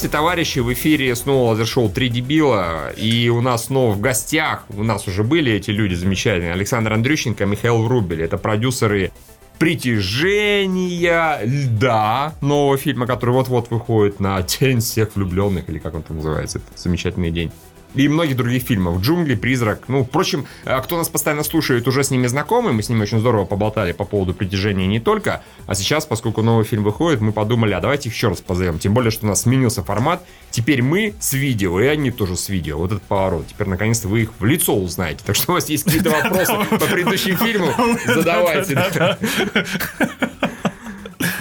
Здравствуйте, 0.00 0.16
товарищи! 0.16 0.58
В 0.60 0.72
эфире 0.72 1.14
снова 1.14 1.50
лазер-шоу 1.50 1.90
«Три 1.90 2.08
дебила». 2.08 2.88
И 2.96 3.28
у 3.28 3.42
нас 3.42 3.66
снова 3.66 3.92
в 3.92 4.00
гостях, 4.00 4.64
у 4.70 4.82
нас 4.82 5.06
уже 5.06 5.22
были 5.22 5.52
эти 5.52 5.70
люди 5.70 5.92
замечательные, 5.92 6.54
Александр 6.54 6.94
Андрющенко, 6.94 7.44
Михаил 7.44 7.82
Врубель. 7.82 8.22
Это 8.22 8.38
продюсеры 8.38 9.12
«Притяжения 9.58 11.40
льда» 11.44 12.32
нового 12.40 12.78
фильма, 12.78 13.06
который 13.06 13.32
вот-вот 13.32 13.70
выходит 13.70 14.20
на 14.20 14.40
День 14.40 14.80
всех 14.80 15.16
влюбленных, 15.16 15.68
или 15.68 15.78
как 15.78 15.94
он 15.94 16.02
там 16.02 16.16
называется, 16.16 16.60
этот 16.60 16.78
замечательный 16.78 17.30
день 17.30 17.52
и 17.94 18.08
многих 18.08 18.36
других 18.36 18.62
фильмов. 18.62 19.00
«Джунгли», 19.00 19.34
«Призрак». 19.34 19.84
Ну, 19.88 20.04
впрочем, 20.04 20.46
э, 20.64 20.80
кто 20.82 20.96
нас 20.96 21.08
постоянно 21.08 21.42
слушает, 21.42 21.88
уже 21.88 22.04
с 22.04 22.10
ними 22.10 22.26
знакомы. 22.26 22.72
Мы 22.72 22.82
с 22.82 22.88
ними 22.88 23.02
очень 23.02 23.18
здорово 23.18 23.44
поболтали 23.44 23.92
по 23.92 24.04
поводу 24.04 24.34
притяжения 24.34 24.86
не 24.86 25.00
только. 25.00 25.42
А 25.66 25.74
сейчас, 25.74 26.06
поскольку 26.06 26.42
новый 26.42 26.64
фильм 26.64 26.84
выходит, 26.84 27.20
мы 27.20 27.32
подумали, 27.32 27.72
а 27.72 27.80
давайте 27.80 28.08
их 28.08 28.14
еще 28.14 28.28
раз 28.28 28.40
позовем. 28.40 28.78
Тем 28.78 28.94
более, 28.94 29.10
что 29.10 29.26
у 29.26 29.28
нас 29.28 29.42
сменился 29.42 29.82
формат. 29.82 30.22
Теперь 30.50 30.82
мы 30.82 31.14
с 31.20 31.32
видео, 31.32 31.80
и 31.80 31.86
они 31.86 32.10
тоже 32.10 32.36
с 32.36 32.48
видео. 32.48 32.78
Вот 32.78 32.92
этот 32.92 33.02
поворот. 33.02 33.48
Теперь, 33.48 33.68
наконец-то, 33.68 34.08
вы 34.08 34.22
их 34.22 34.30
в 34.38 34.44
лицо 34.44 34.74
узнаете. 34.74 35.22
Так 35.24 35.36
что 35.36 35.52
у 35.52 35.54
вас 35.54 35.68
есть 35.68 35.84
какие-то 35.84 36.10
вопросы 36.10 36.52
по 36.70 36.86
предыдущим 36.86 37.36
фильмам, 37.36 37.98
задавайте. 38.06 38.76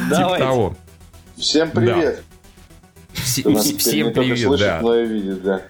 Типа 0.09 0.37
того. 0.37 0.75
Всем 1.37 1.71
привет. 1.71 2.23
Всем 3.13 4.13
привет, 4.13 5.43
да. 5.43 5.61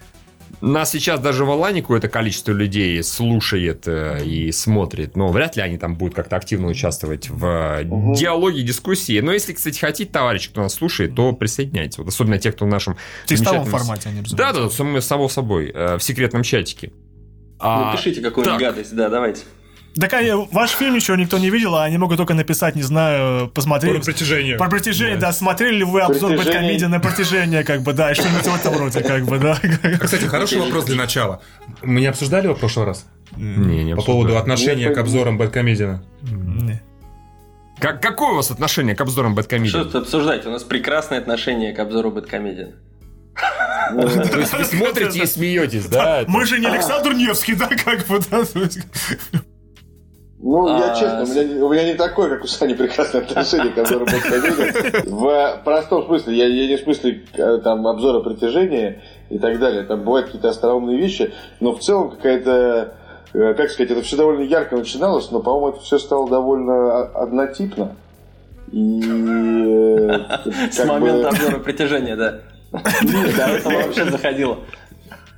Нас 0.60 0.90
сейчас 0.90 1.20
даже 1.20 1.44
в 1.44 1.50
онлайне 1.50 1.80
какое-то 1.80 2.08
количество 2.08 2.52
людей 2.52 3.02
слушает 3.02 3.88
э, 3.88 4.24
и 4.24 4.52
смотрит, 4.52 5.16
но 5.16 5.28
вряд 5.28 5.56
ли 5.56 5.62
они 5.62 5.78
там 5.78 5.96
будут 5.96 6.14
как-то 6.14 6.36
активно 6.36 6.68
участвовать 6.68 7.30
в 7.30 7.82
угу. 7.88 8.14
диалоге, 8.14 8.62
дискуссии. 8.62 9.20
Но 9.20 9.32
если, 9.32 9.54
кстати, 9.54 9.78
хотите, 9.78 10.10
товарищи, 10.10 10.50
кто 10.50 10.62
нас 10.62 10.74
слушает, 10.74 11.14
то 11.14 11.32
присоединяйтесь. 11.32 11.98
Вот 11.98 12.08
особенно 12.08 12.38
те, 12.38 12.52
кто 12.52 12.66
в 12.66 12.68
нашем... 12.68 12.96
В 13.24 13.28
текстовом 13.28 13.64
формате 13.64 14.10
они 14.10 14.22
Да, 14.32 14.52
да, 14.52 14.68
само, 14.68 15.00
само 15.00 15.28
собой, 15.28 15.70
э, 15.74 15.96
в 15.96 16.02
секретном 16.02 16.42
чатике. 16.42 16.92
А, 17.58 17.92
Напишите 17.92 18.20
какую-нибудь 18.20 18.60
гадость, 18.60 18.94
да, 18.94 19.08
давайте. 19.08 19.42
Так 19.98 20.12
ваш 20.52 20.70
фильм 20.70 20.94
еще 20.94 21.16
никто 21.16 21.38
не 21.38 21.50
видел, 21.50 21.74
а 21.74 21.84
они 21.84 21.98
могут 21.98 22.16
только 22.16 22.34
написать, 22.34 22.76
не 22.76 22.82
знаю, 22.82 23.48
посмотреть. 23.48 23.96
Про 23.96 24.12
притяжение. 24.12 24.56
Про 24.56 24.70
притяжение, 24.70 25.16
да. 25.16 25.28
да. 25.28 25.32
Смотрели 25.32 25.78
ли 25.78 25.84
вы 25.84 26.00
обзор 26.02 26.36
Бэткомедиа 26.36 26.88
на 26.88 27.00
притяжение, 27.00 27.64
как 27.64 27.82
бы, 27.82 27.92
да, 27.92 28.12
и 28.12 28.14
что-нибудь 28.14 28.46
в 28.46 28.54
этом 28.54 28.76
роде, 28.78 29.00
как 29.02 29.24
бы, 29.24 29.38
да. 29.38 29.58
Кстати, 30.00 30.24
хороший 30.24 30.60
вопрос 30.60 30.84
для 30.84 30.96
начала. 30.96 31.42
Мы 31.82 32.00
не 32.00 32.06
обсуждали 32.06 32.44
его 32.44 32.54
в 32.54 32.60
прошлый 32.60 32.86
раз? 32.86 33.06
Не, 33.36 33.84
не 33.84 33.96
По 33.96 34.02
поводу 34.02 34.36
отношения 34.36 34.90
к 34.90 34.98
обзорам 34.98 35.38
Бэткомедиана? 35.38 36.04
Не. 36.22 36.82
Как, 37.80 38.02
какое 38.02 38.32
у 38.32 38.36
вас 38.36 38.50
отношение 38.50 38.94
к 38.94 39.00
обзорам 39.00 39.34
Бэткомедиана? 39.34 39.84
Что 39.84 39.92
тут 39.92 40.02
обсуждать? 40.02 40.46
У 40.46 40.50
нас 40.50 40.62
прекрасное 40.62 41.18
отношение 41.18 41.72
к 41.72 41.78
обзору 41.78 42.10
Бэткомедиана. 42.10 42.74
То 43.90 44.38
есть 44.38 44.52
вы 44.52 44.64
смотрите 44.64 45.22
и 45.22 45.26
смеетесь, 45.26 45.86
да? 45.86 46.24
Мы 46.28 46.44
же 46.44 46.60
не 46.60 46.66
Александр 46.66 47.12
Невский, 47.14 47.54
да, 47.54 47.68
как 47.68 48.06
бы, 48.06 48.20
да? 48.30 48.44
Ну, 50.42 50.66
а, 50.66 50.78
я 50.78 50.94
честно, 50.94 51.22
у 51.22 51.26
меня, 51.26 51.64
у 51.66 51.68
меня 51.68 51.84
не 51.84 51.94
такое, 51.94 52.30
как 52.30 52.44
у 52.44 52.46
Сани, 52.46 52.72
прекрасное 52.74 53.20
отношение 53.20 53.72
к 53.72 53.78
обзору 53.78 54.06
подходили. 54.06 55.08
В 55.10 55.60
простом 55.64 56.06
смысле, 56.06 56.36
я, 56.36 56.46
я 56.46 56.66
не 56.66 56.76
в 56.76 56.80
смысле 56.80 57.24
э, 57.34 57.58
там 57.58 57.86
обзора 57.86 58.20
притяжения 58.20 59.02
и 59.28 59.38
так 59.38 59.58
далее. 59.58 59.82
Там 59.82 60.02
бывают 60.02 60.26
какие-то 60.26 60.48
остроумные 60.48 60.96
вещи, 60.96 61.32
но 61.60 61.72
в 61.72 61.80
целом 61.80 62.10
какая-то 62.10 62.94
э, 63.34 63.54
как 63.54 63.70
сказать, 63.70 63.90
это 63.90 64.00
все 64.02 64.16
довольно 64.16 64.42
ярко 64.42 64.76
начиналось, 64.76 65.30
но, 65.30 65.40
по-моему, 65.40 65.76
это 65.76 65.80
все 65.80 65.98
стало 65.98 66.28
довольно 66.28 67.02
однотипно. 67.02 67.96
И... 68.72 69.00
Э, 69.02 70.40
С 70.70 70.84
момента 70.86 71.28
обзора 71.28 71.58
притяжения, 71.58 72.16
да. 72.16 72.40
Да, 72.72 73.50
это 73.50 73.68
вообще 73.84 74.04
заходило. 74.06 74.58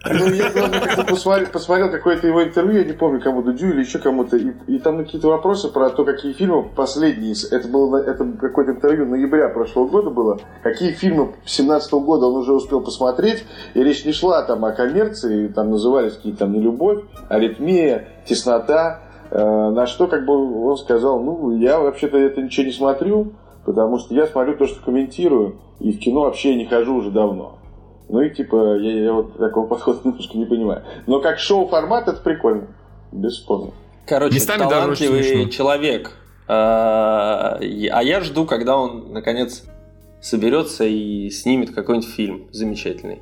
Ну, 0.04 0.32
я 0.34 0.50
как-то 0.50 1.04
посмотрел, 1.04 1.48
посмотрел 1.48 1.90
какое-то 1.90 2.26
его 2.26 2.42
интервью, 2.42 2.80
я 2.80 2.84
не 2.84 2.92
помню, 2.92 3.20
кому 3.20 3.42
Дудю 3.42 3.68
или 3.68 3.80
еще 3.80 3.98
кому-то, 3.98 4.36
и, 4.36 4.52
и 4.66 4.78
там 4.78 4.98
какие-то 4.98 5.28
вопросы 5.28 5.68
про 5.68 5.90
то, 5.90 6.04
какие 6.04 6.32
фильмы 6.32 6.64
последние, 6.64 7.34
это 7.50 7.68
было 7.68 7.98
это 7.98 8.24
какое-то 8.40 8.72
интервью 8.72 9.06
ноября 9.06 9.48
прошлого 9.48 9.86
года 9.86 10.10
было, 10.10 10.40
какие 10.62 10.90
фильмы 10.92 11.34
17 11.44 11.92
года 11.92 12.26
он 12.26 12.36
уже 12.36 12.52
успел 12.52 12.80
посмотреть, 12.80 13.44
и 13.74 13.82
речь 13.82 14.04
не 14.04 14.12
шла 14.12 14.42
там 14.42 14.64
о 14.64 14.72
коммерции, 14.72 15.46
там 15.48 15.70
назывались 15.70 16.14
какие-то 16.14 16.40
там 16.40 16.52
нелюбовь, 16.52 17.04
аритмия, 17.28 18.08
теснота, 18.26 19.02
э, 19.30 19.38
на 19.38 19.86
что 19.86 20.08
как 20.08 20.26
бы 20.26 20.66
он 20.66 20.76
сказал, 20.78 21.20
ну, 21.20 21.56
я 21.56 21.78
вообще-то 21.78 22.18
это 22.18 22.42
ничего 22.42 22.66
не 22.66 22.72
смотрю, 22.72 23.34
потому 23.64 23.98
что 23.98 24.14
я 24.14 24.26
смотрю 24.26 24.56
то, 24.56 24.66
что 24.66 24.82
комментирую, 24.84 25.60
и 25.78 25.92
в 25.92 26.00
кино 26.00 26.22
вообще 26.22 26.56
не 26.56 26.66
хожу 26.66 26.96
уже 26.96 27.10
давно. 27.12 27.61
Ну 28.08 28.20
и 28.20 28.30
типа, 28.30 28.76
я, 28.78 29.04
я 29.04 29.12
вот 29.12 29.38
такого 29.38 29.66
подхода 29.66 30.00
немножко 30.04 30.36
не 30.38 30.46
понимаю. 30.46 30.82
Но 31.06 31.20
как 31.20 31.38
шоу-формат 31.38 32.08
это 32.08 32.20
прикольно. 32.20 32.66
Бесспорно. 33.12 33.72
Короче, 34.06 34.34
Местами 34.34 34.68
талантливый 34.68 35.48
человек. 35.50 36.12
А, 36.48 37.58
а 37.60 38.02
я 38.02 38.20
жду, 38.20 38.46
когда 38.46 38.76
он, 38.76 39.12
наконец, 39.12 39.64
соберется 40.20 40.84
и 40.84 41.30
снимет 41.30 41.74
какой-нибудь 41.74 42.08
фильм 42.08 42.48
замечательный. 42.52 43.20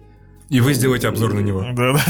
И 0.48 0.60
вы 0.60 0.74
сделаете 0.74 1.08
обзор 1.08 1.32
на 1.32 1.40
него. 1.40 1.64
Да, 1.72 1.92
да. 1.92 2.00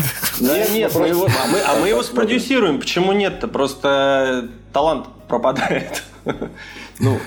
Нет, 0.41 0.72
нет, 0.72 0.94
мы 0.94 1.08
его, 1.08 1.26
а, 1.26 1.47
мы, 1.48 1.58
а 1.60 1.81
мы 1.81 1.88
его 1.88 2.02
спродюсируем. 2.02 2.81
Почему 2.81 3.12
нет-то? 3.12 3.48
Просто 3.48 4.48
талант 4.72 5.06
пропадает. 5.28 6.02
Ну, 7.02 7.19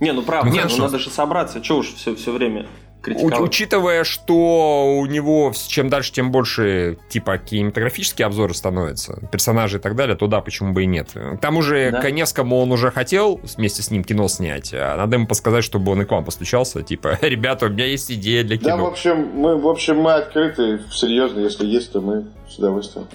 не, 0.00 0.12
ну 0.12 0.22
правда, 0.22 0.50
ну, 0.50 0.78
надо 0.78 0.98
же 0.98 1.10
собраться. 1.10 1.60
Чего 1.60 1.80
уж 1.80 1.92
все, 1.92 2.14
все 2.14 2.32
время 2.32 2.64
критиковать. 3.04 3.40
Учитывая, 3.40 4.04
что 4.04 4.96
у 4.98 5.06
него 5.06 5.52
чем 5.68 5.88
дальше, 5.88 6.12
тем 6.12 6.30
больше 6.30 6.98
типа 7.08 7.38
кинематографические 7.38 8.26
обзоры 8.26 8.54
становятся, 8.54 9.20
персонажи 9.30 9.78
и 9.78 9.80
так 9.80 9.94
далее, 9.94 10.16
то 10.16 10.26
да, 10.26 10.40
почему 10.40 10.72
бы 10.72 10.84
и 10.84 10.86
нет. 10.86 11.10
К 11.12 11.38
тому 11.38 11.62
же 11.62 11.90
да? 11.92 12.00
Коневскому 12.00 12.58
он 12.58 12.72
уже 12.72 12.90
хотел 12.90 13.40
вместе 13.56 13.82
с 13.82 13.90
ним 13.90 14.04
кино 14.04 14.28
снять, 14.28 14.72
а 14.72 14.96
надо 14.96 15.16
ему 15.16 15.26
подсказать, 15.26 15.64
чтобы 15.64 15.92
он 15.92 16.02
и 16.02 16.04
к 16.04 16.10
вам 16.10 16.24
постучался, 16.24 16.82
типа, 16.82 17.18
ребята, 17.22 17.66
у 17.66 17.68
меня 17.68 17.86
есть 17.86 18.10
идея 18.10 18.44
для 18.44 18.56
кино. 18.56 18.76
Да, 18.76 18.76
в 18.76 18.86
общем, 18.86 19.30
мы, 19.34 19.56
в 19.60 19.68
общем, 19.68 19.98
мы 19.98 20.14
открыты, 20.14 20.80
серьезно, 20.90 21.40
если 21.40 21.66
есть, 21.66 21.92
то 21.92 22.00
мы 22.00 22.26
с 22.48 22.58
удовольствием 22.58 23.06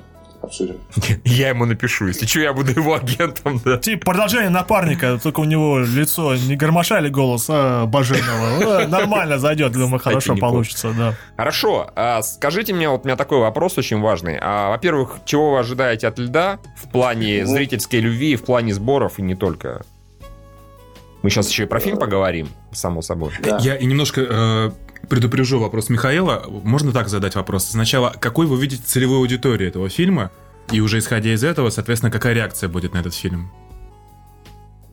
обсудим. 0.41 0.77
Я 1.25 1.49
ему 1.49 1.65
напишу, 1.65 2.07
если 2.07 2.25
что, 2.25 2.39
я 2.39 2.53
буду 2.53 2.71
его 2.71 2.95
агентом, 2.95 3.61
да. 3.63 3.77
Типа 3.77 4.05
продолжение 4.05 4.49
напарника, 4.49 5.19
только 5.21 5.39
у 5.41 5.43
него 5.43 5.79
лицо 5.79 6.35
не 6.35 6.55
гармоша 6.55 6.99
или 6.99 7.09
голос, 7.09 7.47
а 7.49 7.85
боженого. 7.85 8.87
Нормально 8.87 9.39
зайдет, 9.39 9.73
думаю, 9.73 9.99
хорошо 9.99 10.35
получится, 10.35 10.93
да. 10.97 11.15
Хорошо, 11.37 11.91
а 11.95 12.21
скажите 12.21 12.73
мне, 12.73 12.89
вот 12.89 13.03
у 13.03 13.07
меня 13.07 13.15
такой 13.15 13.39
вопрос 13.39 13.77
очень 13.77 13.99
важный. 13.99 14.37
А, 14.41 14.69
во-первых, 14.69 15.17
чего 15.25 15.51
вы 15.51 15.59
ожидаете 15.59 16.07
от 16.07 16.19
льда 16.19 16.59
в 16.75 16.89
плане 16.89 17.43
ну. 17.45 17.47
зрительской 17.47 17.99
любви, 17.99 18.35
в 18.35 18.43
плане 18.43 18.73
сборов 18.73 19.19
и 19.19 19.21
не 19.21 19.35
только? 19.35 19.83
Мы 21.21 21.29
сейчас 21.29 21.49
еще 21.49 21.63
и 21.63 21.65
про 21.65 21.79
фильм 21.79 21.97
поговорим, 21.97 22.49
само 22.71 23.01
собой. 23.01 23.33
Я 23.59 23.75
и 23.75 23.85
немножко 23.85 24.21
э, 24.21 24.71
предупрежу 25.09 25.59
вопрос 25.59 25.89
Михаила. 25.89 26.45
Можно 26.47 26.91
так 26.91 27.09
задать 27.09 27.35
вопрос? 27.35 27.65
Сначала, 27.65 28.13
какой 28.19 28.45
вы 28.45 28.59
видите 28.59 28.83
целевую 28.85 29.19
аудиторию 29.19 29.67
этого 29.67 29.89
фильма? 29.89 30.31
И 30.71 30.81
уже 30.81 30.99
исходя 30.99 31.33
из 31.33 31.43
этого, 31.43 31.69
соответственно, 31.71 32.11
какая 32.11 32.33
реакция 32.33 32.69
будет 32.69 32.93
на 32.93 32.99
этот 32.99 33.13
фильм? 33.13 33.51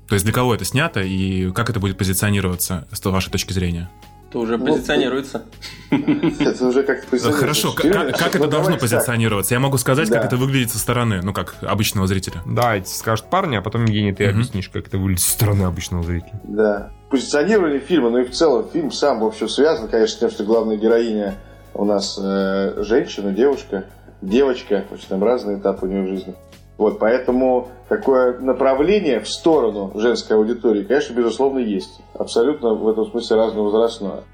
То 0.09 0.15
есть 0.15 0.25
для 0.25 0.33
кого 0.33 0.55
это 0.55 0.65
снято 0.65 1.01
и 1.01 1.51
как 1.53 1.69
это 1.69 1.81
будет 1.81 1.99
позиционироваться 1.99 2.89
с 2.91 3.05
вашей 3.05 3.31
точки 3.31 3.53
зрения? 3.53 3.91
Это 4.29 4.39
уже 4.41 4.57
ну, 4.57 4.67
позиционируется. 4.67 5.45
Это 5.91 6.67
уже 6.67 6.83
как-то 6.83 7.07
позиционируется. 7.09 7.33
Хорошо, 7.33 7.73
как, 7.73 8.19
как 8.19 8.35
это 8.35 8.49
должно 8.49 8.77
позиционироваться? 8.77 9.55
Я 9.55 9.61
могу 9.61 9.79
сказать, 9.79 10.09
как 10.09 10.25
это 10.25 10.37
выглядит 10.37 10.71
со 10.71 10.79
стороны, 10.79 11.21
ну, 11.23 11.33
как 11.33 11.57
обычного 11.63 12.07
зрителя. 12.07 12.43
Давайте 12.45 12.93
скажут 12.93 13.31
парни, 13.31 13.57
а 13.57 13.63
потом, 13.63 13.85
Евгений, 13.85 14.13
ты 14.13 14.27
объяснишь, 14.27 14.69
как 14.69 14.89
это 14.89 14.99
выглядит 14.99 15.23
со 15.23 15.31
стороны 15.31 15.65
обычного 15.65 16.03
зрителя. 16.03 16.41
Да. 16.45 16.91
Позиционирование 17.11 17.79
фильма, 17.79 18.11
ну 18.11 18.19
и 18.19 18.25
в 18.25 18.33
целом 18.33 18.69
фильм 18.73 18.91
сам, 18.91 19.21
в 19.21 19.27
общем, 19.27 19.49
связан, 19.49 19.89
конечно, 19.89 20.17
с 20.17 20.19
тем, 20.19 20.31
что 20.31 20.45
главная 20.45 20.77
героиня 20.77 21.35
у 21.73 21.85
нас 21.85 22.19
э, 22.21 22.83
женщина, 22.83 23.33
девушка, 23.33 23.85
девочка, 24.23 24.85
очень 24.91 25.09
там 25.09 25.23
разные 25.23 25.59
этапы 25.59 25.87
у 25.87 25.89
нее 25.89 26.03
в 26.03 26.09
жизни. 26.09 26.35
Вот, 26.79 26.99
поэтому 26.99 27.69
такое 27.89 28.39
направление 28.41 29.21
в 29.21 29.29
сторону 29.29 29.93
женской 29.95 30.37
аудитории, 30.37 30.83
конечно, 30.83 31.15
безусловно, 31.15 31.61
есть. 31.61 32.01
Абсолютно 32.15 32.75
в 32.75 32.89
этом 32.89 33.07
смысле 33.07 33.37
разновозрастное. 33.37 34.25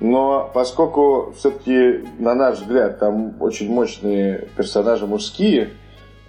Но 0.00 0.50
поскольку 0.52 1.34
все-таки, 1.36 2.04
на 2.18 2.34
наш 2.34 2.58
взгляд, 2.58 2.98
там 2.98 3.40
очень 3.40 3.70
мощные 3.70 4.48
персонажи 4.56 5.06
мужские, 5.06 5.70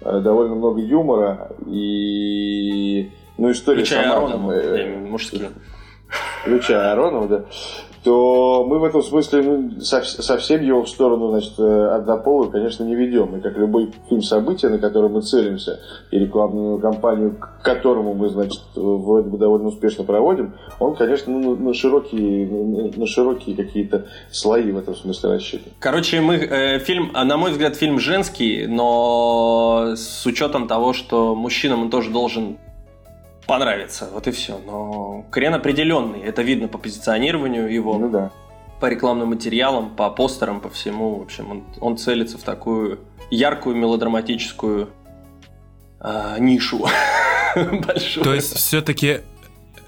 э, 0.02 0.20
довольно 0.20 0.54
много 0.54 0.80
юмора 0.80 1.52
и 1.66 3.10
ну, 3.38 3.50
история 3.50 3.78
Включая 3.78 4.04
сама... 4.04 4.16
Аронова, 4.16 4.52
там, 4.52 4.70
э, 4.70 4.96
мужские. 4.98 5.50
Включая 6.46 6.92
Аронова, 6.92 7.28
да 7.28 7.44
то 8.06 8.64
мы 8.64 8.78
в 8.78 8.84
этом 8.84 9.02
смысле 9.02 9.42
ну, 9.42 9.80
совсем 9.80 10.62
его 10.62 10.84
в 10.84 10.88
сторону 10.88 11.30
значит, 11.30 11.54
э, 11.58 11.88
однополую, 11.88 12.52
конечно, 12.52 12.84
не 12.84 12.94
ведем. 12.94 13.36
И 13.36 13.40
как 13.40 13.58
любой 13.58 13.92
фильм 14.08 14.22
события, 14.22 14.68
на 14.68 14.78
который 14.78 15.10
мы 15.10 15.22
целимся, 15.22 15.80
и 16.12 16.18
рекламную 16.20 16.78
кампанию, 16.78 17.34
к 17.34 17.64
которому 17.64 18.14
мы, 18.14 18.28
значит, 18.28 18.62
вроде 18.76 19.28
бы 19.28 19.38
довольно 19.38 19.66
успешно 19.66 20.04
проводим, 20.04 20.54
он, 20.78 20.94
конечно, 20.94 21.36
ну, 21.36 21.56
на 21.56 21.74
широкие, 21.74 22.92
на 22.96 23.06
широкие 23.08 23.56
какие-то 23.56 24.06
слои 24.30 24.70
в 24.70 24.78
этом 24.78 24.94
смысле 24.94 25.30
рассчитан. 25.30 25.72
Короче, 25.80 26.20
мы, 26.20 26.36
э, 26.36 26.78
фильм, 26.78 27.10
на 27.12 27.36
мой 27.36 27.50
взгляд, 27.50 27.74
фильм 27.74 27.98
женский, 27.98 28.68
но 28.68 29.94
с 29.96 30.24
учетом 30.24 30.68
того, 30.68 30.92
что 30.92 31.34
мужчинам 31.34 31.82
он 31.82 31.90
тоже 31.90 32.12
должен 32.12 32.58
понравится, 33.46 34.08
вот 34.12 34.26
и 34.26 34.30
все. 34.30 34.58
Но 34.64 35.24
крен 35.30 35.54
определенный, 35.54 36.20
это 36.20 36.42
видно 36.42 36.68
по 36.68 36.78
позиционированию 36.78 37.72
его, 37.72 37.98
ну, 37.98 38.10
да. 38.10 38.30
по 38.80 38.86
рекламным 38.86 39.28
материалам, 39.28 39.90
по 39.90 40.10
постерам, 40.10 40.60
по 40.60 40.68
всему. 40.68 41.18
В 41.18 41.22
общем, 41.22 41.50
он, 41.50 41.64
он 41.80 41.96
целится 41.96 42.38
в 42.38 42.42
такую 42.42 43.00
яркую 43.30 43.76
мелодраматическую 43.76 44.90
э, 46.00 46.36
нишу 46.38 46.86
большую. 47.86 48.24
То 48.24 48.34
есть 48.34 48.54
все-таки 48.56 49.20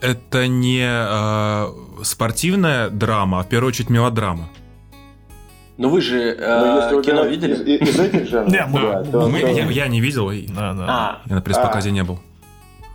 это 0.00 0.46
не 0.46 0.84
э, 0.84 2.04
спортивная 2.04 2.90
драма, 2.90 3.40
а 3.40 3.42
в 3.42 3.48
первую 3.48 3.68
очередь 3.68 3.90
мелодрама. 3.90 4.48
Ну 5.76 5.90
вы 5.90 6.00
же 6.00 6.34
э, 6.36 6.90
ну, 6.90 7.02
кино 7.02 7.24
видели? 7.24 7.54
Из, 7.54 7.88
из 7.88 8.00
этих 8.00 8.28
жанров? 8.28 8.52
Нет, 8.52 9.10
да, 9.10 9.28
мы, 9.28 9.38
я, 9.38 9.70
я 9.70 9.86
не 9.86 10.00
видел, 10.00 10.30
да, 10.48 10.74
да. 10.74 10.86
А. 10.88 11.22
я 11.26 11.36
на 11.36 11.40
пресс-показе 11.40 11.90
а. 11.90 11.92
не 11.92 12.02
был. 12.02 12.18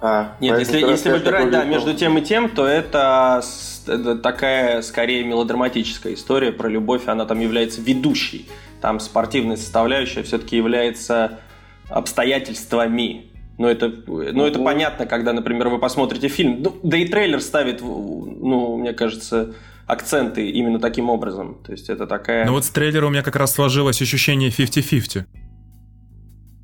А, 0.06 0.36
Нет, 0.42 0.60
если, 0.60 0.82
если 0.82 1.12
выбирать, 1.12 1.50
да, 1.50 1.64
между 1.64 1.94
тем 1.94 2.18
и 2.18 2.22
тем, 2.22 2.50
то 2.50 2.68
это, 2.68 3.42
это 3.88 4.18
такая 4.18 4.82
скорее 4.82 5.24
мелодраматическая 5.24 6.16
история 6.16 6.52
про 6.52 6.68
любовь, 6.68 7.08
она 7.08 7.24
там 7.24 7.40
является 7.40 7.80
ведущей. 7.80 8.50
Там 8.82 9.00
спортивная 9.00 9.56
составляющая 9.56 10.22
все-таки 10.24 10.58
является 10.58 11.40
обстоятельствами. 11.88 13.28
Но 13.58 13.70
это, 13.70 13.94
ну, 14.06 14.46
это 14.46 14.60
понятно, 14.60 15.06
когда, 15.06 15.32
например, 15.32 15.70
вы 15.70 15.80
посмотрите 15.80 16.28
фильм. 16.28 16.62
Ну, 16.62 16.76
да 16.84 16.98
и 16.98 17.08
трейлер 17.08 17.40
ставит, 17.40 17.80
ну, 17.80 18.76
мне 18.76 18.92
кажется, 18.92 19.54
акценты 19.88 20.50
именно 20.50 20.82
таким 20.82 21.10
образом. 21.10 21.60
То 21.66 21.72
есть 21.72 21.90
это 21.90 22.08
такая... 22.08 22.46
Ну 22.46 22.52
вот 22.52 22.66
с 22.66 22.70
трейлера 22.72 23.06
у 23.06 23.10
меня 23.10 23.24
как 23.24 23.38
раз 23.38 23.54
сложилось 23.54 24.02
ощущение 24.02 24.50
50-50. 24.50 25.24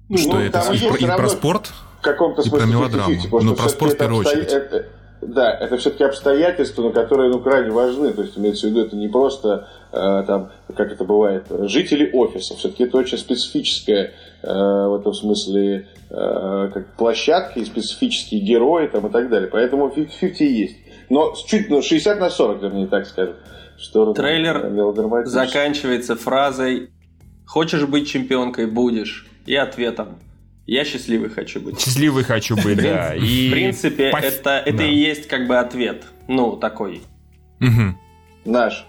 Ну, 0.09 0.17
что 0.17 0.33
ну, 0.33 0.39
это 0.39 0.73
и, 0.73 1.03
и 1.03 1.05
про 1.05 1.29
спорт? 1.29 1.71
В 1.99 2.01
каком-то 2.01 2.41
смысле 2.41 2.59
про 2.59 2.67
мелодраму. 2.67 3.15
Ну, 3.41 3.55
про 3.55 3.69
спорт 3.69 3.93
в 3.93 3.97
первую 3.97 4.21
обсто... 4.21 4.37
очередь. 4.37 4.53
Это, 4.53 4.85
да, 5.21 5.53
это 5.53 5.77
все-таки 5.77 6.05
обстоятельства, 6.05 6.83
но 6.83 6.91
которые 6.91 7.29
ну, 7.29 7.39
крайне 7.39 7.71
важны. 7.71 8.13
То 8.13 8.21
есть 8.21 8.37
имеется 8.37 8.67
в 8.67 8.69
виду, 8.69 8.85
это 8.85 8.95
не 8.95 9.09
просто 9.09 9.67
э, 9.91 10.23
там, 10.25 10.51
как 10.75 10.91
это 10.91 11.03
бывает, 11.03 11.45
жители 11.49 12.09
офиса. 12.13 12.55
Все-таки 12.55 12.85
это 12.85 12.97
очень 12.97 13.17
специфическая 13.17 14.13
э, 14.41 14.47
в 14.47 14.97
этом 14.99 15.13
смысле 15.13 15.87
э, 16.09 16.69
как 16.73 16.95
площадка 16.95 17.59
и 17.59 17.65
специфические 17.65 18.41
герои 18.41 18.87
там, 18.87 19.07
и 19.07 19.11
так 19.11 19.29
далее. 19.29 19.49
Поэтому 19.51 19.89
50-50 19.89 20.43
есть. 20.45 20.77
Но 21.09 21.33
чуть, 21.47 21.69
ну, 21.69 21.81
60 21.81 22.19
на 22.19 22.29
40, 22.29 22.61
вернее, 22.61 22.87
так 22.87 23.05
скажем. 23.05 23.35
Что 23.77 24.13
Трейлер 24.13 25.25
заканчивается 25.25 26.15
фразой 26.15 26.89
«Хочешь 27.45 27.85
быть 27.85 28.09
чемпионкой? 28.09 28.67
Будешь». 28.67 29.25
И 29.45 29.55
ответом 29.55 30.19
я 30.69 30.85
счастливый 30.85 31.29
хочу 31.29 31.59
быть. 31.59 31.79
Счастливый 31.79 32.23
хочу 32.23 32.55
быть, 32.55 32.77
да. 32.77 33.15
И... 33.15 33.49
В 33.49 33.51
принципе, 33.51 34.11
это, 34.11 34.63
это 34.65 34.83
и 34.83 34.93
есть 34.93 35.27
как 35.27 35.47
бы 35.47 35.57
ответ. 35.57 36.03
Ну, 36.27 36.57
такой. 36.57 37.01
Наш 38.45 38.85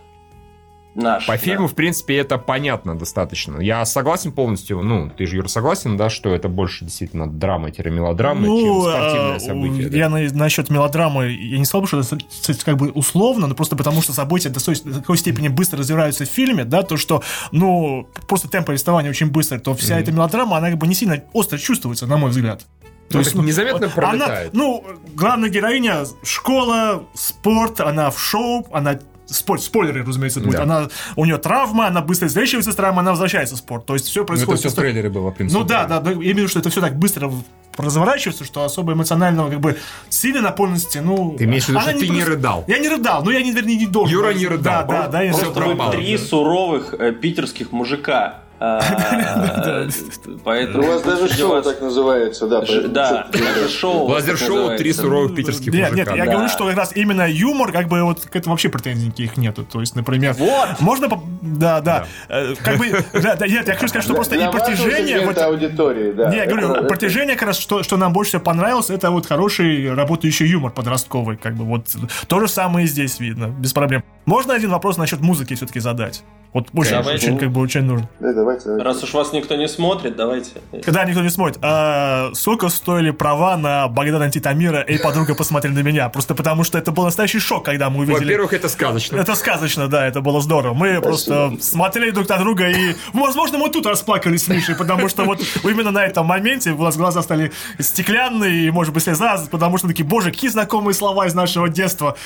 наш. 0.95 1.27
По 1.27 1.33
да. 1.33 1.39
фильму, 1.39 1.69
в 1.69 1.75
принципе, 1.75 2.17
это 2.17 2.39
понятно 2.39 2.97
достаточно. 2.97 3.61
Я 3.61 3.85
согласен 3.85 4.33
полностью, 4.33 4.83
ну, 4.83 5.11
ты 5.11 5.27
же, 5.27 5.37
Юра, 5.37 5.49
согласен, 5.49 5.97
да, 5.97 6.11
что 6.11 6.35
это 6.35 6.49
больше 6.49 6.85
действительно 6.85 7.29
драма-мелодрама, 7.29 8.41
ну, 8.41 8.61
чем 8.61 8.83
спортивное 8.83 9.37
а, 9.37 9.41
событие. 9.41 9.99
Я 9.99 10.09
да? 10.09 10.17
на, 10.17 10.33
насчет 10.33 10.71
мелодрамы, 10.71 11.31
я 11.31 11.59
не 11.59 11.65
сказал, 11.65 11.87
что 11.87 12.01
это 12.01 12.65
как 12.65 12.77
бы 12.77 12.91
условно, 12.91 13.47
но 13.47 13.55
просто 13.55 13.77
потому, 13.77 14.03
что 14.03 14.13
события 14.13 14.49
до 14.49 14.61
такой 14.95 15.19
степени 15.19 15.49
быстро 15.49 15.79
развиваются 15.79 16.25
в 16.25 16.29
фильме, 16.29 16.65
да, 16.65 16.83
то, 16.83 16.97
что, 16.97 17.23
ну, 17.53 18.09
просто 18.29 18.49
темп 18.49 18.67
повествования 18.67 19.11
очень 19.11 19.31
быстрый, 19.31 19.59
то 19.59 19.75
вся 19.75 19.99
mm-hmm. 19.99 20.03
эта 20.03 20.13
мелодрама, 20.13 20.57
она 20.57 20.71
как 20.71 20.79
бы 20.79 20.87
не 20.87 20.95
сильно 20.95 21.23
остро 21.33 21.59
чувствуется, 21.59 22.07
на 22.07 22.17
мой 22.17 22.31
взгляд. 22.31 22.67
То 23.11 23.19
ну, 23.19 23.25
есть 23.25 23.35
незаметно 23.35 23.89
пролетает. 23.89 24.55
Она, 24.55 24.63
ну, 24.65 24.85
главная 25.17 25.49
героиня 25.49 26.05
школа, 26.23 27.03
спорт, 27.15 27.81
она 27.81 28.09
в 28.11 28.21
шоу, 28.21 28.69
она 28.73 29.01
спой, 29.35 29.59
спойлеры, 29.59 30.05
разумеется, 30.05 30.41
будет. 30.41 30.57
Да. 30.57 30.63
Она, 30.63 30.89
у 31.17 31.25
нее 31.25 31.39
травма, 31.39 31.87
она 31.87 32.01
быстро 32.01 32.29
излечивается 32.29 32.73
с 32.73 32.75
травмой, 32.75 33.01
она 33.03 33.11
возвращается 33.13 33.57
в 33.57 33.59
спорт. 33.59 33.87
То 33.87 33.95
есть 33.95 34.07
все 34.07 34.25
происходит... 34.25 34.49
Ну, 34.49 34.55
это 34.55 34.61
все 34.61 34.71
в 34.71 34.75
трейлере 34.75 35.09
было, 35.09 35.31
в 35.31 35.35
принципе. 35.35 35.59
Ну 35.61 35.67
да, 35.67 35.85
да, 35.87 36.01
да, 36.01 36.11
я 36.11 36.17
имею 36.17 36.35
в 36.35 36.39
виду, 36.39 36.49
что 36.49 36.61
это 36.61 36.71
все 36.71 36.81
так 36.81 36.97
быстро 36.97 37.31
разворачивается, 37.77 38.45
что 38.45 38.65
особо 38.65 38.93
эмоционального, 38.93 39.51
как 39.51 39.61
бы, 39.61 39.79
сильной 40.09 40.43
наполненности, 40.43 40.99
ну... 40.99 41.37
Ты 41.39 41.45
имеешь 41.45 41.65
в 41.65 41.69
виду, 41.69 41.81
что 41.81 41.93
ты 41.93 42.09
не 42.09 42.25
рыдал? 42.25 42.65
Я 42.67 42.79
не 42.79 42.89
рыдал, 42.89 43.25
но 43.25 43.31
я, 43.31 43.43
не, 43.43 43.53
вернее, 43.53 43.77
не 43.77 43.87
должен. 43.87 44.17
Юра 44.17 44.33
не 44.33 44.47
рыдал. 44.47 44.87
Да, 44.87 45.03
да, 45.03 45.09
да. 45.09 45.23
Я 45.23 45.33
Просто 45.33 45.61
вы 45.61 45.91
три 45.93 46.17
суровых 46.19 46.95
э, 46.95 47.13
питерских 47.13 47.73
мужика 47.73 48.41
поэтому... 50.45 50.85
У 50.85 50.87
вас 50.87 51.03
даже 51.03 51.33
шоу 51.35 51.63
так 51.63 51.81
называется, 51.81 52.47
да. 52.47 52.63
Да, 52.89 53.27
шоу. 53.69 54.07
Лазер-шоу 54.09 54.77
«Три 54.77 54.93
суровых 54.93 55.35
питерских 55.35 55.73
Нет, 55.73 55.93
нет, 55.93 56.15
я 56.15 56.27
говорю, 56.27 56.49
что 56.49 56.67
как 56.67 56.77
раз 56.77 56.95
именно 56.95 57.27
юмор, 57.27 57.73
как 57.73 57.89
бы 57.89 58.03
вот 58.03 58.21
к 58.21 58.37
этому 58.37 58.53
вообще 58.53 58.69
претензий 58.69 59.07
никаких 59.07 59.39
нету. 59.39 59.65
То 59.65 59.81
есть, 59.81 59.97
например... 59.97 60.35
Вот! 60.35 60.69
Можно... 60.81 61.09
Да, 61.41 61.81
да. 61.81 62.07
Э, 62.29 62.55
как 62.63 62.77
бы... 62.77 62.87
Нет, 62.89 63.67
я 63.67 63.75
хочу 63.75 63.89
сказать, 63.89 64.05
что 64.05 64.15
просто 64.15 64.37
и 64.37 64.47
протяжение... 64.51 65.21
аудитории, 65.21 66.13
да. 66.13 66.29
Не, 66.29 66.37
я 66.37 66.47
говорю, 66.47 66.87
протяжение 66.87 67.37
как 67.37 67.49
раз, 67.49 67.59
что 67.59 67.97
нам 67.97 68.13
больше 68.13 68.31
всего 68.31 68.43
понравилось, 68.43 68.91
это 68.91 69.11
вот 69.11 69.27
хороший 69.27 69.95
работающий 69.95 70.47
юмор 70.47 70.71
подростковый. 70.71 71.39
Как 71.39 71.55
бы 71.55 71.65
вот 71.65 71.87
то 72.29 72.41
же 72.41 72.49
самое 72.49 72.87
здесь 72.87 73.21
видно, 73.21 73.47
без 73.47 73.73
проблем. 73.73 74.05
Можно 74.27 74.53
один 74.53 74.71
вопрос 74.71 74.99
насчет 74.99 75.21
музыки 75.21 75.55
все-таки 75.55 75.81
задать? 75.81 76.23
Вот 76.53 76.69
очень, 76.75 76.91
давайте. 76.91 77.27
очень, 77.29 77.39
как 77.39 77.53
бы, 77.53 77.61
очень 77.61 77.83
нужно. 77.83 78.09
Да, 78.19 78.33
давайте, 78.33 78.65
давайте. 78.65 78.85
Раз 78.85 79.03
уж 79.05 79.15
вас 79.15 79.33
никто 79.33 79.55
не 79.55 79.69
смотрит, 79.69 80.17
давайте. 80.17 80.51
Когда 80.85 81.05
никто 81.05 81.23
не 81.23 81.31
смотрит. 81.31 81.59
А, 81.63 82.31
сколько 82.35 82.69
стоили 82.69 83.13
права 83.13 83.57
на 83.57 83.87
Богдана 83.87 84.31
Титамира 84.31 84.81
и 84.81 84.99
подруга 84.99 85.37
посмотрели 85.37 85.75
на 85.75 85.83
меня? 85.83 86.09
Просто 86.09 86.35
потому, 86.35 86.65
что 86.65 86.77
это 86.77 86.91
был 86.91 87.05
настоящий 87.05 87.39
шок, 87.39 87.65
когда 87.65 87.89
мы 87.89 88.01
увидели... 88.01 88.25
Во-первых, 88.25 88.53
это 88.53 88.69
сказочно. 88.69 89.17
Это 89.17 89.37
сказочно, 89.37 89.87
да, 89.87 90.05
это 90.05 90.23
было 90.23 90.41
здорово. 90.41 90.75
Мы 90.75 90.99
Спасибо. 90.99 91.03
просто 91.03 91.53
смотрели 91.61 92.11
друг 92.11 92.29
на 92.29 92.39
друга 92.39 92.69
и, 92.69 92.97
возможно, 93.13 93.59
мы 93.59 93.71
тут 93.71 93.87
расплакались 93.87 94.45
с 94.45 94.49
Мишей, 94.49 94.75
потому 94.75 95.09
что 95.09 95.25
вот 95.25 95.41
именно 95.63 95.93
на 95.93 96.05
этом 96.05 96.27
моменте 96.27 96.73
у 96.73 96.83
нас 96.83 96.97
глаза 96.97 97.23
стали 97.23 97.53
стеклянные, 97.79 98.67
и, 98.67 98.71
может 98.73 98.93
быть, 98.93 99.05
слеза, 99.05 99.41
потому 99.53 99.79
что 99.79 99.87
такие, 99.87 100.05
боже, 100.05 100.33
какие 100.33 100.51
знакомые 100.51 100.95
слова 100.95 101.27
из 101.27 101.35
нашего 101.35 101.69
детства. 101.69 102.17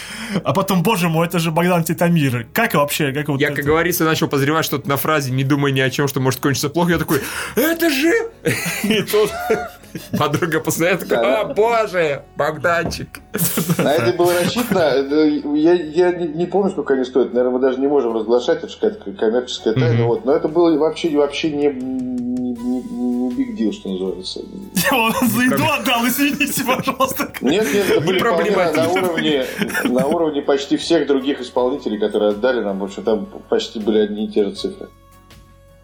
А 0.43 0.55
потом, 0.55 0.83
боже 0.83 1.11
мой, 1.11 1.27
это 1.27 1.39
же 1.39 1.51
Богдан 1.51 1.85
Титамир. 1.85 2.47
Как 2.55 2.73
вообще? 2.73 3.13
Как 3.13 3.29
вот 3.29 3.39
Я, 3.39 3.49
это... 3.49 3.57
как 3.57 3.67
говорится, 3.67 4.14
начал 4.15 4.29
подозревать 4.29 4.65
что-то 4.65 4.89
на 4.89 4.97
фразе 4.97 5.33
«не 5.33 5.43
думай 5.43 5.73
ни 5.73 5.81
о 5.81 5.91
чем, 5.91 6.07
что 6.07 6.21
может 6.21 6.39
кончиться 6.39 6.69
плохо», 6.69 6.93
я 6.93 6.99
такой 6.99 7.21
«Это 7.57 7.91
же...» 7.91 8.13
И 8.85 9.03
тут 9.03 9.31
подруга 10.19 10.61
посмотрела, 10.61 10.99
такая 10.99 11.41
«О, 11.41 11.55
боже, 11.55 12.23
Богданчик!» 12.37 13.21
На 13.79 13.95
это 13.95 14.17
было 14.17 14.33
рассчитано. 14.39 15.55
Я, 15.57 15.73
я 15.73 16.13
не, 16.13 16.29
не 16.29 16.47
помню, 16.47 16.71
сколько 16.71 16.95
они 16.95 17.05
стоят. 17.05 17.33
Наверное, 17.33 17.59
мы 17.59 17.61
даже 17.61 17.81
не 17.81 17.87
можем 17.87 18.15
разглашать, 18.15 18.59
это 18.59 18.69
же 18.69 18.75
какая-то 18.79 19.13
коммерческая 19.13 19.75
тайна. 19.75 20.03
Mm-hmm. 20.03 20.07
Вот. 20.07 20.25
Но 20.25 20.33
это 20.33 20.49
было 20.49 20.77
вообще, 20.79 21.11
вообще 21.17 21.51
не, 21.51 21.67
не, 21.69 22.53
не, 22.53 22.83
не 22.83 23.15
big 23.35 23.57
deal, 23.57 23.73
что 23.73 23.89
называется. 23.89 24.41
Я 24.91 24.97
вам 24.97 25.13
за 25.13 25.43
еду 25.43 25.65
отдал, 25.65 26.07
извините, 26.07 26.65
пожалуйста. 26.65 27.29
Нет, 27.41 27.67
нет, 27.73 27.91
это 27.91 28.01
были 28.01 28.21
на 28.21 28.89
уровне, 28.89 29.45
на 29.85 30.07
уровне 30.07 30.43
почти 30.43 30.77
всех 30.77 31.07
других 31.07 31.41
исполнителей, 31.41 31.99
которые 31.99 32.31
отдали 32.31 32.61
нам. 32.61 32.79
В 32.79 32.85
общем, 32.85 33.03
там 33.03 33.27
почти 33.49 33.81
были 33.81 33.99
одни 33.99 34.27
и 34.27 34.29
те 34.29 34.45
же 34.45 34.53
цифры. 34.53 34.89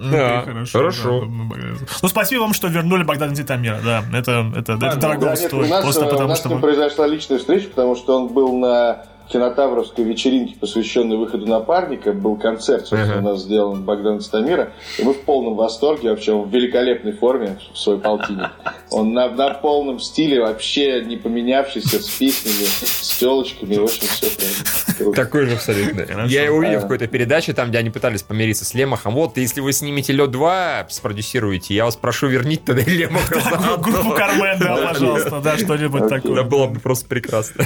Да, 0.00 0.42
хорошо. 0.42 0.78
хорошо. 0.78 1.20
Да, 1.20 1.86
ну, 2.00 2.08
спасибо 2.08 2.40
вам, 2.40 2.54
что 2.54 2.68
вернули 2.68 3.02
Богдана 3.02 3.34
Титамира, 3.34 3.80
да, 3.84 4.02
это, 4.14 4.50
это, 4.56 4.76
да, 4.78 4.88
это 4.88 4.96
дорого 4.96 5.26
да, 5.26 5.36
стоит. 5.36 5.52
Нет, 5.52 5.62
у 5.62 5.68
нас, 5.68 5.82
просто 5.82 6.04
потому, 6.06 6.24
у 6.24 6.28
нас 6.28 6.38
что... 6.38 6.48
с 6.48 6.52
ним 6.52 6.60
произошла 6.62 7.06
личная 7.06 7.38
встреча, 7.38 7.68
потому 7.68 7.96
что 7.96 8.18
он 8.18 8.28
был 8.28 8.56
на 8.56 9.04
кинотавровской 9.30 10.04
вечеринке, 10.04 10.54
посвященной 10.58 11.16
выходу 11.16 11.46
напарника, 11.46 12.12
был 12.12 12.36
концерт, 12.36 12.86
собственно, 12.86 13.14
uh-huh. 13.14 13.18
у 13.18 13.22
нас 13.22 13.42
сделан 13.42 13.84
Богдан 13.84 14.20
Стамира, 14.20 14.72
и 14.98 15.04
мы 15.04 15.14
в 15.14 15.20
полном 15.20 15.54
восторге, 15.54 16.10
вообще 16.10 16.32
он 16.32 16.48
в 16.48 16.52
великолепной 16.52 17.12
форме, 17.12 17.58
в 17.72 17.78
свой 17.78 17.98
полтинник. 17.98 18.50
Он 18.90 19.12
на, 19.12 19.28
на 19.28 19.50
полном 19.50 20.00
стиле, 20.00 20.40
вообще 20.40 21.04
не 21.04 21.16
поменявшийся, 21.16 22.02
с 22.02 22.08
песнями, 22.08 22.66
с 22.66 23.18
телочками, 23.18 23.76
в 23.76 23.84
общем, 23.84 24.06
все 24.08 24.26
прям 24.30 25.14
Такой 25.14 25.46
же 25.46 25.54
абсолютно. 25.54 26.26
Я 26.26 26.44
его 26.44 26.58
увидел 26.58 26.80
в 26.80 26.82
какой-то 26.82 27.06
передаче, 27.06 27.52
там, 27.52 27.68
где 27.68 27.78
они 27.78 27.90
пытались 27.90 28.22
помириться 28.22 28.64
с 28.64 28.74
Лемахом. 28.74 29.14
Вот, 29.14 29.36
если 29.36 29.60
вы 29.60 29.72
снимете 29.72 30.12
Лед 30.12 30.30
2, 30.30 30.86
спродюсируете, 30.90 31.74
я 31.74 31.84
вас 31.84 31.96
прошу 31.96 32.26
вернить 32.26 32.64
тогда 32.64 32.82
Лемаха. 32.82 33.76
Группу 33.78 34.10
Кармен, 34.10 34.58
да, 34.58 34.76
пожалуйста, 34.76 35.40
да, 35.40 35.56
что-нибудь 35.56 36.08
такое. 36.08 36.32
Это 36.32 36.44
было 36.44 36.66
бы 36.66 36.80
просто 36.80 37.06
прекрасно. 37.06 37.64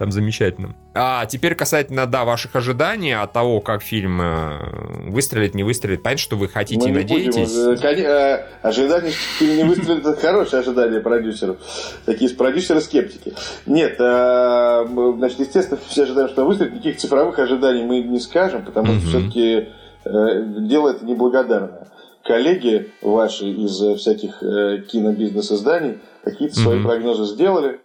Прям 0.00 0.12
замечательно. 0.12 0.74
А 0.94 1.26
теперь 1.26 1.54
касательно, 1.54 2.06
да, 2.06 2.24
ваших 2.24 2.56
ожиданий 2.56 3.12
от 3.12 3.34
того, 3.34 3.60
как 3.60 3.82
фильм 3.82 4.18
э, 4.22 5.10
выстрелит, 5.10 5.54
не 5.54 5.62
выстрелит. 5.62 6.02
Понятно, 6.02 6.22
что 6.22 6.36
вы 6.36 6.48
хотите 6.48 6.88
и 6.88 6.90
надеетесь. 6.90 7.52
Будем, 7.52 8.06
э, 8.06 8.46
ожидания, 8.62 9.10
что 9.10 9.20
фильм 9.38 9.56
не 9.58 9.64
выстрелит, 9.64 10.06
это 10.06 10.18
хорошее 10.18 10.60
ожидание 10.60 11.00
продюсеров. 11.00 11.58
Такие 12.06 12.30
продюсеры-скептики. 12.30 13.34
Нет, 13.66 13.96
значит, 13.98 15.40
естественно, 15.40 15.78
все 15.86 16.04
ожидаем, 16.04 16.30
что 16.30 16.46
выстрелит. 16.46 16.72
Никаких 16.72 16.96
цифровых 16.96 17.38
ожиданий 17.38 17.82
мы 17.82 18.00
не 18.00 18.20
скажем, 18.20 18.64
потому 18.64 18.94
что 18.94 19.06
все-таки 19.06 19.68
дело 20.06 20.92
это 20.92 21.04
неблагодарное 21.04 21.90
коллеги 22.24 22.90
ваши 23.02 23.46
из 23.46 23.82
э, 23.82 23.96
всяких 23.96 24.42
э, 24.42 24.82
кинобизнес-изданий 24.90 25.98
какие-то 26.22 26.54
свои 26.56 26.82
прогнозы 26.82 27.24
сделали. 27.24 27.80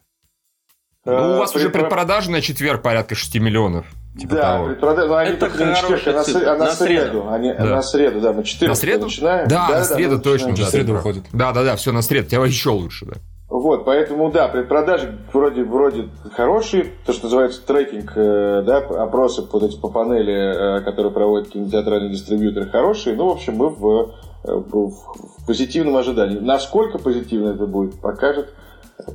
Ну, 1.06 1.14
у 1.14 1.16
э, 1.16 1.38
вас 1.38 1.56
уже 1.56 1.70
предпродажа 1.70 2.32
на 2.32 2.42
четверг 2.42 2.82
порядка 2.82 3.16
6 3.16 3.36
миллионов. 3.36 3.86
Типа 4.20 4.36
да, 4.36 4.64
предпродажа, 4.64 5.08
но 5.08 5.16
они 5.18 5.32
это 5.32 5.40
только 5.48 5.66
на 5.66 5.76
четверг, 5.76 6.02
а 6.08 6.12
на, 6.14 6.22
а 6.22 6.58
на, 6.58 6.66
на 6.66 6.72
среду. 6.72 7.06
среду. 7.06 7.30
Они, 7.30 7.54
да. 7.54 7.66
На 7.66 7.82
среду, 7.82 8.22
да, 8.22 8.34
мы 8.34 8.44
4 8.44 8.70
на 8.70 8.76
среду? 8.76 9.06
начинаем. 9.06 9.48
Да, 9.48 9.68
да 9.70 9.80
на 9.80 9.84
среду 9.84 10.18
да, 10.18 10.24
точно. 10.24 10.50
На 10.50 10.56
среду 10.66 10.94
выходит. 10.94 11.24
Да, 11.34 11.52
да, 11.52 11.64
да, 11.64 11.76
все 11.76 11.92
на 11.92 12.02
среду. 12.02 12.30
Тебя 12.30 12.46
еще 12.46 12.70
лучше, 12.70 13.06
да. 13.06 13.14
Вот, 13.48 13.86
поэтому, 13.86 14.32
да, 14.32 14.48
предпродажи 14.48 15.20
вроде, 15.32 15.64
вроде 15.64 16.10
хорошие, 16.34 16.94
то, 17.06 17.14
что 17.14 17.26
называется 17.26 17.64
трекинг, 17.66 18.14
э, 18.16 18.64
да, 18.66 18.78
опросы 18.78 19.44
вот 19.52 19.64
эти 19.64 19.80
по 19.80 19.90
панели, 19.90 20.80
э, 20.80 20.82
которые 20.82 21.14
проводят 21.14 21.50
кинотеатральные 21.50 22.12
дистрибьюторы, 22.12 22.68
хорошие. 22.70 23.16
Ну, 23.16 23.28
в 23.28 23.34
общем, 23.34 23.56
мы 23.58 23.70
в, 23.70 24.14
в, 24.44 24.90
в 24.90 25.46
позитивном 25.46 25.98
ожидании. 25.98 26.40
Насколько 26.40 26.98
позитивно 26.98 27.50
это 27.50 27.68
будет, 27.68 28.00
покажет 28.02 28.52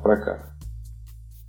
прокат. 0.03 0.50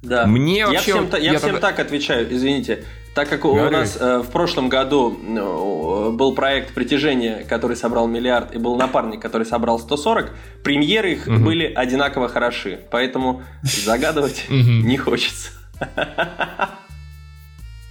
Да. 0.02 0.26
Мне 0.26 0.66
вообще... 0.66 0.92
Я 0.92 0.98
всем, 0.98 1.10
я 1.14 1.32
я 1.34 1.38
всем 1.38 1.52
тогда... 1.52 1.70
так 1.70 1.80
отвечаю, 1.80 2.34
извините. 2.34 2.84
Так 3.14 3.30
как 3.30 3.42
Говори. 3.42 3.68
у 3.68 3.72
нас 3.72 3.98
э, 4.00 4.20
в 4.20 4.32
прошлом 4.32 4.70
году 4.70 5.18
э, 5.22 6.10
был 6.12 6.34
проект 6.34 6.74
«Притяжение», 6.74 7.46
который 7.48 7.76
собрал 7.76 8.08
миллиард, 8.08 8.56
и 8.56 8.58
был 8.58 8.78
напарник, 8.78 9.22
который 9.22 9.46
собрал 9.46 9.80
140, 9.80 10.32
премьеры 10.64 11.12
их 11.12 11.28
угу. 11.28 11.38
были 11.38 11.66
одинаково 11.66 12.30
хороши. 12.30 12.80
Поэтому 12.90 13.44
загадывать 13.64 14.46
не 14.50 14.98
хочется. 14.98 15.52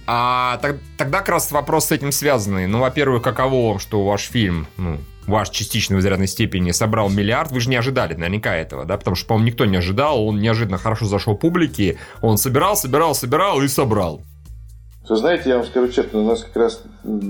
А 0.07 0.59
тогда 0.97 1.19
как 1.19 1.29
раз 1.29 1.51
вопрос 1.51 1.85
с 1.85 1.91
этим 1.91 2.11
связанный. 2.11 2.67
Ну, 2.67 2.79
во-первых, 2.79 3.21
каково 3.21 3.69
вам, 3.69 3.79
что 3.79 4.03
ваш 4.03 4.23
фильм, 4.23 4.67
ну, 4.75 4.99
ваш 5.27 5.49
частично 5.49 5.95
в 5.95 5.99
изрядной 5.99 6.27
степени 6.27 6.71
собрал 6.71 7.09
миллиард, 7.09 7.51
вы 7.51 7.59
же 7.61 7.69
не 7.69 7.75
ожидали 7.75 8.13
наверняка 8.13 8.55
этого, 8.55 8.85
да? 8.85 8.97
Потому 8.97 9.15
что, 9.15 9.27
по-моему, 9.27 9.47
никто 9.47 9.65
не 9.65 9.77
ожидал, 9.77 10.25
он 10.25 10.39
неожиданно 10.39 10.77
хорошо 10.77 11.05
зашел 11.05 11.35
публике, 11.35 11.97
он 12.21 12.37
собирал, 12.37 12.75
собирал, 12.75 13.15
собирал 13.15 13.61
и 13.61 13.67
собрал. 13.67 14.21
Вы 15.09 15.17
знаете, 15.17 15.49
я 15.49 15.57
вам 15.57 15.65
скажу 15.65 15.89
честно, 15.89 16.19
у 16.19 16.25
нас 16.25 16.43
как 16.43 16.55
раз, 16.55 16.83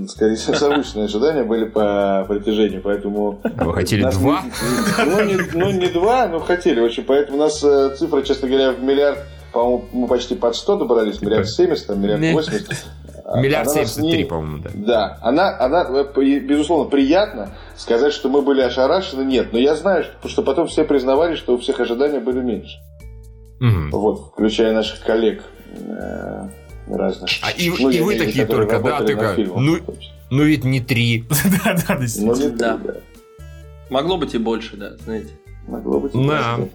скорее 0.10 0.36
всего, 0.36 0.56
завышенные 0.56 1.06
ожидания 1.06 1.44
были 1.44 1.66
по 1.66 2.26
притяжению, 2.30 2.82
поэтому... 2.84 3.42
Вы 3.44 3.74
хотели 3.74 4.04
два? 4.12 4.44
Не, 4.44 5.06
ну, 5.06 5.24
не, 5.24 5.38
ну, 5.54 5.72
не 5.72 5.88
два, 5.88 6.28
но 6.28 6.40
хотели 6.40 6.80
очень, 6.80 7.04
поэтому 7.04 7.38
у 7.38 7.42
нас 7.42 7.64
э, 7.64 7.96
цифра, 7.98 8.22
честно 8.22 8.50
говоря, 8.50 8.74
в 8.74 8.84
миллиард, 8.84 9.20
по-моему, 9.52 9.88
мы 9.94 10.08
почти 10.08 10.36
под 10.36 10.56
100 10.56 10.76
добрались, 10.76 11.22
миллиард 11.22 11.50
70, 11.50 11.88
там, 11.88 12.02
миллиард 12.02 12.22
80. 12.22 12.86
Миллиард 13.36 13.70
семьдесят 13.70 14.10
три, 14.10 14.24
по-моему, 14.24 14.60
да. 14.64 14.70
Да, 14.74 15.18
она, 15.22 15.58
она, 15.60 15.88
э, 15.90 16.40
безусловно, 16.40 16.90
приятно 16.90 17.50
сказать, 17.78 18.14
что 18.14 18.30
мы 18.30 18.42
были 18.42 18.62
ошарашены, 18.62 19.24
нет, 19.24 19.54
но 19.54 19.60
я 19.60 19.76
знаю, 19.76 20.04
что, 20.04 20.28
что 20.28 20.42
потом 20.42 20.68
все 20.68 20.84
признавали, 20.84 21.36
что 21.36 21.54
у 21.54 21.58
всех 21.58 21.80
ожидания 21.80 22.20
были 22.20 22.42
меньше. 22.42 22.78
Угу. 23.60 23.98
Вот, 23.98 24.32
включая 24.32 24.74
наших 24.74 25.02
коллег 25.02 25.44
э, 25.76 26.48
разных. 26.88 27.30
А 27.44 27.52
и, 27.52 27.70
ну, 27.70 27.90
и 27.90 28.02
вы 28.02 28.18
такие 28.18 28.46
только, 28.46 28.80
да, 28.80 29.02
ты 29.02 29.16
как, 29.16 29.38
ну, 29.38 29.78
ну 30.30 30.44
ведь 30.44 30.64
не 30.64 30.80
три. 30.80 31.26
Да, 31.64 31.76
да, 31.88 31.98
действительно. 31.98 32.50
Да. 32.58 32.78
Да. 33.90 34.18
быть 34.18 34.34
и 34.34 34.38
больше, 34.38 34.78
да, 34.78 34.96
знаете. 34.98 35.30
Могло 35.68 36.00
быть 36.00 36.16
и 36.16 36.18
больше. 36.18 36.70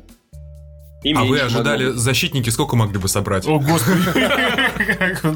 А 1.04 1.24
вы 1.24 1.38
ожидали 1.40 1.84
могло. 1.84 2.00
защитники, 2.00 2.50
сколько 2.50 2.74
могли 2.74 2.98
бы 2.98 3.08
собрать? 3.08 3.46
О, 3.46 3.58
господи. 3.58 4.02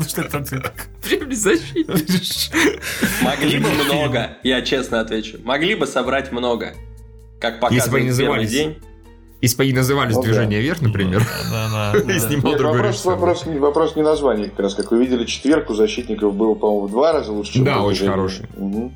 Что 0.09 0.23
это 0.23 0.45
защитники? 1.31 2.53
Могли 3.23 3.59
бы 3.59 3.69
много, 3.69 4.39
я 4.43 4.63
честно 4.63 5.01
отвечу. 5.01 5.39
Могли 5.45 5.75
бы 5.75 5.87
собрать 5.87 6.33
много. 6.33 6.75
Как 7.41 7.61
показывает 7.61 8.17
первый 8.17 8.47
день. 8.47 8.79
Если 9.41 9.57
бы 9.57 9.63
они 9.63 9.73
назывались 9.73 10.17
ну, 10.17 10.23
«Движение 10.23 10.59
да. 10.59 10.63
вверх», 10.63 10.83
например, 10.83 11.27
да, 11.51 11.93
да, 11.95 11.99
и 12.15 12.19
снимал 12.19 12.57
другой 12.57 12.77
вопрос, 12.77 13.05
вопрос, 13.07 13.47
вопрос 13.47 13.97
не 13.97 14.03
название, 14.03 14.51
как 14.51 14.61
раз, 14.61 14.75
как 14.75 14.91
вы 14.91 14.99
видели, 14.99 15.25
четверку 15.25 15.73
защитников 15.73 16.35
было, 16.35 16.55
по-моему, 16.55 16.89
в 16.89 16.91
два 16.91 17.13
раза 17.13 17.33
лучше, 17.33 17.55
чем 17.55 17.65
Да, 17.65 17.81
очень 17.81 18.07
хороший. 18.09 18.45
Угу. 18.55 18.93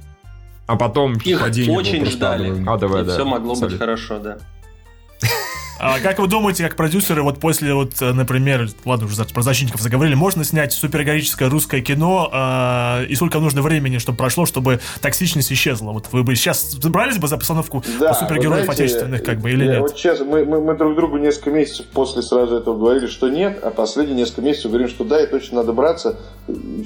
А 0.66 0.76
потом 0.76 1.14
Их 1.14 1.42
очень 1.42 2.04
ждали, 2.04 2.62
адовое, 2.68 3.02
и 3.02 3.06
да, 3.06 3.14
все 3.14 3.24
могло 3.24 3.52
абсолютно. 3.52 3.68
быть 3.68 3.78
хорошо, 3.78 4.18
да. 4.18 4.38
А 5.78 5.98
как 6.00 6.18
вы 6.18 6.28
думаете, 6.28 6.62
как 6.62 6.76
продюсеры, 6.76 7.22
вот 7.22 7.40
после, 7.40 7.74
вот, 7.74 8.00
э, 8.00 8.12
например, 8.12 8.68
ладно, 8.84 9.06
уже 9.06 9.24
про 9.24 9.42
защитников 9.42 9.80
заговорили, 9.80 10.14
можно 10.14 10.44
снять 10.44 10.72
супергероическое 10.72 11.50
русское 11.50 11.80
кино, 11.80 12.30
э, 12.32 13.06
и 13.06 13.14
сколько 13.16 13.38
нужно 13.40 13.60
времени, 13.60 13.98
чтобы 13.98 14.18
прошло, 14.18 14.46
чтобы 14.46 14.80
токсичность 15.00 15.52
исчезла? 15.52 15.92
Вот 15.92 16.08
вы 16.12 16.22
бы 16.22 16.36
сейчас 16.36 16.76
брались 16.76 17.18
бы 17.18 17.26
за 17.26 17.36
постановку 17.36 17.82
да, 17.98 18.14
супергероев 18.14 18.64
знаете, 18.64 18.84
отечественных, 18.84 19.22
как 19.24 19.40
бы, 19.40 19.50
или 19.50 19.66
нет? 19.66 19.80
Вот 19.80 19.96
сейчас 19.98 20.20
мы, 20.20 20.44
мы, 20.44 20.60
мы 20.60 20.76
друг 20.76 20.94
другу 20.94 21.16
несколько 21.16 21.50
месяцев 21.50 21.86
после 21.92 22.22
сразу 22.22 22.56
этого 22.56 22.78
говорили, 22.78 23.06
что 23.06 23.28
нет, 23.28 23.58
а 23.62 23.70
последние 23.70 24.18
несколько 24.18 24.42
месяцев 24.42 24.70
говорим, 24.70 24.88
что 24.88 25.04
да, 25.04 25.22
и 25.22 25.26
точно 25.26 25.58
надо 25.58 25.72
браться. 25.72 26.18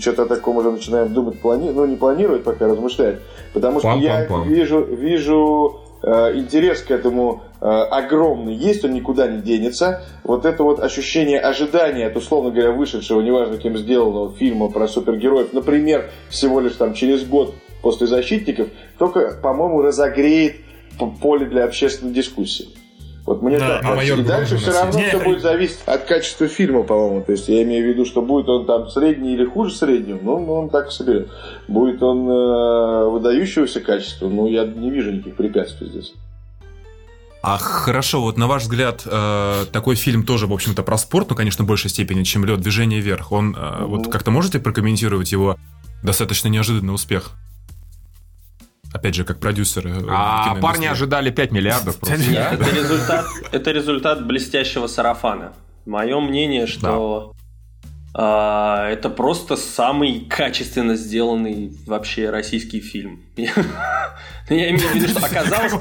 Что-то 0.01 0.23
о 0.23 0.27
таком 0.27 0.57
уже 0.57 0.71
начинаем 0.71 1.13
думать, 1.13 1.41
плани... 1.41 1.71
ну, 1.71 1.85
не 1.85 1.97
планировать 1.97 2.45
пока, 2.45 2.67
размышлять. 2.67 3.19
Потому 3.53 3.81
что 3.81 3.95
я 3.97 4.27
вижу, 4.47 4.83
вижу 4.83 5.83
Э, 5.88 5.88
интерес 6.07 6.83
к 6.83 6.91
этому 6.91 7.43
э, 7.61 7.67
огромный 7.67 8.55
есть, 8.55 8.85
он 8.85 8.93
никуда 8.93 9.27
не 9.27 9.43
денется. 9.43 10.05
Вот 10.23 10.45
это 10.45 10.63
вот 10.63 10.81
ощущение 10.81 11.41
ожидания 11.41 12.07
от, 12.07 12.17
условно 12.17 12.51
говоря, 12.51 12.73
вышедшего, 12.73 13.21
неважно 13.21 13.59
кем 13.59 13.77
сделанного 13.77 14.33
фильма 14.35 14.71
про 14.71 14.87
супергероев, 14.87 15.53
например, 15.53 16.11
всего 16.29 16.61
лишь 16.61 16.75
там 16.75 16.95
через 16.95 17.25
год 17.25 17.55
после 17.83 18.07
«Защитников», 18.07 18.69
только, 18.99 19.39
по-моему, 19.43 19.83
разогреет 19.83 20.57
поле 21.21 21.47
для 21.47 21.65
общественной 21.65 22.13
дискуссии. 22.13 22.69
Вот 23.29 23.43
мне 23.43 23.59
да, 23.59 23.81
так 23.83 23.99
а 23.99 24.03
И 24.03 24.23
дальше 24.23 24.57
все 24.57 24.73
равно 24.73 24.99
все 24.99 25.23
будет 25.23 25.43
зависеть 25.43 25.81
от 25.85 26.05
качества 26.05 26.49
фильма, 26.49 26.83
по-моему. 26.83 27.23
То 27.23 27.33
есть 27.33 27.47
я 27.49 27.63
имею 27.63 27.85
в 27.85 27.89
виду, 27.91 28.07
что 28.07 28.23
будет 28.23 28.49
он 28.49 28.65
там 28.65 28.89
средний 28.89 29.35
или 29.35 29.45
хуже 29.45 29.75
среднего, 29.75 30.19
ну, 30.23 30.39
ну 30.39 30.55
он 30.55 30.71
так 30.71 30.89
и 30.89 30.91
соберет. 30.91 31.29
Будет 31.69 32.03
он 32.03 32.27
э, 32.27 33.11
выдающегося 33.11 33.83
качества, 33.83 34.31
ну, 34.31 34.49
я 34.49 34.65
не 34.65 34.91
вижу 34.91 35.13
никаких 35.13 35.37
препятствий 35.37 35.89
здесь. 35.89 36.15
А 37.43 37.59
хорошо, 37.59 38.23
вот 38.23 38.39
на 38.39 38.47
ваш 38.47 38.63
взгляд, 38.63 39.03
э, 39.05 39.67
такой 39.73 39.97
фильм 39.97 40.25
тоже, 40.25 40.47
в 40.47 40.53
общем-то, 40.55 40.83
про 40.83 40.97
спорт, 40.97 41.29
но, 41.29 41.37
конечно, 41.37 41.67
в 41.67 41.69
большей 41.69 41.91
степени, 41.91 42.23
чем 42.23 42.47
лед 42.47 42.61
движение 42.61 43.01
вверх. 43.01 43.31
Он, 43.31 43.55
э, 43.55 43.59
mm-hmm. 43.59 43.85
вот 43.85 44.11
как-то 44.11 44.31
можете 44.31 44.59
прокомментировать 44.59 45.33
его 45.33 45.59
достаточно 46.03 46.49
неожиданный 46.49 46.95
успех? 46.95 47.33
Опять 48.93 49.15
же, 49.15 49.25
как 49.25 49.39
продюсеры. 49.39 49.95
А 50.09 50.55
парни 50.57 50.87
ожидали 50.87 51.31
5 51.31 51.53
миллиардов 51.53 51.99
просто. 51.99 52.31
это, 52.31 52.75
результат, 52.75 53.27
это 53.53 53.71
результат 53.71 54.27
блестящего 54.27 54.87
сарафана. 54.87 55.53
Мое 55.85 56.21
мнение, 56.21 56.67
что 56.67 57.35
а, 58.15 58.89
это 58.89 59.11
просто 59.11 59.57
самый 59.57 60.21
качественно 60.29 60.97
сделанный 60.97 61.73
вообще 61.87 62.31
российский 62.31 62.81
фильм. 62.81 63.23
Я 64.49 64.71
имею 64.71 64.89
в 64.89 64.95
виду, 64.95 65.09
что 65.09 65.19
оказалось... 65.27 65.73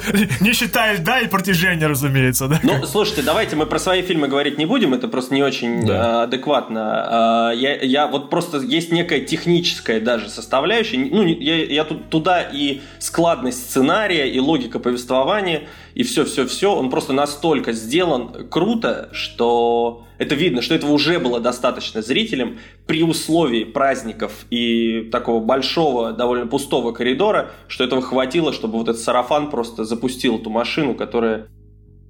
Не 0.42 0.54
считая 0.54 0.98
да 1.00 1.22
и 1.22 1.28
протяжение, 1.28 1.88
разумеется, 1.88 2.48
да? 2.48 2.60
Ну, 2.64 2.86
слушайте, 2.86 3.22
давайте 3.22 3.56
мы 3.56 3.66
про 3.66 3.80
свои 3.80 4.02
фильмы 4.02 4.28
говорить 4.28 4.58
не 4.58 4.66
будем, 4.66 4.94
это 4.94 5.08
просто 5.08 5.34
не 5.34 5.44
очень 5.44 5.86
да. 5.86 6.24
адекватно. 6.24 7.50
А, 7.50 7.52
я, 7.52 7.76
я 7.82 8.08
вот 8.08 8.30
просто 8.30 8.58
есть 8.58 8.92
некая 8.92 9.22
техническая 9.22 10.00
даже 10.00 10.30
составляющая. 10.30 10.98
Ну, 10.98 11.24
я, 11.26 11.64
я 11.64 11.84
тут, 11.84 12.10
туда 12.10 12.42
и 12.42 12.82
складность 13.00 13.70
сценария, 13.70 14.30
и 14.30 14.40
логика 14.40 14.80
повествования, 14.80 15.64
и 15.94 16.04
все-все-все. 16.04 16.76
Он 16.76 16.90
просто 16.90 17.14
настолько 17.14 17.72
сделан 17.72 18.50
круто, 18.50 19.10
что 19.14 20.06
это 20.18 20.36
видно, 20.36 20.62
что 20.62 20.76
этого 20.76 20.92
уже 20.92 21.20
было 21.20 21.40
достаточно 21.40 22.02
зрителям 22.02 22.60
при 22.88 23.04
условии 23.04 23.66
праздников 23.66 24.46
и 24.50 25.10
такого 25.12 25.44
большого, 25.44 26.14
довольно 26.14 26.48
пустого 26.48 26.94
коридора, 26.94 27.52
что 27.68 27.84
этого 27.84 28.02
хватило, 28.02 28.54
чтобы 28.54 28.78
вот 28.78 28.88
этот 28.88 29.02
сарафан 29.02 29.50
просто 29.50 29.84
запустил 29.84 30.38
эту 30.38 30.50
машину, 30.50 30.96
которая 30.96 31.48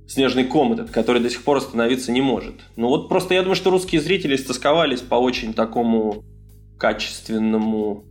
снежный 0.07 0.45
ком 0.45 0.73
этот, 0.73 0.91
который 0.91 1.21
до 1.21 1.29
сих 1.29 1.43
пор 1.43 1.57
остановиться 1.57 2.11
не 2.11 2.21
может. 2.21 2.55
Ну 2.75 2.87
вот 2.87 3.09
просто 3.09 3.33
я 3.33 3.41
думаю, 3.41 3.55
что 3.55 3.71
русские 3.71 4.01
зрители 4.01 4.35
стосковались 4.35 5.01
по 5.01 5.15
очень 5.15 5.53
такому 5.53 6.23
качественному 6.77 8.05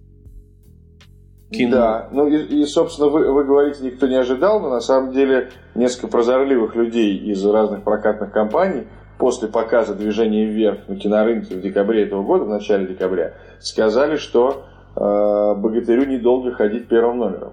кино. 1.50 1.76
Да, 1.76 2.08
ну 2.10 2.26
и, 2.26 2.62
и 2.62 2.66
собственно, 2.66 3.08
вы, 3.08 3.32
вы 3.32 3.44
говорите, 3.44 3.78
никто 3.82 4.06
не 4.08 4.16
ожидал, 4.16 4.60
но 4.60 4.70
на 4.70 4.80
самом 4.80 5.12
деле 5.12 5.50
несколько 5.74 6.08
прозорливых 6.08 6.74
людей 6.74 7.16
из 7.16 7.44
разных 7.44 7.84
прокатных 7.84 8.32
компаний 8.32 8.84
после 9.18 9.48
показа 9.48 9.94
«Движение 9.94 10.46
вверх» 10.46 10.88
на 10.88 10.96
кинорынке 10.96 11.54
в 11.56 11.60
декабре 11.60 12.02
этого 12.04 12.22
года, 12.22 12.44
в 12.44 12.48
начале 12.48 12.86
декабря, 12.86 13.34
сказали, 13.60 14.16
что 14.16 14.64
э, 14.94 15.00
«Богатырю» 15.00 16.04
недолго 16.06 16.52
ходить 16.52 16.88
первым 16.88 17.18
номером. 17.18 17.52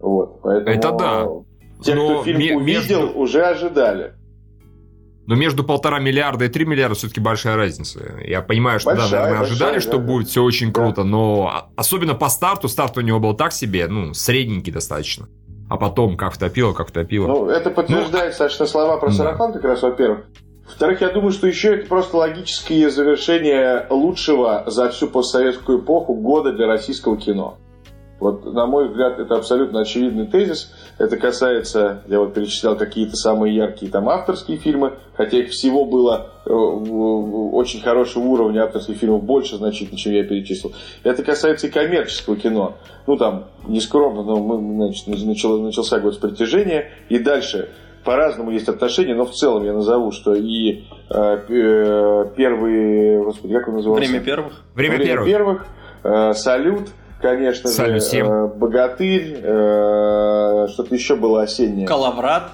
Вот, 0.00 0.40
поэтому 0.42 0.76
Это 0.76 0.92
да. 0.92 1.26
Те, 1.82 1.94
Но 1.94 2.06
кто 2.14 2.24
фильм 2.24 2.38
ме- 2.38 2.56
увидел, 2.56 3.02
между- 3.02 3.18
уже 3.18 3.42
ожидали. 3.44 4.12
Но 5.26 5.34
между 5.34 5.64
полтора 5.64 5.98
миллиарда 5.98 6.44
и 6.44 6.48
три 6.48 6.64
миллиарда 6.64 6.94
все-таки 6.94 7.20
большая 7.20 7.56
разница. 7.56 8.00
Я 8.24 8.42
понимаю, 8.42 8.78
что 8.78 8.90
Большая, 8.90 9.10
да, 9.10 9.16
наверное, 9.16 9.38
большая, 9.40 9.52
ожидали, 9.54 9.74
да, 9.74 9.80
что 9.80 9.98
да. 9.98 9.98
будет 9.98 10.28
все 10.28 10.42
очень 10.42 10.72
круто, 10.72 11.02
но 11.02 11.50
а- 11.52 11.68
особенно 11.76 12.14
по 12.14 12.28
старту, 12.28 12.68
старт 12.68 12.96
у 12.96 13.00
него 13.00 13.18
был 13.18 13.34
так 13.34 13.52
себе, 13.52 13.88
ну, 13.88 14.14
средненький 14.14 14.72
достаточно. 14.72 15.26
А 15.68 15.76
потом 15.78 16.16
как 16.16 16.32
втопило, 16.32 16.72
как 16.74 16.88
втопило. 16.90 17.26
Ну, 17.26 17.48
это 17.48 17.70
подтверждает, 17.70 18.34
Сашины 18.34 18.68
слова 18.68 18.98
про 18.98 19.08
да. 19.08 19.14
сарафан, 19.14 19.52
как 19.52 19.64
раз, 19.64 19.82
во-первых. 19.82 20.20
Во-вторых, 20.66 21.00
я 21.00 21.10
думаю, 21.10 21.30
что 21.30 21.46
еще 21.46 21.76
это 21.76 21.86
просто 21.88 22.16
логическое 22.16 22.90
завершение 22.90 23.86
лучшего 23.88 24.64
за 24.66 24.90
всю 24.90 25.08
постсоветскую 25.08 25.80
эпоху 25.80 26.14
года 26.14 26.52
для 26.52 26.66
российского 26.66 27.16
кино. 27.16 27.58
Вот, 28.18 28.46
на 28.46 28.66
мой 28.66 28.88
взгляд, 28.88 29.18
это 29.18 29.34
абсолютно 29.34 29.80
очевидный 29.80 30.26
тезис. 30.26 30.72
Это 30.98 31.18
касается, 31.18 32.02
я 32.08 32.18
вот 32.18 32.32
перечислял 32.32 32.74
какие-то 32.74 33.14
самые 33.14 33.54
яркие 33.54 33.92
там 33.92 34.08
авторские 34.08 34.56
фильмы, 34.56 34.94
хотя 35.14 35.36
их 35.38 35.50
всего 35.50 35.84
было 35.84 36.30
э, 36.46 36.50
очень 36.50 37.82
хорошего 37.82 38.24
уровня 38.24 38.64
авторских 38.64 38.96
фильмов 38.96 39.22
больше 39.22 39.56
значительно, 39.56 39.98
чем 39.98 40.14
я 40.14 40.24
перечислил. 40.24 40.72
Это 41.04 41.22
касается 41.22 41.66
и 41.66 41.70
коммерческого 41.70 42.36
кино. 42.36 42.76
Ну, 43.06 43.18
там, 43.18 43.48
нескромно, 43.68 44.22
но 44.22 44.36
мы, 44.36 44.86
значит, 44.86 45.06
начало- 45.26 45.62
начался 45.62 46.00
год 46.00 46.14
с 46.14 46.16
притяжения, 46.16 46.90
и 47.10 47.18
дальше 47.18 47.68
по-разному 48.06 48.50
есть 48.52 48.68
отношения, 48.68 49.14
но 49.14 49.26
в 49.26 49.32
целом 49.32 49.64
я 49.64 49.72
назову, 49.74 50.12
что 50.12 50.34
и 50.34 50.84
э, 51.10 51.38
э, 51.48 52.24
первые, 52.36 53.22
господи, 53.22 53.52
как 53.54 53.68
он 53.68 53.74
назывался? 53.74 54.08
Время 54.08 54.24
первых. 54.24 54.52
Время, 54.74 54.98
первых. 54.98 55.26
первых, 55.26 55.66
э, 56.04 56.32
салют, 56.34 56.88
конечно 57.20 57.68
Салют 57.68 58.02
же, 58.04 58.18
э, 58.18 58.46
богатырь, 58.46 59.40
э, 59.42 60.66
что-то 60.72 60.94
еще 60.94 61.16
было 61.16 61.42
осеннее. 61.42 61.86
Калаврат. 61.86 62.50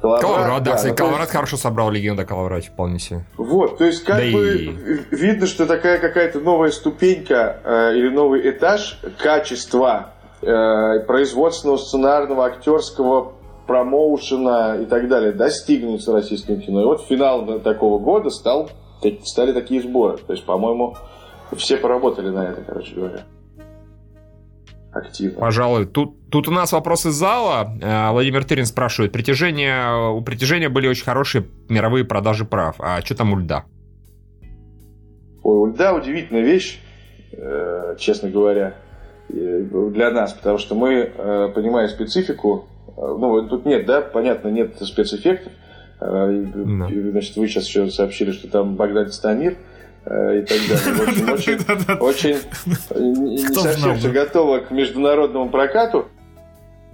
Коловрат, 0.00 0.62
да, 0.62 0.76
кстати, 0.76 0.92
ну, 0.92 0.96
Коловрат 0.96 1.20
есть- 1.22 1.32
хорошо 1.32 1.56
собрал 1.56 1.90
легенда 1.90 2.22
о 2.22 2.24
Коловрате, 2.24 2.68
вполне 2.70 3.00
себе. 3.00 3.24
Вот, 3.36 3.78
то 3.78 3.84
есть 3.84 4.04
как 4.04 4.16
Да 4.18 4.22
бы 4.30 4.54
и- 4.56 4.70
видно, 5.10 5.46
что 5.46 5.66
такая 5.66 5.98
какая-то 5.98 6.38
новая 6.40 6.70
ступенька 6.70 7.58
э, 7.64 7.96
или 7.96 8.08
новый 8.08 8.48
этаж 8.48 9.00
качества 9.20 10.10
э, 10.40 11.00
производственного, 11.00 11.78
сценарного, 11.78 12.44
актерского 12.46 13.32
промоушена 13.68 14.78
и 14.82 14.86
так 14.86 15.08
далее 15.08 15.32
достигнется 15.32 16.12
российским 16.12 16.60
кино. 16.60 16.80
И 16.80 16.84
вот 16.86 17.02
финал 17.02 17.60
такого 17.60 17.98
года 17.98 18.30
стал, 18.30 18.70
стали 19.22 19.52
такие 19.52 19.82
сборы. 19.82 20.16
То 20.16 20.32
есть, 20.32 20.44
по-моему, 20.44 20.96
все 21.52 21.76
поработали 21.76 22.30
на 22.30 22.46
это, 22.48 22.62
короче 22.62 22.94
говоря. 22.94 23.20
Активно. 24.90 25.38
Пожалуй, 25.38 25.84
тут, 25.84 26.30
тут 26.30 26.48
у 26.48 26.50
нас 26.50 26.72
вопрос 26.72 27.04
из 27.04 27.12
зала. 27.12 27.76
Э, 27.80 28.10
Владимир 28.10 28.42
Тырин 28.44 28.64
спрашивает, 28.64 29.12
притяжение, 29.12 30.12
у 30.12 30.22
притяжения 30.22 30.70
были 30.70 30.88
очень 30.88 31.04
хорошие 31.04 31.44
мировые 31.68 32.06
продажи 32.06 32.46
прав. 32.46 32.76
А 32.78 33.02
что 33.02 33.14
там 33.14 33.34
у 33.34 33.36
льда? 33.36 33.66
Ой, 35.42 35.58
у 35.58 35.66
льда 35.66 35.92
удивительная 35.92 36.42
вещь, 36.42 36.80
э, 37.32 37.96
честно 37.98 38.30
говоря, 38.30 38.76
э, 39.28 39.60
для 39.92 40.10
нас, 40.10 40.32
потому 40.32 40.56
что 40.56 40.74
мы, 40.74 41.12
понимая 41.54 41.88
специфику, 41.88 42.66
ну, 43.18 43.48
тут 43.48 43.64
нет, 43.66 43.86
да, 43.86 44.00
понятно, 44.00 44.48
нет 44.48 44.74
спецэффектов, 44.80 45.52
э, 46.00 46.44
Да. 46.54 46.86
значит, 46.88 47.36
вы 47.36 47.46
сейчас 47.48 47.66
еще 47.66 47.90
сообщили, 47.90 48.32
что 48.32 48.48
там 48.48 48.74
Богдан 48.76 49.10
Станир 49.12 49.56
э, 50.04 50.40
и 50.40 50.42
так 50.42 50.58
далее. 50.68 51.32
Очень, 51.32 51.98
очень 52.00 52.36
э, 52.90 52.98
не 53.00 53.38
совсем 53.38 53.96
все 53.96 54.10
готово 54.10 54.58
к 54.60 54.70
международному 54.70 55.50
прокату. 55.50 56.06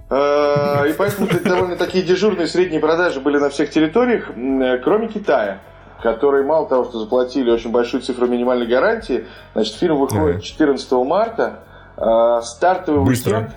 Э, 0.09 0.87
И 0.89 0.93
поэтому 0.93 1.27
довольно 1.43 1.75
такие 1.75 2.03
дежурные 2.03 2.47
средние 2.47 2.79
продажи 2.79 3.19
были 3.19 3.37
на 3.37 3.49
всех 3.49 3.69
территориях, 3.71 4.29
э, 4.35 4.77
кроме 4.83 5.07
Китая, 5.07 5.59
которые 6.03 6.45
мало 6.45 6.67
того, 6.69 6.83
что 6.85 6.99
заплатили 6.99 7.49
очень 7.49 7.71
большую 7.71 8.01
цифру 8.01 8.27
минимальной 8.27 8.67
гарантии, 8.67 9.25
значит, 9.53 9.75
фильм 9.75 9.97
выходит 9.97 10.35
Ага. 10.37 10.41
14 10.43 10.91
марта, 11.05 11.59
э, 11.97 12.41
стартовый 12.43 13.03
Быстро. 13.05 13.37
уикенд, 13.37 13.55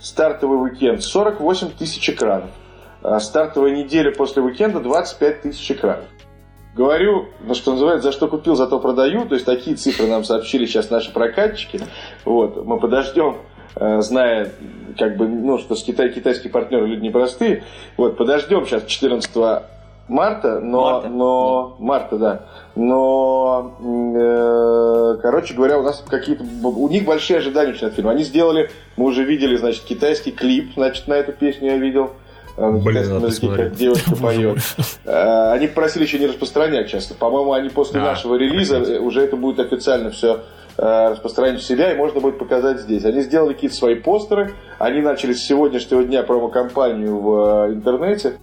стартовый 0.00 0.60
уикенд 0.62 1.02
48 1.02 1.70
тысяч 1.78 2.08
экранов, 2.10 2.50
А 3.02 3.20
стартовая 3.20 3.72
неделя 3.72 4.12
после 4.12 4.42
уикенда 4.42 4.80
25 4.80 5.42
тысяч 5.42 5.70
экранов. 5.70 6.06
Говорю, 6.74 7.28
ну 7.40 7.54
что 7.54 7.72
называется, 7.72 8.10
за 8.10 8.12
что 8.12 8.28
купил, 8.28 8.54
зато 8.54 8.78
продаю. 8.78 9.26
То 9.26 9.34
есть 9.34 9.44
такие 9.44 9.76
цифры 9.76 10.06
нам 10.06 10.24
сообщили 10.24 10.66
сейчас 10.66 10.90
наши 10.90 11.12
прокатчики. 11.12 11.80
Вот, 12.24 12.64
мы 12.64 12.78
подождем, 12.78 13.38
э, 13.74 14.00
зная, 14.00 14.52
как 14.96 15.16
бы, 15.16 15.26
ну, 15.26 15.58
что 15.58 15.74
с 15.74 15.82
Китай, 15.82 16.10
китайские 16.10 16.52
партнеры 16.52 16.86
люди 16.86 17.02
непростые. 17.02 17.64
Вот, 17.96 18.16
подождем 18.16 18.66
сейчас 18.66 18.84
14 18.84 19.36
марта, 20.10 20.60
но, 20.60 20.80
Марта. 20.82 21.08
но 21.08 21.76
марта, 21.78 22.18
да. 22.18 22.40
Но, 22.76 23.76
э, 23.80 25.16
короче 25.22 25.54
говоря, 25.54 25.78
у 25.78 25.82
нас 25.82 26.04
какие-то, 26.06 26.44
у 26.62 26.88
них 26.88 27.04
большие 27.04 27.38
ожидания 27.38 27.72
от 27.72 27.94
фильма. 27.94 28.10
Они 28.12 28.24
сделали, 28.24 28.70
мы 28.96 29.06
уже 29.06 29.24
видели, 29.24 29.56
значит, 29.56 29.84
китайский 29.84 30.32
клип, 30.32 30.72
значит, 30.74 31.06
на 31.08 31.14
эту 31.14 31.32
песню 31.32 31.70
я 31.72 31.76
видел. 31.78 32.10
э, 32.56 32.60
На 32.60 32.78
Блин, 32.78 33.02
китайском 33.04 33.24
языке, 33.24 33.56
как 33.56 33.72
девушка 33.74 34.16
поет. 34.16 34.58
Э, 35.04 35.52
Они 35.52 35.66
просили 35.68 36.02
еще 36.04 36.18
не 36.18 36.26
распространять 36.26 36.88
часто. 36.88 37.14
По-моему, 37.14 37.52
они 37.52 37.68
после 37.70 38.00
А, 38.00 38.04
нашего 38.04 38.34
релиза 38.34 38.78
э, 38.78 38.98
уже 38.98 39.22
это 39.22 39.36
будет 39.36 39.60
официально 39.60 40.10
все 40.10 40.40
распространить 40.76 41.60
в 41.60 41.66
себя, 41.66 41.92
и 41.92 41.96
можно 41.96 42.20
будет 42.20 42.38
показать 42.38 42.80
здесь. 42.80 43.04
Они 43.04 43.20
сделали 43.20 43.52
какие-то 43.52 43.76
свои 43.76 43.96
постеры, 43.96 44.52
они 44.78 45.02
начали 45.02 45.34
с 45.34 45.42
сегодняшнего 45.44 46.02
дня 46.04 46.22
промо-компанию 46.22 47.18
в 47.18 47.66
э, 47.68 47.72
интернете. 47.74 48.38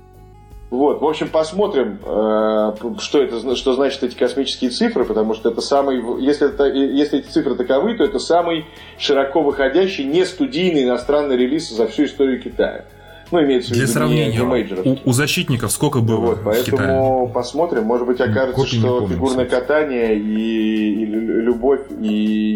Вот, 0.69 0.99
в 1.01 1.05
общем, 1.05 1.29
посмотрим, 1.29 1.97
э, 2.03 2.99
что 2.99 3.21
это, 3.21 3.55
что 3.55 3.73
значит 3.73 4.03
эти 4.03 4.17
космические 4.17 4.69
цифры, 4.69 5.05
потому 5.05 5.33
что 5.33 5.49
это 5.49 5.61
самый, 5.61 6.03
если, 6.21 6.49
это, 6.49 6.65
если 6.65 7.19
эти 7.19 7.27
цифры 7.27 7.55
таковы, 7.55 7.95
то 7.95 8.03
это 8.03 8.19
самый 8.19 8.65
широко 8.97 9.43
выходящий 9.43 10.03
не 10.03 10.25
студийный 10.25 10.83
иностранный 10.83 11.37
релиз 11.37 11.69
за 11.69 11.87
всю 11.87 12.03
историю 12.03 12.41
Китая. 12.41 12.83
Ну, 13.31 13.43
имеется 13.43 13.69
в 13.69 13.73
Для 13.73 13.81
виду 13.83 13.87
не- 13.89 13.93
сравнения, 13.93 14.37
не 14.37 14.43
мейджоровский. 14.45 15.01
у, 15.05 15.09
у 15.09 15.13
защитников 15.13 15.71
сколько 15.71 15.99
было 15.99 16.17
Вот, 16.19 16.37
в 16.37 16.39
Китае? 16.39 16.63
поэтому 16.65 17.27
посмотрим. 17.33 17.83
Может 17.83 18.07
быть, 18.07 18.19
окажется, 18.21 18.53
Копии 18.53 18.75
не 18.75 18.79
что 18.79 18.99
помню, 18.99 19.15
фигурное 19.15 19.45
кстати. 19.45 19.59
катание 19.61 20.15
и, 20.17 21.01
и 21.01 21.05
лю- 21.05 21.41
любовь, 21.41 21.81
и 21.99 22.07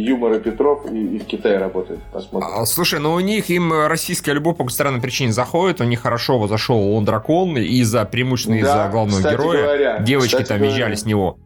юмор 0.08 0.34
и 0.34 0.40
Петров 0.40 0.86
и, 0.92 1.16
и 1.16 1.20
в 1.20 1.26
Китае 1.26 1.58
работает. 1.58 2.00
Посмотрим. 2.12 2.50
А, 2.54 2.66
Слушай, 2.66 3.00
ну 3.00 3.14
у 3.14 3.20
них 3.20 3.50
им 3.50 3.72
российская 3.88 4.34
любовь 4.34 4.58
по 4.58 4.68
странной 4.70 5.02
причине 5.02 5.32
заходит, 5.34 5.82
у 5.82 5.84
них 5.84 6.00
хорошо 6.02 6.38
вот 6.40 6.50
зашел 6.50 6.94
он 6.96 7.04
дракон 7.06 7.58
из-за 7.58 8.06
преимущественно 8.06 8.62
Да, 8.62 8.68
из-за 8.68 8.90
главного 8.92 9.22
героя. 9.22 9.64
говоря, 9.64 10.00
Девочки 10.00 10.44
там 10.44 10.58
говоря. 10.58 10.66
визжали 10.74 10.96
с 10.96 11.06
него. 11.06 11.38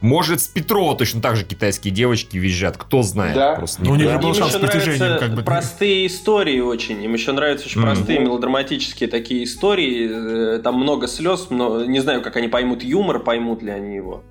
Может, 0.00 0.40
с 0.40 0.46
Петрова 0.48 0.96
точно 0.96 1.20
так 1.20 1.36
же 1.36 1.44
китайские 1.44 1.92
девочки 1.92 2.36
визжат, 2.38 2.76
кто 2.78 3.02
знает. 3.02 3.34
Да. 3.34 3.54
Просто 3.56 3.82
Ну, 3.84 3.92
у 3.92 3.96
них 3.96 4.08
же 4.08 4.16
не 4.16 4.18
был 4.22 4.34
шанс 4.34 4.54
еще 4.54 4.58
с 4.58 4.60
притяжением, 4.70 4.98
нравятся 5.00 5.26
как 5.26 5.34
бы. 5.36 5.42
простые 5.42 6.06
истории 6.06 6.60
очень. 6.60 7.02
Им 7.04 7.12
еще 7.12 7.32
нравятся 7.32 7.66
очень 7.66 7.80
Мгм. 7.82 7.90
простые 7.94 8.18
мелодраматические 8.20 9.08
такие 9.10 9.44
истории. 9.44 10.56
Э, 10.56 10.58
Там 10.60 10.76
много 10.76 11.06
слез, 11.06 11.48
но 11.50 11.84
не 11.84 12.00
знаю, 12.00 12.22
как 12.22 12.36
они 12.36 12.48
поймут 12.48 12.82
юмор, 12.82 13.20
поймут 13.20 13.62
ли 13.62 13.70
они 13.70 13.94
его. 13.96 14.22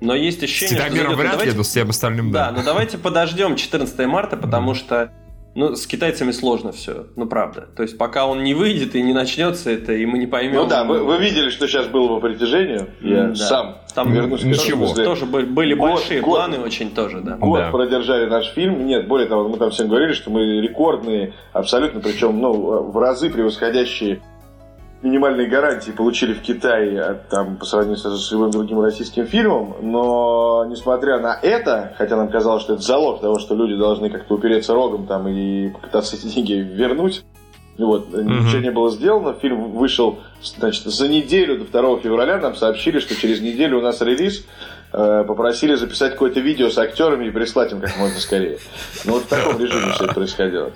Но 0.00 0.14
есть 0.14 0.42
ощущение, 0.42 0.76
что 0.76 0.84
Титамиром 0.84 0.96
зайдет. 0.96 1.16
Ну, 1.16 1.22
вряд 1.22 1.32
ли, 1.32 1.38
давайте- 1.38 1.56
но 1.56 1.62
с 1.64 1.68
всем 1.68 1.90
остальным 1.90 2.30
Да, 2.30 2.50
да. 2.50 2.58
но 2.58 2.62
давайте 2.64 2.98
подождем 2.98 3.56
14 3.56 4.06
марта, 4.06 4.36
потому 4.36 4.74
что 4.74 5.10
ну, 5.54 5.76
с 5.76 5.86
китайцами 5.86 6.30
сложно 6.32 6.72
все, 6.72 7.06
ну 7.16 7.26
правда. 7.26 7.68
То 7.76 7.82
есть 7.82 7.96
пока 7.98 8.26
он 8.26 8.42
не 8.42 8.54
выйдет 8.54 8.94
и 8.94 9.02
не 9.02 9.12
начнется 9.12 9.70
это, 9.70 9.92
и 9.92 10.04
мы 10.06 10.18
не 10.18 10.26
поймем. 10.26 10.54
Ну 10.56 10.66
да, 10.66 10.84
вы, 10.84 11.02
вы 11.04 11.18
видели, 11.18 11.50
что 11.50 11.66
сейчас 11.68 11.86
было 11.86 12.08
по 12.08 12.20
притяжению. 12.26 12.88
Я 13.00 13.28
Да. 13.28 13.34
сам 13.34 13.76
Там 13.94 14.12
вернусь 14.12 14.40
к 14.42 14.44
ничего. 14.44 14.86
смысле, 14.86 15.04
Тоже 15.04 15.26
были, 15.26 15.46
были 15.46 15.74
Год- 15.74 15.90
большие 15.90 16.20
год. 16.20 16.34
планы 16.38 16.58
очень 16.58 16.90
тоже, 16.94 17.20
да. 17.20 17.36
Год 17.36 17.58
Да. 17.60 17.70
продержали 17.70 18.26
наш 18.26 18.48
фильм. 18.52 18.84
Нет, 18.86 19.06
более 19.06 19.28
того, 19.28 19.48
мы 19.48 19.56
там 19.56 19.70
всем 19.70 19.88
говорили, 19.88 20.12
что 20.12 20.30
мы 20.30 20.60
рекордные, 20.60 21.32
абсолютно, 21.52 22.00
причем 22.00 22.40
ну, 22.40 22.52
в 22.90 22.98
разы 22.98 23.30
превосходящие 23.30 24.20
минимальные 25.04 25.46
гарантии 25.48 25.90
получили 25.90 26.32
в 26.32 26.40
Китае 26.40 27.00
от, 27.00 27.28
там, 27.28 27.56
по 27.56 27.66
сравнению 27.66 27.98
с 27.98 28.32
любым 28.32 28.50
другим 28.50 28.80
российским 28.80 29.26
фильмом. 29.26 29.76
Но, 29.82 30.64
несмотря 30.68 31.20
на 31.20 31.38
это, 31.40 31.94
хотя 31.98 32.16
нам 32.16 32.28
казалось, 32.28 32.62
что 32.62 32.74
это 32.74 32.82
залог 32.82 33.20
того, 33.20 33.38
что 33.38 33.54
люди 33.54 33.76
должны 33.76 34.08
как-то 34.08 34.34
упереться 34.34 34.72
рогом 34.72 35.06
там, 35.06 35.28
и 35.28 35.68
попытаться 35.68 36.16
эти 36.16 36.26
деньги 36.26 36.52
вернуть, 36.54 37.24
вот, 37.76 38.08
ничего 38.12 38.62
не 38.62 38.70
было 38.70 38.90
сделано. 38.90 39.34
Фильм 39.34 39.72
вышел 39.72 40.20
значит, 40.42 40.84
за 40.84 41.08
неделю 41.08 41.58
до 41.58 41.82
2 41.82 41.98
февраля. 41.98 42.38
Нам 42.38 42.54
сообщили, 42.54 43.00
что 43.00 43.14
через 43.16 43.40
неделю 43.40 43.78
у 43.78 43.82
нас 43.82 44.00
релиз. 44.00 44.44
Э, 44.92 45.24
Попросили 45.26 45.74
записать 45.74 46.12
какое-то 46.12 46.38
видео 46.38 46.70
с 46.70 46.78
актерами 46.78 47.26
и 47.26 47.30
прислать 47.30 47.72
им 47.72 47.80
как 47.80 47.96
можно 47.98 48.18
скорее. 48.20 48.58
Ну 49.04 49.14
вот 49.14 49.24
в 49.24 49.28
таком 49.28 49.60
режиме 49.60 49.92
все 49.92 50.04
это 50.04 50.14
происходило. 50.14 50.72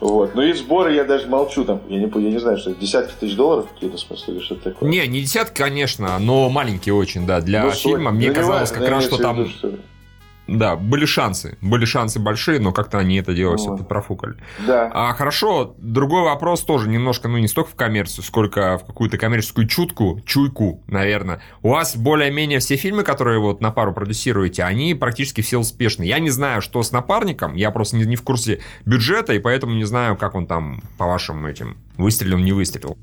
Вот. 0.00 0.34
Ну 0.34 0.42
и 0.42 0.52
сборы 0.52 0.94
я 0.94 1.04
даже 1.04 1.28
молчу 1.28 1.64
там. 1.64 1.80
Я 1.88 1.98
не, 1.98 2.06
я 2.06 2.30
не 2.30 2.38
знаю, 2.38 2.58
что 2.58 2.74
десятки 2.74 3.14
тысяч 3.18 3.36
долларов 3.36 3.68
какие-то, 3.72 3.96
в 3.96 4.00
смысле, 4.00 4.34
или 4.34 4.42
что-то 4.42 4.70
такое. 4.70 4.88
Не, 4.88 5.06
не 5.06 5.20
десятки, 5.20 5.56
конечно, 5.56 6.18
но 6.18 6.48
маленькие 6.48 6.94
очень, 6.94 7.26
да. 7.26 7.40
Для 7.40 7.64
ну, 7.64 7.70
фильма 7.70 8.10
мне 8.10 8.30
казалось 8.30 8.70
как 8.70 8.88
раз, 8.88 9.04
что 9.04 9.18
там... 9.18 9.46
Да, 10.58 10.76
были 10.76 11.06
шансы. 11.06 11.56
Были 11.62 11.84
шансы 11.86 12.20
большие, 12.20 12.60
но 12.60 12.72
как-то 12.72 12.98
они 12.98 13.16
это 13.16 13.34
дело 13.34 13.56
все 13.56 13.76
профукали. 13.76 14.34
Да. 14.66 14.90
А 14.92 15.14
хорошо, 15.14 15.74
другой 15.78 16.22
вопрос 16.22 16.62
тоже 16.62 16.88
немножко, 16.88 17.28
ну, 17.28 17.38
не 17.38 17.48
столько 17.48 17.70
в 17.70 17.74
коммерцию, 17.74 18.24
сколько 18.24 18.78
в 18.78 18.84
какую-то 18.84 19.16
коммерческую 19.16 19.66
чутку, 19.66 20.20
чуйку, 20.26 20.82
наверное. 20.86 21.40
У 21.62 21.70
вас 21.70 21.96
более-менее 21.96 22.58
все 22.58 22.76
фильмы, 22.76 23.02
которые 23.02 23.38
вот 23.38 23.60
на 23.60 23.70
пару 23.70 23.94
продюсируете, 23.94 24.64
они 24.64 24.94
практически 24.94 25.40
все 25.40 25.58
успешны. 25.58 26.04
Я 26.04 26.18
не 26.18 26.30
знаю, 26.30 26.60
что 26.60 26.82
с 26.82 26.92
напарником, 26.92 27.54
я 27.54 27.70
просто 27.70 27.96
не, 27.96 28.04
не 28.04 28.16
в 28.16 28.22
курсе 28.22 28.60
бюджета, 28.84 29.32
и 29.32 29.38
поэтому 29.38 29.74
не 29.74 29.84
знаю, 29.84 30.16
как 30.16 30.34
он 30.34 30.46
там 30.46 30.82
по 30.98 31.06
вашим 31.06 31.46
этим 31.46 31.78
выстрелил, 31.96 32.38
не 32.38 32.52
выстрелил 32.52 32.98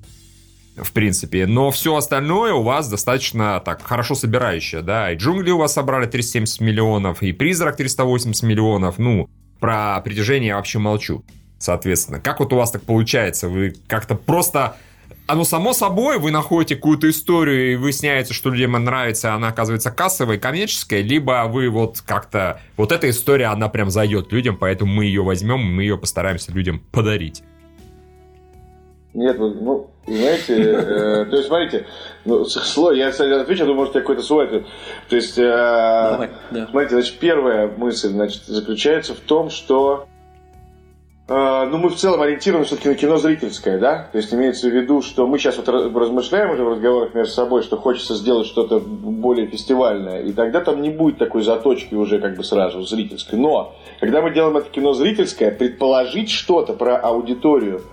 в 0.83 0.91
принципе. 0.91 1.45
Но 1.45 1.71
все 1.71 1.95
остальное 1.95 2.53
у 2.53 2.63
вас 2.63 2.89
достаточно 2.89 3.61
так 3.63 3.81
хорошо 3.83 4.15
собирающее, 4.15 4.81
да. 4.81 5.11
И 5.11 5.15
джунгли 5.15 5.51
у 5.51 5.57
вас 5.57 5.73
собрали 5.73 6.05
370 6.05 6.61
миллионов, 6.61 7.21
и 7.21 7.31
призрак 7.31 7.77
380 7.77 8.43
миллионов. 8.43 8.97
Ну, 8.97 9.29
про 9.59 9.99
притяжение 10.01 10.49
я 10.49 10.55
вообще 10.57 10.79
молчу. 10.79 11.23
Соответственно, 11.57 12.19
как 12.19 12.39
вот 12.39 12.53
у 12.53 12.55
вас 12.55 12.71
так 12.71 12.83
получается? 12.83 13.49
Вы 13.49 13.75
как-то 13.87 14.15
просто 14.15 14.77
оно 15.29 15.43
само 15.43 15.73
собой, 15.73 16.17
вы 16.17 16.31
находите 16.31 16.75
какую-то 16.75 17.07
историю, 17.07 17.73
и 17.73 17.75
выясняется, 17.75 18.33
что 18.33 18.49
людям 18.49 18.71
нравится, 18.71 19.35
она 19.35 19.49
оказывается 19.49 19.91
кассовой, 19.91 20.39
коммерческой, 20.39 21.03
либо 21.03 21.45
вы 21.47 21.69
вот 21.69 22.01
как-то... 22.01 22.59
Вот 22.77 22.91
эта 22.91 23.11
история, 23.11 23.45
она 23.45 23.69
прям 23.69 23.91
зайдет 23.91 24.31
людям, 24.33 24.57
поэтому 24.57 24.91
мы 24.91 25.05
ее 25.05 25.21
возьмем, 25.21 25.59
мы 25.59 25.83
ее 25.83 25.99
постараемся 25.99 26.51
людям 26.51 26.79
подарить. 26.91 27.43
Нет, 29.13 29.37
ну, 29.37 29.91
знаете, 30.15 30.55
э, 30.55 31.25
то 31.25 31.35
есть, 31.35 31.47
смотрите, 31.47 31.85
ну, 32.25 32.45
слой, 32.45 32.97
я 32.97 33.09
отвечу, 33.09 33.65
думаю, 33.65 33.75
может, 33.75 33.93
какой-то 33.93 34.21
свой 34.21 34.45
ответ. 34.45 34.65
То 35.09 35.15
есть, 35.15 35.37
э, 35.37 36.29
смотрите, 36.49 36.95
значит, 36.95 37.19
первая 37.19 37.67
мысль, 37.67 38.09
значит, 38.09 38.43
заключается 38.45 39.13
в 39.13 39.19
том, 39.19 39.49
что 39.49 40.07
э, 41.27 41.67
ну, 41.69 41.77
мы 41.77 41.89
в 41.89 41.95
целом 41.95 42.21
ориентированы 42.21 42.65
все-таки 42.65 42.89
на 42.89 42.95
кино 42.95 43.17
зрительское, 43.17 43.77
да? 43.77 44.09
То 44.11 44.17
есть 44.17 44.33
имеется 44.33 44.67
в 44.67 44.71
виду, 44.71 45.01
что 45.01 45.27
мы 45.27 45.37
сейчас 45.37 45.57
вот 45.57 45.67
размышляем 45.67 46.51
уже 46.51 46.63
в 46.63 46.69
разговорах 46.69 47.13
между 47.13 47.33
собой, 47.33 47.61
что 47.61 47.77
хочется 47.77 48.15
сделать 48.15 48.47
что-то 48.47 48.79
более 48.79 49.47
фестивальное, 49.47 50.23
и 50.23 50.33
тогда 50.33 50.61
там 50.61 50.81
не 50.81 50.89
будет 50.89 51.17
такой 51.19 51.43
заточки 51.43 51.93
уже 51.93 52.19
как 52.19 52.35
бы 52.35 52.43
сразу 52.43 52.81
зрительской. 52.81 53.37
Но, 53.37 53.75
когда 53.99 54.21
мы 54.21 54.33
делаем 54.33 54.57
это 54.57 54.69
кино 54.69 54.93
зрительское, 54.93 55.51
предположить 55.51 56.29
что-то 56.29 56.73
про 56.73 56.97
аудиторию– 56.97 57.81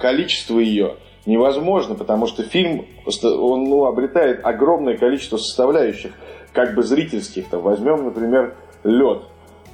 количество 0.00 0.60
ее 0.60 0.96
невозможно, 1.26 1.94
потому 1.94 2.26
что 2.26 2.42
фильм 2.42 2.86
он, 3.22 3.64
ну, 3.64 3.84
обретает 3.84 4.44
огромное 4.44 4.96
количество 4.96 5.36
составляющих, 5.36 6.12
как 6.52 6.74
бы 6.74 6.82
зрительских. 6.82 7.48
Там, 7.48 7.60
возьмем, 7.62 8.04
например, 8.04 8.54
лед. 8.84 9.22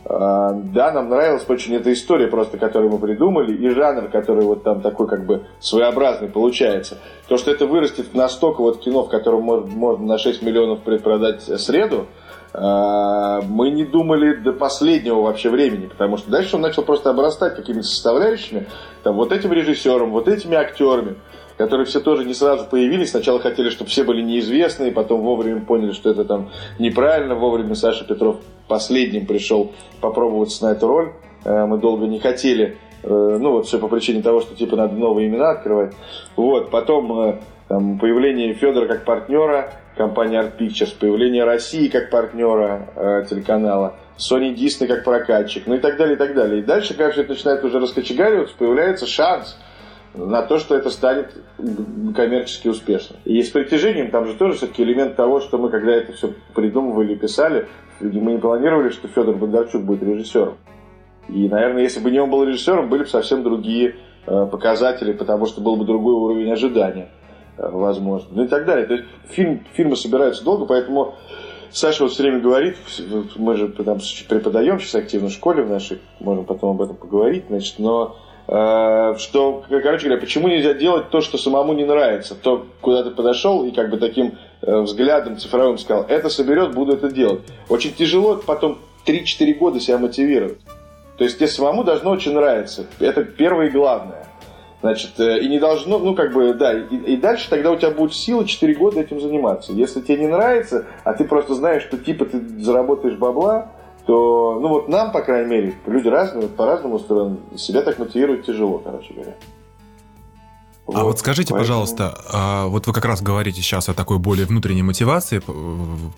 Э, 0.04 0.50
да, 0.54 0.90
нам 0.92 1.08
нравилась 1.08 1.44
очень 1.48 1.76
эта 1.76 1.92
история, 1.92 2.26
просто 2.26 2.58
которую 2.58 2.90
мы 2.90 2.98
придумали, 2.98 3.52
и 3.52 3.68
жанр, 3.68 4.08
который 4.08 4.44
вот 4.44 4.64
там 4.64 4.80
такой 4.80 5.06
как 5.06 5.26
бы 5.26 5.46
своеобразный 5.60 6.28
получается. 6.28 6.98
То, 7.28 7.36
что 7.36 7.50
это 7.50 7.66
вырастет 7.66 8.14
настолько 8.14 8.62
вот 8.62 8.80
кино, 8.80 9.04
в 9.04 9.08
котором 9.08 9.42
можно, 9.42 9.66
можно 9.66 10.06
на 10.06 10.18
6 10.18 10.42
миллионов 10.42 10.80
предпродать 10.80 11.42
среду, 11.42 12.06
а, 12.54 13.40
мы 13.42 13.70
не 13.70 13.84
думали 13.84 14.34
до 14.34 14.52
последнего 14.52 15.22
вообще 15.22 15.48
времени, 15.48 15.86
потому 15.86 16.18
что 16.18 16.30
дальше 16.30 16.56
он 16.56 16.62
начал 16.62 16.82
просто 16.82 17.08
обрастать 17.08 17.56
какими-то 17.56 17.86
составляющими, 17.86 18.66
там, 19.02 19.16
вот 19.16 19.32
этим 19.32 19.52
режиссером, 19.52 20.10
вот 20.10 20.28
этими 20.28 20.56
актерами, 20.56 21.16
которые 21.56 21.86
все 21.86 22.00
тоже 22.00 22.24
не 22.24 22.34
сразу 22.34 22.66
появились. 22.66 23.10
Сначала 23.10 23.40
хотели, 23.40 23.70
чтобы 23.70 23.90
все 23.90 24.04
были 24.04 24.22
неизвестные, 24.22 24.92
потом 24.92 25.22
вовремя 25.22 25.60
поняли, 25.60 25.92
что 25.92 26.10
это 26.10 26.24
там 26.24 26.50
неправильно. 26.78 27.34
Вовремя 27.34 27.74
Саша 27.74 28.04
Петров 28.04 28.36
последним 28.68 29.26
пришел 29.26 29.72
попробоваться 30.00 30.64
на 30.64 30.72
эту 30.72 30.88
роль. 30.88 31.12
Э, 31.44 31.66
мы 31.66 31.78
долго 31.78 32.06
не 32.06 32.18
хотели, 32.18 32.78
э, 33.02 33.38
ну 33.40 33.52
вот 33.52 33.66
все 33.66 33.78
по 33.78 33.88
причине 33.88 34.22
того, 34.22 34.40
что 34.40 34.54
типа 34.54 34.76
надо 34.76 34.94
новые 34.94 35.28
имена 35.28 35.50
открывать. 35.50 35.94
Вот, 36.36 36.70
потом 36.70 37.20
э, 37.20 37.40
там, 37.68 37.98
появление 37.98 38.54
Федора 38.54 38.86
как 38.86 39.04
партнера, 39.04 39.72
компания 39.96 40.40
Art 40.40 40.58
Pictures, 40.58 40.94
появление 40.98 41.44
России 41.44 41.88
как 41.88 42.10
партнера 42.10 42.88
э, 42.94 43.24
телеканала, 43.28 43.94
Sony 44.18 44.54
Disney 44.54 44.86
как 44.86 45.04
прокатчик, 45.04 45.66
ну 45.66 45.74
и 45.74 45.78
так 45.78 45.96
далее, 45.96 46.14
и 46.14 46.18
так 46.18 46.34
далее. 46.34 46.60
И 46.60 46.62
дальше, 46.62 46.94
когда 46.94 47.10
все 47.10 47.22
это 47.22 47.30
начинает 47.30 47.64
уже 47.64 47.80
раскочегариваться, 47.80 48.54
появляется 48.56 49.06
шанс 49.06 49.58
на 50.14 50.42
то, 50.42 50.59
что 50.59 50.77
это 50.77 50.90
станет 50.90 51.35
коммерчески 52.14 52.68
успешным. 52.68 53.18
И 53.25 53.42
с 53.42 53.51
притяжением 53.51 54.11
там 54.11 54.27
же 54.27 54.35
тоже 54.35 54.57
все-таки 54.57 54.83
элемент 54.83 55.16
того, 55.16 55.40
что 55.40 55.59
мы, 55.59 55.70
когда 55.70 55.92
это 55.92 56.12
все 56.12 56.35
придумывали 56.55 57.14
и 57.14 57.16
писали, 57.16 57.68
мы 58.01 58.33
не 58.33 58.38
планировали, 58.38 58.90
что 58.90 59.09
Федор 59.09 59.37
Бондарчук 59.37 59.83
будет 59.83 60.03
режиссером. 60.03 60.57
И, 61.29 61.48
наверное, 61.48 61.83
если 61.83 62.01
бы 62.01 62.11
не 62.11 62.20
он 62.20 62.31
был 62.31 62.44
режиссером, 62.44 62.88
были 62.88 63.05
бы 63.05 63.09
совсем 63.09 63.42
другие 63.42 63.96
э, 64.27 64.46
показатели, 64.51 65.12
потому 65.12 65.46
что 65.46 65.61
был 65.61 65.77
бы 65.77 65.85
другой 65.85 66.14
уровень 66.14 66.53
ожидания. 66.53 67.09
Э, 67.57 67.70
возможно, 67.70 68.29
ну 68.33 68.44
и 68.44 68.48
так 68.48 68.66
далее. 68.66 68.87
То 68.87 68.94
есть 68.94 69.07
фильм, 69.31 69.64
фильмы 69.72 69.96
собираются 69.96 70.44
долго, 70.44 70.66
поэтому 70.66 71.14
Саша 71.70 72.03
вот 72.03 72.12
все 72.12 72.25
время 72.25 72.40
говорит, 72.40 72.77
мы 73.37 73.57
же 73.57 73.68
там 73.68 73.98
преподаем 74.29 74.79
сейчас 74.79 74.96
активно 74.96 75.29
в 75.29 75.33
школе 75.33 75.62
в 75.62 75.70
нашей, 75.70 76.01
можем 76.20 76.44
потом 76.44 76.72
об 76.72 76.83
этом 76.83 76.96
поговорить, 76.96 77.44
значит, 77.48 77.79
но 77.79 78.16
что, 78.46 79.64
короче 79.68 80.07
говоря, 80.07 80.20
почему 80.20 80.48
нельзя 80.48 80.74
делать 80.74 81.11
то, 81.11 81.20
что 81.20 81.38
самому 81.38 81.72
не 81.74 81.85
нравится, 81.85 82.35
то, 82.35 82.66
куда 82.81 83.05
ты 83.05 83.11
подошел 83.11 83.64
и 83.64 83.70
как 83.70 83.88
бы 83.88 83.98
таким 83.98 84.37
э, 84.62 84.81
взглядом 84.81 85.38
цифровым 85.38 85.78
сказал, 85.78 86.05
это 86.09 86.28
соберет, 86.28 86.74
буду 86.74 86.94
это 86.94 87.11
делать. 87.11 87.40
Очень 87.68 87.92
тяжело 87.94 88.37
потом 88.44 88.78
3-4 89.07 89.55
года 89.55 89.81
себя 89.81 89.98
мотивировать. 89.98 90.59
То 91.16 91.24
есть 91.24 91.38
тебе 91.38 91.46
самому 91.46 91.85
должно 91.85 92.11
очень 92.11 92.35
нравиться. 92.35 92.87
Это 92.98 93.24
первое 93.24 93.66
и 93.68 93.70
главное. 93.70 94.26
Значит, 94.81 95.20
э, 95.20 95.38
и 95.40 95.48
не 95.48 95.61
должно, 95.61 96.00
ну, 96.00 96.16
как 96.16 96.33
бы, 96.33 96.52
да, 96.55 96.72
и, 96.72 96.96
и 96.96 97.16
дальше 97.16 97.48
тогда 97.48 97.70
у 97.70 97.76
тебя 97.76 97.92
будет 97.92 98.14
сила 98.14 98.44
4 98.44 98.74
года 98.74 99.00
этим 99.00 99.20
заниматься. 99.20 99.72
Если 99.72 100.00
тебе 100.00 100.18
не 100.18 100.26
нравится, 100.26 100.87
а 101.05 101.12
ты 101.12 101.24
просто 101.24 101.55
знаешь, 101.55 101.85
что 101.85 101.96
типа 101.96 102.24
ты 102.24 102.40
заработаешь 102.61 103.16
бабла, 103.16 103.70
то, 104.06 104.58
ну, 104.60 104.68
вот 104.68 104.88
нам, 104.88 105.12
по 105.12 105.22
крайней 105.22 105.50
мере, 105.50 105.74
люди 105.86 106.08
разные, 106.08 106.48
по-разному 106.48 106.96
устроены, 106.96 107.38
себя 107.56 107.82
так 107.82 107.98
мотивировать 107.98 108.44
тяжело, 108.44 108.78
короче 108.78 109.14
говоря. 109.14 109.34
Вот, 110.86 110.96
а 110.96 111.04
вот 111.04 111.18
скажите, 111.18 111.52
поэтому... 111.52 111.60
пожалуйста, 111.60 112.18
а 112.32 112.66
вот 112.66 112.86
вы 112.86 112.92
как 112.92 113.04
раз 113.04 113.22
говорите 113.22 113.60
сейчас 113.60 113.88
о 113.88 113.94
такой 113.94 114.18
более 114.18 114.46
внутренней 114.46 114.82
мотивации 114.82 115.38
по, 115.38 115.54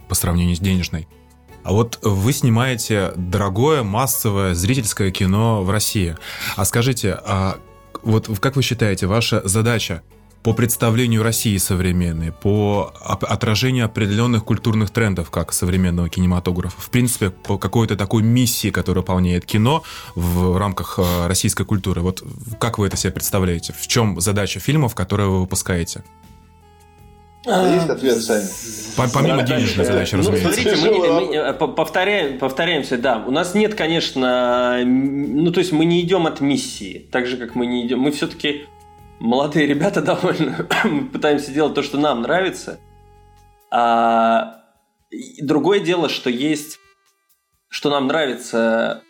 по 0.08 0.14
сравнению 0.14 0.56
с 0.56 0.60
денежной. 0.60 1.06
А 1.62 1.72
вот 1.72 1.98
вы 2.02 2.32
снимаете 2.32 3.12
дорогое 3.16 3.82
массовое 3.82 4.54
зрительское 4.54 5.10
кино 5.10 5.62
в 5.62 5.70
России. 5.70 6.16
А 6.56 6.64
скажите, 6.64 7.18
а 7.24 7.56
вот 8.02 8.28
как 8.40 8.56
вы 8.56 8.62
считаете, 8.62 9.06
ваша 9.06 9.46
задача 9.46 10.02
по 10.44 10.52
представлению 10.52 11.22
России 11.22 11.56
современной, 11.56 12.30
по 12.30 12.92
отражению 13.02 13.86
определенных 13.86 14.44
культурных 14.44 14.90
трендов, 14.90 15.30
как 15.30 15.54
современного 15.54 16.10
кинематографа, 16.10 16.78
в 16.78 16.90
принципе, 16.90 17.30
по 17.30 17.56
какой-то 17.56 17.96
такой 17.96 18.22
миссии, 18.22 18.68
которая 18.68 19.00
выполняет 19.00 19.46
кино 19.46 19.82
в 20.14 20.58
рамках 20.58 20.98
э, 20.98 21.26
российской 21.28 21.64
культуры. 21.64 22.02
Вот 22.02 22.22
как 22.60 22.78
вы 22.78 22.88
это 22.88 22.96
себе 22.98 23.10
представляете? 23.10 23.72
В 23.72 23.86
чем 23.86 24.20
задача 24.20 24.60
фильмов, 24.60 24.94
которые 24.94 25.30
вы 25.30 25.40
выпускаете? 25.40 26.04
Есть 27.46 27.88
ответ, 27.88 28.22
Саня? 28.22 28.46
Помимо 29.14 29.42
денежной 29.42 29.86
задачи, 29.86 30.14
ну, 30.14 30.20
разумеется. 30.20 30.52
Смотрите, 30.52 30.90
мы, 30.90 30.98
мы 30.98 31.34
э, 31.34 31.52
повторяем, 31.54 32.38
повторяемся, 32.38 32.98
да. 32.98 33.24
У 33.26 33.30
нас 33.30 33.54
нет, 33.54 33.74
конечно, 33.74 34.82
ну 34.84 35.50
то 35.52 35.60
есть 35.60 35.72
мы 35.72 35.86
не 35.86 36.02
идем 36.02 36.26
от 36.26 36.42
миссии, 36.42 37.06
так 37.10 37.26
же 37.26 37.38
как 37.38 37.54
мы 37.54 37.64
не 37.64 37.86
идем. 37.86 38.00
Мы 38.00 38.12
все-таки 38.12 38.66
молодые 39.24 39.66
ребята 39.66 40.02
довольно 40.02 40.68
пытаемся 41.12 41.50
делать 41.50 41.74
то, 41.74 41.82
что 41.82 41.98
нам 41.98 42.22
нравится. 42.22 42.78
А 43.70 44.60
другое 45.40 45.80
дело, 45.80 46.08
что 46.08 46.30
есть, 46.30 46.78
что 47.68 47.90
нам 47.90 48.06
нравится 48.06 49.02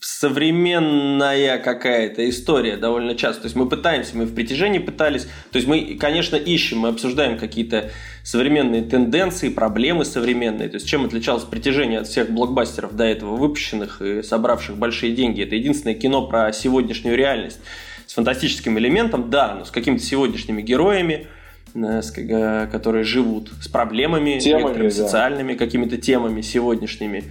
современная 0.00 1.58
какая-то 1.58 2.28
история 2.28 2.76
довольно 2.76 3.14
часто. 3.14 3.42
То 3.42 3.46
есть 3.46 3.56
мы 3.56 3.68
пытаемся, 3.68 4.16
мы 4.16 4.24
в 4.24 4.34
притяжении 4.34 4.78
пытались. 4.78 5.24
То 5.50 5.56
есть 5.56 5.66
мы, 5.66 5.96
конечно, 5.98 6.36
ищем, 6.36 6.80
мы 6.80 6.88
обсуждаем 6.88 7.38
какие-то 7.38 7.90
современные 8.22 8.82
тенденции, 8.82 9.48
проблемы 9.48 10.04
современные. 10.04 10.68
То 10.68 10.76
есть 10.76 10.88
чем 10.88 11.04
отличалось 11.06 11.44
притяжение 11.44 12.00
от 12.00 12.08
всех 12.08 12.30
блокбастеров 12.30 12.94
до 12.96 13.04
этого 13.04 13.36
выпущенных 13.36 14.02
и 14.02 14.22
собравших 14.22 14.76
большие 14.76 15.14
деньги. 15.14 15.42
Это 15.42 15.54
единственное 15.54 15.94
кино 15.94 16.26
про 16.26 16.52
сегодняшнюю 16.52 17.16
реальность 17.16 17.60
с 18.06 18.14
фантастическим 18.14 18.78
элементом, 18.78 19.30
да, 19.30 19.54
но 19.54 19.64
с 19.64 19.70
какими-то 19.70 20.02
сегодняшними 20.02 20.62
героями, 20.62 21.26
э, 21.74 22.02
э, 22.16 22.66
которые 22.70 23.04
живут 23.04 23.52
с 23.60 23.68
проблемами, 23.68 24.38
темами, 24.38 24.62
некоторыми 24.62 24.88
да. 24.88 24.94
социальными 24.94 25.54
какими-то 25.54 25.96
темами 25.96 26.40
сегодняшними 26.40 27.24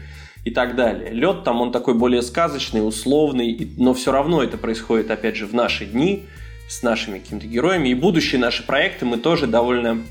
и 0.44 0.52
так 0.52 0.76
далее. 0.76 1.12
Лед 1.12 1.44
там, 1.44 1.62
он 1.62 1.72
такой 1.72 1.94
более 1.94 2.22
сказочный, 2.22 2.86
условный, 2.86 3.72
но 3.78 3.94
все 3.94 4.12
равно 4.12 4.44
это 4.44 4.58
происходит, 4.58 5.10
опять 5.10 5.36
же, 5.36 5.46
в 5.46 5.54
наши 5.54 5.86
дни, 5.86 6.26
с 6.68 6.84
нашими 6.84 7.20
какими-то 7.20 7.48
героями. 7.48 7.90
И 7.90 7.94
будущие 7.94 8.40
наши 8.40 8.66
проекты 8.66 9.06
мы 9.06 9.18
тоже 9.18 9.48
довольно 9.48 10.04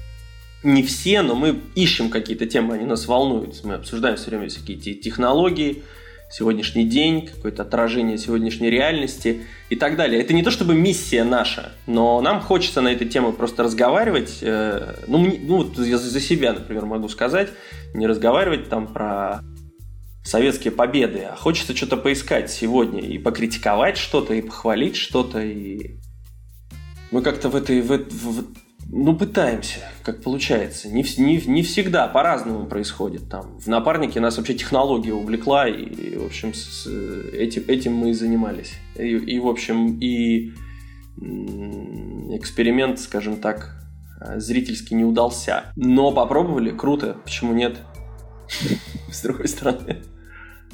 не 0.63 0.83
все, 0.83 1.23
но 1.23 1.35
мы 1.35 1.61
ищем 1.75 2.09
какие-то 2.09 2.47
темы, 2.47 2.75
они 2.75 2.87
нас 2.87 3.07
волнуют. 3.07 3.61
Мы 3.65 3.75
обсуждаем 3.75 4.17
все 4.17 4.31
время 4.31 4.49
всякие 4.49 4.77
технологии, 4.95 5.83
сегодняшний 6.33 6.85
день, 6.85 7.27
какое-то 7.27 7.63
отражение 7.63 8.17
сегодняшней 8.17 8.71
реальности 8.71 9.43
и 9.69 9.77
так 9.77 9.97
далее. 9.97 10.21
Это 10.21 10.33
не 10.33 10.43
то 10.43 10.51
чтобы 10.51 10.75
миссия 10.75 11.25
наша, 11.25 11.73
но 11.87 12.21
нам 12.21 12.41
хочется 12.41 12.81
на 12.81 12.89
этой 12.89 13.07
теме 13.07 13.33
просто 13.33 13.63
разговаривать. 13.63 14.39
Э, 14.41 14.97
ну, 15.07 15.19
ну 15.19 15.59
вот 15.59 15.79
я 15.79 15.99
за 15.99 16.21
себя, 16.21 16.55
например, 16.55 16.87
могу 16.87 17.09
сказать, 17.09 17.51
не 17.95 18.07
разговаривать 18.07 18.69
там 18.69 18.87
про 18.87 19.43
советские 20.25 20.73
победы, 20.73 21.27
а 21.31 21.37
хочется 21.37 21.77
что-то 21.77 21.97
поискать 21.97 22.51
сегодня 22.51 23.01
и 23.01 23.19
покритиковать 23.19 23.99
что-то, 23.99 24.35
и 24.35 24.41
похвалить 24.41 24.97
что-то, 24.97 25.41
и 25.41 25.97
мы 27.11 27.23
как-то 27.23 27.51
в 27.51 27.57
этой, 27.57 27.83
в, 27.83 27.89
в, 27.89 28.47
ну, 28.95 29.17
пытаемся, 29.17 29.81
как 30.03 30.23
получается. 30.23 30.91
Не, 30.91 31.03
не, 31.17 31.41
не 31.47 31.63
всегда, 31.63 32.07
по-разному 32.09 32.67
происходит. 32.67 33.27
Там, 33.31 33.59
в 33.59 33.67
напарнике 33.67 34.21
нас 34.21 34.37
вообще 34.37 34.53
технология 34.53 35.15
увлекла, 35.15 35.67
и, 35.67 36.19
в 36.19 36.27
общем, 36.27 36.53
с, 36.53 36.87
этим, 37.33 37.65
этим 37.69 37.95
мы 37.95 38.11
и 38.11 38.13
занимались. 38.13 38.75
И, 38.97 39.09
и, 39.09 39.39
в 39.39 39.49
общем, 39.49 39.99
и 39.99 40.53
эксперимент, 42.37 43.01
скажем 43.01 43.39
так, 43.39 43.83
зрительский 44.37 44.95
не 44.95 45.05
удался. 45.05 45.73
Но 45.75 46.13
попробовали, 46.13 46.71
круто, 46.71 47.17
почему 47.25 47.55
нет? 47.55 47.79
С 49.11 49.23
другой 49.23 49.49
стороны. 49.49 50.03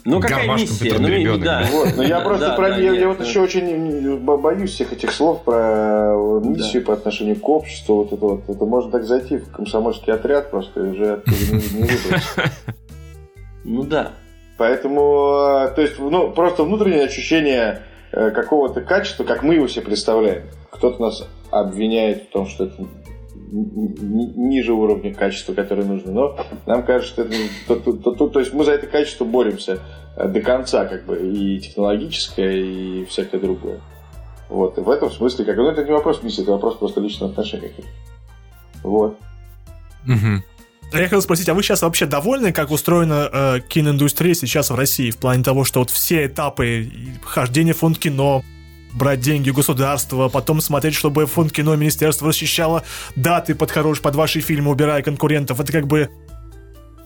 Ну, 0.09 0.21
какая 0.21 0.55
миссия? 0.55 0.99
Ну, 0.99 1.38
да. 1.38 1.66
Вот, 1.71 1.97
но 1.97 2.03
я 2.03 2.21
просто 2.21 2.49
да, 2.49 2.55
про... 2.55 2.71
Да, 2.71 2.77
я, 2.77 2.92
нет, 2.92 3.01
я 3.01 3.09
вот 3.09 3.21
еще 3.21 3.40
очень 3.40 4.18
боюсь 4.18 4.71
всех 4.71 4.92
этих 4.92 5.12
слов 5.12 5.42
про 5.44 6.40
миссию 6.42 6.83
да. 6.83 6.87
по 6.87 6.92
отношению 6.94 7.37
к 7.37 7.47
обществу. 7.49 7.97
Вот 7.97 8.12
это 8.12 8.25
вот. 8.25 8.49
Это 8.49 8.64
можно 8.64 8.90
так 8.90 9.05
зайти 9.05 9.37
в 9.37 9.51
комсомольский 9.51 10.12
отряд 10.12 10.51
просто 10.51 10.81
уже 10.81 11.14
оттуда 11.14 11.37
не, 11.53 11.83
не 11.83 11.90
Ну 13.64 13.85
да. 13.85 14.12
Поэтому, 14.57 15.66
э, 15.66 15.75
то 15.75 15.83
есть, 15.83 15.99
ну, 15.99 16.31
просто 16.31 16.64
внутреннее 16.64 17.05
ощущение 17.05 17.83
э, 18.11 18.31
какого-то 18.31 18.81
качества, 18.81 19.25
как 19.25 19.42
мы 19.42 19.57
его 19.57 19.68
себе 19.68 19.85
представляем. 19.85 20.44
Кто-то 20.71 21.03
нас 21.03 21.29
обвиняет 21.51 22.25
в 22.25 22.31
том, 22.31 22.47
что 22.47 22.64
это 22.64 22.87
ниже 23.50 24.72
уровня 24.72 25.14
качества, 25.14 25.54
которое 25.54 25.84
нужно. 25.84 26.12
Но 26.12 26.38
нам 26.66 26.84
кажется, 26.84 27.12
что 27.12 27.22
это, 27.22 27.34
то, 27.66 27.76
то, 27.76 27.92
то, 27.92 28.11
то, 28.12 28.28
то 28.28 28.40
есть 28.40 28.52
мы 28.52 28.64
за 28.64 28.72
это 28.72 28.87
качество 28.87 29.24
боремся 29.24 29.80
э, 30.16 30.28
до 30.28 30.40
конца, 30.40 30.84
как 30.87 31.06
бы, 31.06 31.18
и 31.18 31.58
технологическое, 31.61 32.52
и 32.52 33.04
всякое 33.04 33.40
другое. 33.40 33.80
Вот, 34.48 34.78
и 34.78 34.80
в 34.80 34.88
этом 34.88 35.11
смысле, 35.11 35.44
как, 35.44 35.56
ну, 35.56 35.68
это 35.68 35.84
не 35.84 35.90
вопрос 35.90 36.22
миссии, 36.22 36.42
это 36.42 36.52
вопрос 36.52 36.76
просто 36.76 37.00
личного 37.00 37.30
отношения. 37.30 37.72
Вот. 38.82 39.18
Угу. 40.06 40.42
Я 40.92 41.04
хотел 41.04 41.20
спросить, 41.20 41.48
а 41.50 41.54
вы 41.54 41.62
сейчас 41.62 41.82
вообще 41.82 42.06
довольны, 42.06 42.52
как 42.52 42.70
устроена 42.70 43.28
э, 43.30 43.61
киноиндустрия 43.68 44.32
сейчас 44.32 44.70
в 44.70 44.74
России, 44.74 45.11
в 45.11 45.18
плане 45.18 45.44
того, 45.44 45.64
что 45.64 45.80
вот 45.80 45.90
все 45.90 46.26
этапы 46.26 46.90
хождения 47.22 47.74
в 47.74 47.78
фонд 47.78 47.98
кино, 47.98 48.42
брать 48.98 49.20
деньги 49.20 49.50
государства, 49.50 50.28
потом 50.28 50.61
смотреть, 50.61 50.94
чтобы 50.94 51.26
фонд 51.26 51.52
кино 51.52 51.74
министерство 51.76 52.30
защищало 52.30 52.84
даты 53.16 53.54
под 53.54 53.70
хорош, 53.70 54.00
под 54.00 54.16
ваши 54.16 54.40
фильмы, 54.40 54.70
убирая 54.70 55.02
конкурентов. 55.02 55.61
Это 55.61 55.72
как 55.72 55.87
бы 55.87 56.11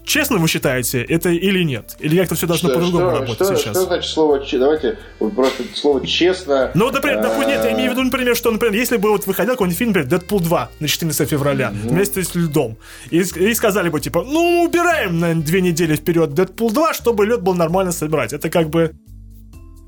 Честно 0.05 0.39
вы 0.39 0.49
считаете, 0.49 1.03
это 1.03 1.29
или 1.29 1.63
нет? 1.63 1.97
Или 2.01 2.19
как-то 2.19 2.35
все 2.35 2.47
должно 2.47 2.71
по-другому 2.71 3.11
работать 3.11 3.35
что, 3.37 3.57
сейчас? 3.57 3.77
Что 3.77 3.85
значит 3.85 4.11
слово 4.11 4.45
Давайте 4.53 4.99
просто 5.19 5.63
слово 5.75 6.05
честно. 6.05 6.73
Ну, 6.75 6.91
например, 6.91 7.21
а... 7.21 7.23
допустим, 7.23 7.49
нет, 7.49 7.65
я 7.65 7.73
имею 7.73 7.91
в 7.91 7.93
виду, 7.93 8.03
например, 8.03 8.35
что, 8.37 8.51
например, 8.51 8.75
если 8.75 8.97
бы 8.97 9.11
вот 9.11 9.27
выходил 9.27 9.53
какой-нибудь 9.53 9.79
фильм, 9.79 9.91
например, 9.91 10.09
Дэдпул 10.09 10.41
2 10.41 10.71
на 10.81 10.89
14 10.89 11.29
февраля 11.29 11.71
mm-hmm. 11.71 11.89
вместе 11.89 12.25
с 12.25 12.35
льдом, 12.35 12.77
и, 13.11 13.21
и 13.21 13.55
сказали 13.55 13.91
бы, 13.91 14.01
типа, 14.01 14.25
ну, 14.27 14.65
убираем 14.65 15.21
на 15.21 15.35
две 15.41 15.61
недели 15.61 15.95
вперед 15.95 16.35
Дэдпул 16.35 16.73
2, 16.73 16.95
чтобы 16.95 17.25
лед 17.25 17.43
был 17.43 17.55
нормально 17.55 17.93
собирать. 17.93 18.33
Это 18.33 18.51
как 18.51 18.71
бы 18.71 18.93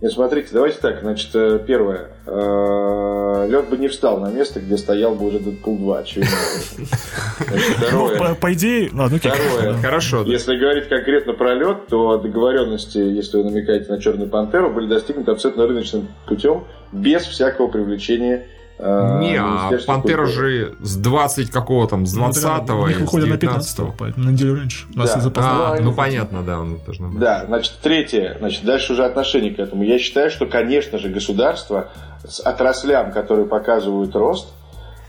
нет, 0.05 0.13
смотрите, 0.13 0.49
давайте 0.53 0.77
так. 0.81 1.01
Значит, 1.01 1.31
э, 1.33 1.59
первое. 1.67 2.11
Э, 2.27 3.47
Лед 3.49 3.71
бы 3.71 3.79
не 3.79 3.89
встал 3.89 4.21
на 4.21 4.31
место, 4.31 4.61
где 4.61 4.77
стоял 4.77 5.15
бы 5.15 5.29
уже 5.29 5.39
Дэдпул 5.39 5.79
2, 5.79 5.99
очевидно. 5.99 6.37
Второе. 7.79 8.19
Ну, 8.19 8.35
по, 8.35 8.53
идее, 8.53 8.91
ладно, 8.93 9.17
Второе. 9.17 9.73
Хорошо. 9.81 10.25
Если 10.25 10.59
говорить 10.59 10.91
конкретно 10.91 11.33
про 11.33 11.55
лед, 11.55 11.87
то 11.89 12.19
договоренности, 12.19 12.99
если 12.99 13.39
вы 13.39 13.45
намекаете 13.45 13.91
на 13.91 13.99
Черную 13.99 14.29
Пантеру, 14.29 14.75
были 14.75 14.89
достигнуты 14.89 15.31
абсолютно 15.31 15.67
рыночным 15.67 16.09
путем, 16.27 16.65
без 16.93 17.23
всякого 17.23 17.69
привлечения 17.69 18.45
не, 18.79 19.37
а 19.39 19.71
Пантера 19.87 20.27
же 20.27 20.75
с 20.81 20.97
20 20.97 21.51
какого 21.51 21.87
там, 21.87 22.07
с 22.07 22.13
20 22.13 22.69
ну, 22.69 22.81
У 22.81 22.89
них 22.89 23.01
выходит 23.01 23.29
на 23.29 23.37
15 23.37 23.79
на 24.17 24.31
неделю 24.31 24.57
раньше. 24.57 24.87
Да. 24.95 25.05
А, 25.37 25.79
ну 25.81 25.93
понятно, 25.93 26.43
да, 26.43 26.59
он 26.59 26.79
должен 26.85 27.11
быть. 27.11 27.21
Да, 27.21 27.45
значит, 27.47 27.75
третье, 27.83 28.37
значит, 28.41 28.65
дальше 28.65 28.95
уже 28.95 29.05
отношение 29.05 29.55
к 29.55 29.61
этому. 29.61 29.85
Я 29.85 29.99
считаю, 29.99 30.31
что, 30.31 30.47
конечно 30.47 30.99
же, 30.99 31.09
государство 31.09 31.91
с 32.27 32.41
отраслям, 32.41 33.13
которые 33.13 33.47
показывают 33.47 34.15
рост, 34.17 34.49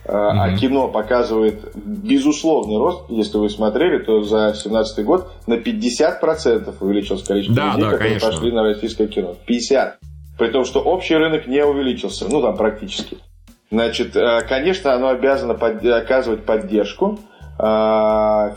mm-hmm. 0.06 0.12
а 0.14 0.58
кино 0.58 0.88
показывает 0.90 1.72
безусловный 1.76 2.78
рост. 2.78 3.10
Если 3.10 3.38
вы 3.38 3.50
смотрели, 3.50 3.98
то 3.98 4.22
за 4.22 4.52
2017 4.52 5.06
год 5.06 5.32
на 5.48 5.56
50% 5.56 6.76
увеличилось 6.80 7.24
количество 7.24 7.56
да, 7.56 7.70
людей, 7.70 7.82
да, 7.82 7.92
которые 7.92 8.10
конечно. 8.10 8.30
пошли 8.30 8.52
на 8.52 8.62
российское 8.62 9.08
кино. 9.08 9.36
50. 9.48 9.98
При 10.38 10.48
том, 10.50 10.66
что 10.66 10.82
общий 10.82 11.16
рынок 11.16 11.48
не 11.48 11.66
увеличился. 11.66 12.28
Ну, 12.30 12.42
там 12.42 12.56
практически. 12.58 13.18
Значит, 13.76 14.16
э, 14.16 14.40
конечно, 14.48 14.94
оно 14.94 15.10
обязано 15.10 15.54
оказывать 15.98 16.46
поддержку 16.46 17.20
э, 17.60 17.62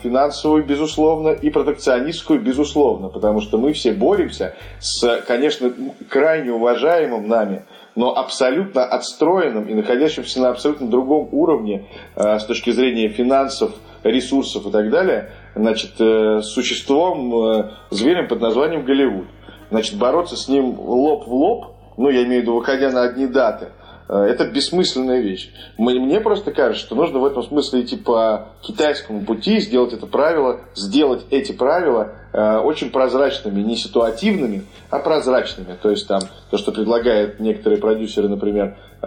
финансовую, 0.00 0.64
безусловно, 0.64 1.30
и 1.30 1.50
протекционистскую, 1.50 2.40
безусловно, 2.40 3.08
потому 3.08 3.40
что 3.40 3.58
мы 3.58 3.72
все 3.72 3.90
боремся 3.90 4.54
с, 4.78 5.22
конечно, 5.26 5.72
крайне 6.08 6.52
уважаемым 6.52 7.26
нами, 7.26 7.64
но 7.96 8.16
абсолютно 8.16 8.84
отстроенным 8.84 9.64
и 9.64 9.74
находящимся 9.74 10.40
на 10.40 10.50
абсолютно 10.50 10.86
другом 10.86 11.30
уровне 11.32 11.88
э, 12.14 12.38
с 12.38 12.44
точки 12.44 12.70
зрения 12.70 13.08
финансов, 13.08 13.72
ресурсов 14.04 14.66
и 14.66 14.70
так 14.70 14.88
далее, 14.88 15.32
значит, 15.56 15.96
существом, 16.44 17.72
зверем 17.90 18.28
под 18.28 18.40
названием 18.40 18.84
Голливуд. 18.84 19.26
Значит, 19.72 19.98
бороться 19.98 20.36
с 20.36 20.46
ним 20.46 20.78
лоб 20.78 21.26
в 21.26 21.34
лоб, 21.34 21.74
ну, 21.96 22.08
я 22.08 22.22
имею 22.22 22.42
в 22.42 22.42
виду, 22.44 22.54
выходя 22.54 22.92
на 22.92 23.02
одни 23.02 23.26
даты– 23.26 23.70
это 24.14 24.50
бессмысленная 24.50 25.20
вещь. 25.20 25.50
Мне 25.76 26.20
просто 26.20 26.52
кажется, 26.52 26.84
что 26.86 26.94
нужно 26.94 27.18
в 27.18 27.24
этом 27.24 27.42
смысле 27.42 27.82
идти 27.82 27.96
по 27.96 28.48
китайскому 28.62 29.24
пути, 29.24 29.60
сделать 29.60 29.92
это 29.92 30.06
правило, 30.06 30.60
сделать 30.74 31.26
эти 31.30 31.52
правила 31.52 32.12
э, 32.12 32.17
очень 32.32 32.90
прозрачными, 32.90 33.60
не 33.60 33.76
ситуативными, 33.76 34.64
а 34.90 34.98
прозрачными. 34.98 35.76
То 35.80 35.90
есть 35.90 36.06
там 36.06 36.20
то, 36.50 36.58
что 36.58 36.72
предлагают 36.72 37.40
некоторые 37.40 37.80
продюсеры, 37.80 38.28
например, 38.28 38.76
э, 39.00 39.06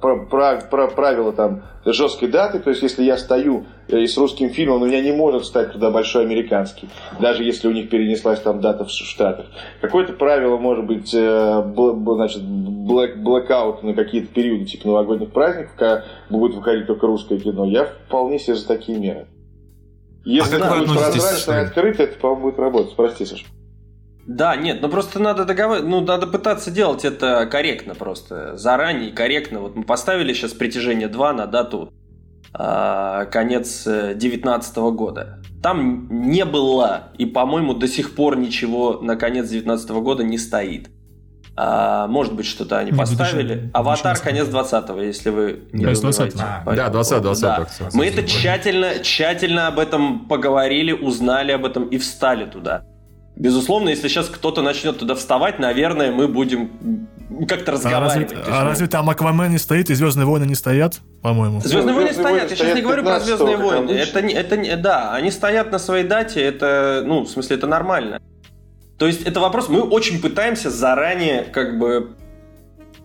про, 0.00 0.86
правила 0.88 1.32
там 1.32 1.62
жесткой 1.84 2.28
даты, 2.28 2.58
то 2.58 2.70
есть 2.70 2.82
если 2.82 3.04
я 3.04 3.16
стою 3.16 3.66
и 3.88 4.06
с 4.06 4.16
русским 4.16 4.50
фильмом, 4.50 4.82
у 4.82 4.86
меня 4.86 5.00
не 5.00 5.12
может 5.12 5.44
стать 5.44 5.72
туда 5.72 5.90
большой 5.90 6.24
американский, 6.24 6.88
даже 7.20 7.44
если 7.44 7.68
у 7.68 7.72
них 7.72 7.90
перенеслась 7.90 8.40
там 8.40 8.60
дата 8.60 8.84
в 8.84 8.90
Штатах. 8.90 9.46
Какое-то 9.80 10.12
правило 10.12 10.56
может 10.56 10.84
быть, 10.84 11.10
значит, 11.10 12.42
блэк, 12.42 13.16
блэкаут 13.16 13.82
на 13.82 13.94
какие-то 13.94 14.32
периоды, 14.32 14.64
типа 14.64 14.88
новогодних 14.88 15.32
праздников, 15.32 15.72
когда 15.76 16.04
будет 16.28 16.54
выходить 16.54 16.86
только 16.86 17.06
русское 17.06 17.38
кино. 17.38 17.64
Я 17.64 17.84
вполне 17.84 18.38
себе 18.38 18.56
за 18.56 18.66
такие 18.66 18.98
меры. 18.98 19.26
Если 20.24 20.56
а 20.56 20.68
будет 20.68 20.88
прозрачно 20.88 21.52
и 21.52 21.64
открыто, 21.64 22.02
это, 22.04 22.18
по-моему, 22.18 22.42
будет 22.42 22.58
работать. 22.58 22.96
Прости, 22.96 23.24
Саша. 23.24 23.44
Да, 24.26 24.54
нет, 24.54 24.80
ну 24.80 24.88
просто 24.88 25.18
надо 25.18 25.44
договор... 25.44 25.82
ну 25.82 26.00
надо 26.00 26.28
пытаться 26.28 26.70
делать 26.70 27.04
это 27.04 27.46
корректно 27.50 27.94
просто, 27.94 28.56
заранее 28.56 29.10
корректно. 29.10 29.60
Вот 29.60 29.74
мы 29.74 29.82
поставили 29.82 30.32
сейчас 30.32 30.52
притяжение 30.52 31.08
2 31.08 31.32
на 31.32 31.46
дату 31.46 31.92
э, 32.56 33.26
конец 33.32 33.82
2019 33.84 34.76
года. 34.94 35.40
Там 35.60 36.08
не 36.10 36.44
было 36.44 37.08
и, 37.18 37.26
по-моему, 37.26 37.74
до 37.74 37.88
сих 37.88 38.14
пор 38.14 38.36
ничего 38.36 39.00
на 39.00 39.16
конец 39.16 39.48
2019 39.48 39.90
года 39.90 40.22
не 40.22 40.38
стоит. 40.38 40.88
А, 41.54 42.06
может 42.06 42.34
быть, 42.34 42.46
что-то 42.46 42.78
они 42.78 42.92
поставили. 42.92 43.70
Аватар 43.74 44.18
конец 44.18 44.48
20-го, 44.48 45.00
если 45.02 45.30
вы 45.30 45.64
не 45.72 45.84
да, 45.84 45.92
20 45.92 46.34
а, 46.40 46.62
Да, 46.74 46.88
20 46.88 47.22
20 47.22 47.42
да. 47.42 47.66
Мы 47.92 48.06
это 48.06 48.22
тщательно, 48.22 49.00
тщательно 49.02 49.66
об 49.66 49.78
этом 49.78 50.26
поговорили, 50.26 50.92
узнали 50.92 51.52
об 51.52 51.66
этом 51.66 51.88
и 51.88 51.98
встали 51.98 52.46
туда. 52.46 52.84
Безусловно, 53.36 53.90
если 53.90 54.08
сейчас 54.08 54.28
кто-то 54.28 54.62
начнет 54.62 54.98
туда 54.98 55.14
вставать, 55.14 55.58
наверное, 55.58 56.10
мы 56.12 56.28
будем 56.28 57.08
как-то 57.48 57.72
разговаривать. 57.72 58.32
А 58.32 58.36
разве, 58.36 58.52
а 58.52 58.64
разве 58.64 58.86
там 58.86 59.08
Аквамен 59.08 59.50
не 59.50 59.58
стоит 59.58 59.90
и 59.90 59.94
Звездные 59.94 60.26
войны 60.26 60.44
не 60.44 60.54
стоят, 60.54 61.00
по-моему? 61.22 61.60
Звездные 61.60 61.94
войны 61.94 62.12
стоят. 62.12 62.50
Я 62.50 62.56
сейчас 62.56 62.74
не 62.74 62.82
говорю 62.82 63.04
про 63.04 63.20
Звездные 63.20 63.56
войны. 63.56 63.90
Это, 63.90 64.20
это, 64.20 64.76
да, 64.76 65.14
они 65.14 65.30
стоят 65.30 65.72
на 65.72 65.78
своей 65.78 66.04
дате. 66.04 66.42
Это, 66.42 67.02
ну, 67.06 67.22
в 67.22 67.28
смысле, 67.28 67.56
это 67.56 67.66
нормально. 67.66 68.20
То 69.02 69.08
есть 69.08 69.22
это 69.22 69.40
вопрос, 69.40 69.68
мы 69.68 69.82
очень 69.82 70.22
пытаемся 70.22 70.70
заранее 70.70 71.42
как 71.42 71.76
бы 71.76 72.14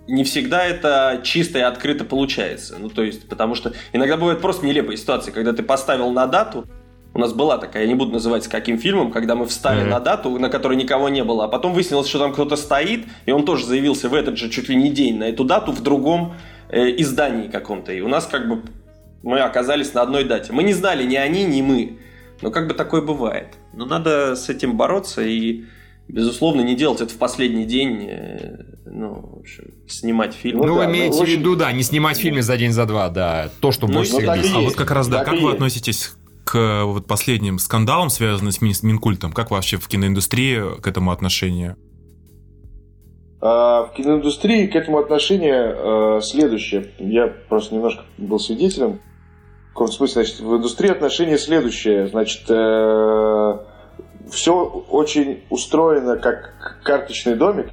не 0.08 0.24
всегда 0.24 0.64
это 0.64 1.22
чисто 1.24 1.58
и 1.58 1.64
открыто 1.64 2.06
получается. 2.06 2.76
Ну, 2.78 2.90
то 2.90 3.02
есть, 3.02 3.28
потому 3.28 3.56
что 3.56 3.74
иногда 3.94 4.16
бывают 4.16 4.40
просто 4.40 4.68
нелепые 4.68 4.96
ситуации, 4.98 5.32
когда 5.32 5.54
ты 5.54 5.64
поставил 5.64 6.12
на 6.12 6.28
дату, 6.28 6.68
у 7.16 7.20
нас 7.20 7.34
была 7.34 7.58
такая, 7.58 7.82
я 7.82 7.90
не 7.90 7.96
буду 7.96 8.12
называть 8.12 8.44
с 8.44 8.48
каким 8.48 8.78
фильмом, 8.78 9.12
когда 9.12 9.34
мы 9.34 9.48
встали 9.48 9.82
mm-hmm. 9.82 9.90
на 9.90 10.00
дату, 10.00 10.38
на 10.38 10.50
которой 10.50 10.78
никого 10.78 11.10
не 11.10 11.24
было, 11.24 11.46
а 11.46 11.48
потом 11.48 11.74
выяснилось, 11.74 12.08
что 12.08 12.20
там 12.20 12.32
кто-то 12.32 12.58
стоит, 12.58 13.08
и 13.26 13.32
он 13.32 13.44
тоже 13.44 13.66
заявился 13.66 14.08
в 14.08 14.14
этот 14.14 14.38
же 14.38 14.52
чуть 14.52 14.70
ли 14.70 14.76
не 14.76 14.92
день 14.92 15.18
на 15.18 15.24
эту 15.24 15.46
дату 15.46 15.72
в 15.72 15.82
другом 15.82 16.36
э, 16.70 16.92
издании 17.02 17.48
каком-то. 17.48 17.92
И 17.92 18.02
у 18.02 18.08
нас 18.08 18.28
как 18.28 18.48
бы 18.48 18.62
мы 19.24 19.40
оказались 19.40 19.96
на 19.96 20.04
одной 20.04 20.26
дате. 20.26 20.54
Мы 20.54 20.62
не 20.62 20.74
знали 20.74 21.04
ни 21.06 21.16
они, 21.16 21.44
ни 21.44 21.64
мы. 21.64 21.98
Но 22.44 22.52
как 22.52 22.68
бы 22.68 22.76
такое 22.76 23.02
бывает. 23.02 23.56
Но 23.74 23.88
надо 23.88 24.36
с 24.36 24.48
этим 24.48 24.78
бороться 24.78 25.24
и, 25.24 25.64
безусловно, 26.08 26.62
не 26.62 26.76
делать 26.76 27.02
это 27.02 27.14
в 27.14 27.18
последний 27.18 27.66
день. 27.66 28.08
Э, 28.10 28.64
ну, 28.86 29.36
в 29.36 29.40
общем, 29.40 29.66
снимать 29.88 30.34
фильм. 30.34 30.60
Ну, 30.60 30.66
ну 30.66 30.78
да, 30.78 30.86
имеете 30.86 31.18
ну, 31.18 31.26
в 31.26 31.28
виду, 31.28 31.56
да, 31.56 31.72
не 31.72 31.84
снимать 31.84 32.18
фильм 32.18 32.42
за 32.42 32.58
день, 32.58 32.72
за 32.72 32.86
два, 32.86 33.10
да. 33.10 33.50
То, 33.60 33.72
что 33.72 33.88
ну, 33.88 33.94
больше 33.94 34.14
ну, 34.14 34.20
всех 34.20 34.38
бесит. 34.38 34.56
А 34.56 34.60
вот 34.60 34.76
как 34.76 34.92
раз, 34.92 35.08
да, 35.08 35.20
так 35.20 35.34
как 35.34 35.42
вы 35.42 35.52
относитесь 35.52 36.14
к 36.48 36.86
вот 36.86 37.08
последним 37.08 37.60
скандалам, 37.60 38.10
связанным 38.10 38.52
с 38.52 38.84
Минкультом? 38.84 39.34
Как 39.34 39.52
вообще 39.52 39.78
в 39.78 39.88
киноиндустрии 39.88 40.80
к 40.82 40.88
этому 40.88 41.12
отношение? 41.12 41.76
А, 43.40 43.84
в 43.84 43.94
киноиндустрии 43.94 44.68
к 44.68 44.76
этому 44.76 44.98
отношение 44.98 45.76
э, 45.76 46.22
следующее. 46.22 46.92
Я 46.98 47.28
просто 47.28 47.76
немножко 47.76 48.04
был 48.18 48.40
свидетелем. 48.40 49.00
В 49.70 49.74
каком 49.74 49.90
смысле, 49.90 50.24
значит, 50.24 50.40
в 50.40 50.56
индустрии 50.56 50.90
отношение 50.90 51.38
следующее. 51.38 52.08
Значит, 52.08 52.50
э, 52.50 53.60
все 54.32 54.64
очень 54.90 55.44
устроено 55.50 56.18
как 56.18 56.80
карточный 56.84 57.36
домик. 57.36 57.72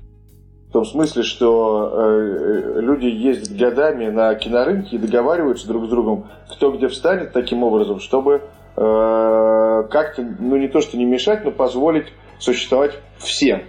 В 0.69 0.73
том 0.73 0.85
смысле, 0.85 1.23
что 1.23 1.93
э, 1.93 2.81
люди 2.81 3.07
ездят 3.07 3.57
годами 3.57 4.09
на 4.09 4.35
кинорынке 4.35 4.97
и 4.97 4.99
договариваются 4.99 5.69
друг 5.69 5.87
с 5.87 5.89
другом, 5.89 6.29
кто 6.51 6.73
где 6.73 6.89
встанет 6.89 7.33
таким 7.33 7.63
образом, 7.63 8.01
чтобы 8.01 8.43
Э, 8.77 9.85
как-то, 9.89 10.23
ну 10.23 10.57
не 10.57 10.69
то 10.69 10.81
что 10.81 10.97
не 10.97 11.05
мешать, 11.05 11.45
но 11.45 11.53
позволить 11.53 12.07
существовать 12.39 12.99
всем. 13.19 13.63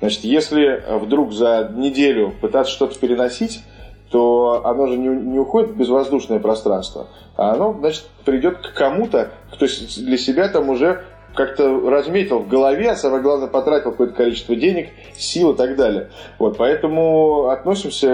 Значит, 0.00 0.24
если 0.24 0.82
вдруг 0.98 1.32
за 1.32 1.70
неделю 1.74 2.32
пытаться 2.40 2.72
что-то 2.72 2.98
переносить, 2.98 3.62
то 4.10 4.62
оно 4.64 4.86
же 4.86 4.98
не, 4.98 5.08
не 5.08 5.38
уходит 5.38 5.70
в 5.70 5.76
безвоздушное 5.76 6.38
пространство, 6.38 7.08
а 7.36 7.52
оно, 7.52 7.72
значит, 7.72 8.04
придет 8.24 8.58
к 8.58 8.74
кому-то, 8.74 9.30
кто 9.52 9.66
для 9.66 10.18
себя 10.18 10.48
там 10.48 10.68
уже 10.68 11.04
как-то 11.34 11.88
разметил 11.88 12.40
в 12.40 12.48
голове, 12.48 12.90
а 12.90 12.96
самое 12.96 13.22
главное, 13.22 13.48
потратил 13.48 13.90
какое-то 13.90 14.14
количество 14.14 14.54
денег, 14.54 14.90
сил 15.14 15.52
и 15.52 15.56
так 15.56 15.76
далее. 15.76 16.10
Вот, 16.38 16.56
поэтому 16.56 17.48
относимся, 17.48 18.08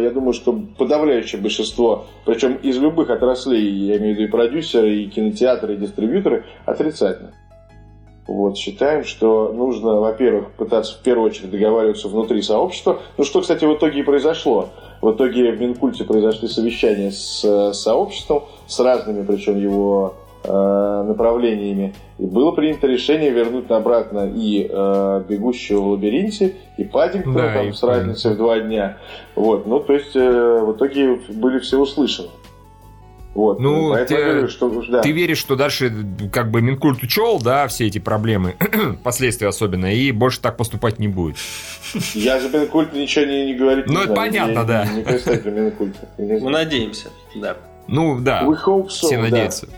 я 0.00 0.10
думаю, 0.10 0.32
что 0.32 0.58
подавляющее 0.78 1.40
большинство, 1.40 2.06
причем 2.24 2.54
из 2.54 2.78
любых 2.78 3.10
отраслей, 3.10 3.62
я 3.62 3.98
имею 3.98 4.14
в 4.14 4.18
виду 4.18 4.28
и 4.28 4.30
продюсеры, 4.30 4.94
и 4.94 5.08
кинотеатры, 5.08 5.74
и 5.74 5.76
дистрибьюторы, 5.76 6.44
отрицательно. 6.64 7.32
Вот, 8.28 8.56
считаем, 8.56 9.04
что 9.04 9.52
нужно, 9.52 9.96
во-первых, 9.96 10.52
пытаться 10.52 10.96
в 10.96 11.02
первую 11.02 11.26
очередь 11.26 11.50
договариваться 11.50 12.08
внутри 12.08 12.40
сообщества. 12.40 13.00
Ну, 13.18 13.24
что, 13.24 13.40
кстати, 13.40 13.64
в 13.64 13.74
итоге 13.74 14.00
и 14.00 14.02
произошло. 14.04 14.68
В 15.00 15.10
итоге 15.10 15.50
в 15.50 15.60
Минкульте 15.60 16.04
произошли 16.04 16.46
совещания 16.46 17.10
с 17.10 17.72
сообществом, 17.72 18.44
с 18.68 18.78
разными, 18.78 19.26
причем 19.26 19.58
его 19.58 20.14
Э, 20.14 20.21
направлениями. 20.44 21.94
И 22.18 22.24
было 22.24 22.52
принято 22.52 22.86
решение 22.86 23.30
вернуть 23.30 23.70
обратно 23.70 24.30
и 24.34 24.68
э, 24.68 25.24
«Бегущего 25.28 25.80
в 25.80 25.88
лабиринте», 25.92 26.54
и 26.78 26.84
«Паддингтона» 26.84 27.38
да, 27.38 27.54
там, 27.54 27.68
и 27.68 27.72
с 27.72 27.82
разницей 27.82 28.34
в 28.34 28.36
два 28.36 28.60
дня. 28.60 28.98
Вот. 29.34 29.66
Ну, 29.66 29.80
то 29.80 29.92
есть, 29.92 30.14
э, 30.14 30.60
в 30.60 30.72
итоге 30.72 31.20
были 31.28 31.58
все 31.58 31.78
услышаны. 31.78 32.30
Вот. 33.34 33.60
Ну, 33.60 33.94
ты, 34.06 34.14
говорю, 34.14 34.48
что, 34.48 34.68
да. 34.90 35.00
ты 35.00 35.10
веришь, 35.10 35.38
что 35.38 35.56
дальше 35.56 35.90
как 36.30 36.50
бы 36.50 36.60
Минкульт 36.60 37.02
учел, 37.02 37.40
да, 37.40 37.66
все 37.66 37.86
эти 37.86 37.98
проблемы, 37.98 38.56
последствия 39.02 39.48
особенно, 39.48 39.92
и 39.92 40.12
больше 40.12 40.40
так 40.40 40.58
поступать 40.58 40.98
не 40.98 41.08
будет. 41.08 41.36
Я 42.14 42.38
за 42.40 42.50
Минкульт 42.50 42.92
ничего 42.92 43.24
не, 43.24 43.46
не 43.46 43.54
говорю. 43.54 43.84
Ну, 43.86 44.02
это 44.02 44.12
понятно, 44.12 44.64
да. 44.64 44.84
Не, 44.84 44.96
не 44.96 45.02
представитель 45.02 45.50
Минкульта. 45.50 46.08
Мы 46.18 46.50
надеемся, 46.50 47.08
да. 47.34 47.56
Ну, 47.88 48.20
да. 48.20 48.42
We 48.44 48.56
hope 48.64 48.86
so, 48.86 49.06
все 49.06 49.18
надеются. 49.18 49.66
Да. 49.66 49.76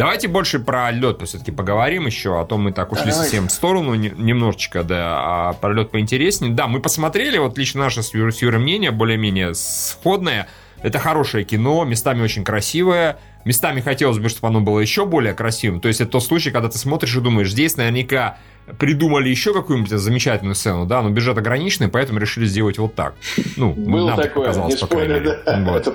Давайте 0.00 0.28
больше 0.28 0.60
про 0.60 0.90
лед 0.90 1.20
все-таки 1.26 1.52
поговорим 1.52 2.06
еще, 2.06 2.40
а 2.40 2.46
то 2.46 2.56
мы 2.56 2.72
так 2.72 2.90
ушли 2.90 3.10
Давайте. 3.10 3.22
совсем 3.22 3.48
в 3.48 3.52
сторону 3.52 3.94
немножечко, 3.94 4.82
да, 4.82 5.50
а 5.50 5.52
про 5.52 5.74
лед 5.74 5.90
поинтереснее. 5.90 6.54
Да, 6.54 6.68
мы 6.68 6.80
посмотрели, 6.80 7.36
вот 7.36 7.58
лично 7.58 7.80
наше 7.80 8.02
с 8.02 8.14
Юрой 8.14 8.58
мнение 8.58 8.92
более-менее 8.92 9.54
сходное. 9.54 10.48
Это 10.82 10.98
хорошее 10.98 11.44
кино, 11.44 11.84
местами 11.84 12.22
очень 12.22 12.44
красивое, 12.44 13.18
местами 13.44 13.82
хотелось 13.82 14.18
бы, 14.18 14.30
чтобы 14.30 14.48
оно 14.48 14.62
было 14.62 14.80
еще 14.80 15.04
более 15.04 15.34
красивым. 15.34 15.82
То 15.82 15.88
есть 15.88 16.00
это 16.00 16.12
тот 16.12 16.24
случай, 16.24 16.50
когда 16.50 16.70
ты 16.70 16.78
смотришь 16.78 17.14
и 17.14 17.20
думаешь, 17.20 17.50
здесь 17.50 17.76
наверняка 17.76 18.38
придумали 18.78 19.28
еще 19.28 19.52
какую-нибудь 19.52 19.90
замечательную 19.90 20.54
сцену, 20.54 20.86
да, 20.86 21.02
но 21.02 21.10
бюджет 21.10 21.36
ограниченный, 21.36 21.88
поэтому 21.88 22.20
решили 22.20 22.46
сделать 22.46 22.78
вот 22.78 22.94
так. 22.94 23.16
Ну, 23.58 23.74
Было 23.74 24.08
нам 24.08 24.16
такое, 24.16 24.22
так 24.22 24.34
показалось, 24.34 24.76
по 24.76 24.86
крайней 24.86 25.14
мере. 25.14 25.38
Да. 25.44 25.60
Вот. 25.66 25.86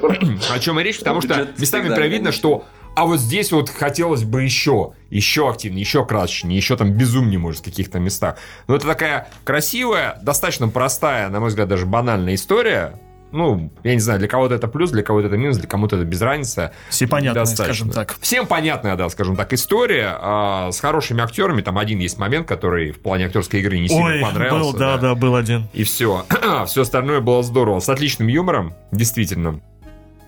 О 0.51 0.59
чем 0.59 0.79
и 0.79 0.83
речь, 0.83 0.99
потому 0.99 1.21
что 1.21 1.47
местами 1.57 1.87
прям 1.95 2.09
видно, 2.09 2.31
что 2.31 2.65
а 2.95 3.05
вот 3.05 3.19
здесь 3.19 3.51
вот 3.51 3.69
хотелось 3.69 4.23
бы 4.23 4.43
еще, 4.43 4.93
еще 5.09 5.49
активнее, 5.49 5.81
еще 5.81 6.05
красочнее, 6.05 6.57
еще 6.57 6.77
там 6.77 6.91
безумнее, 6.91 7.39
может, 7.39 7.61
в 7.61 7.63
каких-то 7.63 7.99
местах. 7.99 8.37
Но 8.67 8.75
это 8.75 8.87
такая 8.87 9.27
красивая, 9.43 10.17
достаточно 10.21 10.69
простая, 10.69 11.29
на 11.29 11.39
мой 11.39 11.49
взгляд, 11.49 11.67
даже 11.67 11.85
банальная 11.85 12.35
история. 12.35 12.99
Ну, 13.31 13.69
я 13.83 13.93
не 13.95 13.99
знаю, 13.99 14.19
для 14.19 14.29
кого-то 14.29 14.55
это 14.55 14.69
плюс, 14.69 14.91
для 14.91 15.03
кого-то 15.03 15.27
это 15.27 15.35
минус, 15.35 15.57
для 15.57 15.67
кого-то 15.67 15.97
это 15.97 16.05
без 16.05 16.21
разницы. 16.21 16.71
Все 16.89 17.05
понятно, 17.05 17.45
скажем 17.45 17.89
так. 17.89 18.15
Всем 18.21 18.47
понятная, 18.47 18.95
да, 18.95 19.09
скажем 19.09 19.35
так, 19.35 19.51
история 19.51 20.15
а, 20.17 20.71
с 20.71 20.79
хорошими 20.79 21.21
актерами. 21.21 21.61
Там 21.61 21.77
один 21.77 21.99
есть 21.99 22.17
момент, 22.17 22.47
который 22.47 22.91
в 22.91 23.01
плане 23.01 23.25
актерской 23.25 23.59
игры 23.59 23.77
не 23.77 23.89
сильно 23.89 24.05
Ой, 24.05 24.21
понравился. 24.21 24.71
Был, 24.71 24.79
да, 24.79 24.95
да, 24.95 25.01
да, 25.09 25.15
был 25.15 25.35
один. 25.35 25.67
И 25.73 25.83
все. 25.83 26.25
все 26.67 26.83
остальное 26.83 27.19
было 27.19 27.43
здорово. 27.43 27.81
С 27.81 27.89
отличным 27.89 28.29
юмором, 28.29 28.73
действительно. 28.93 29.59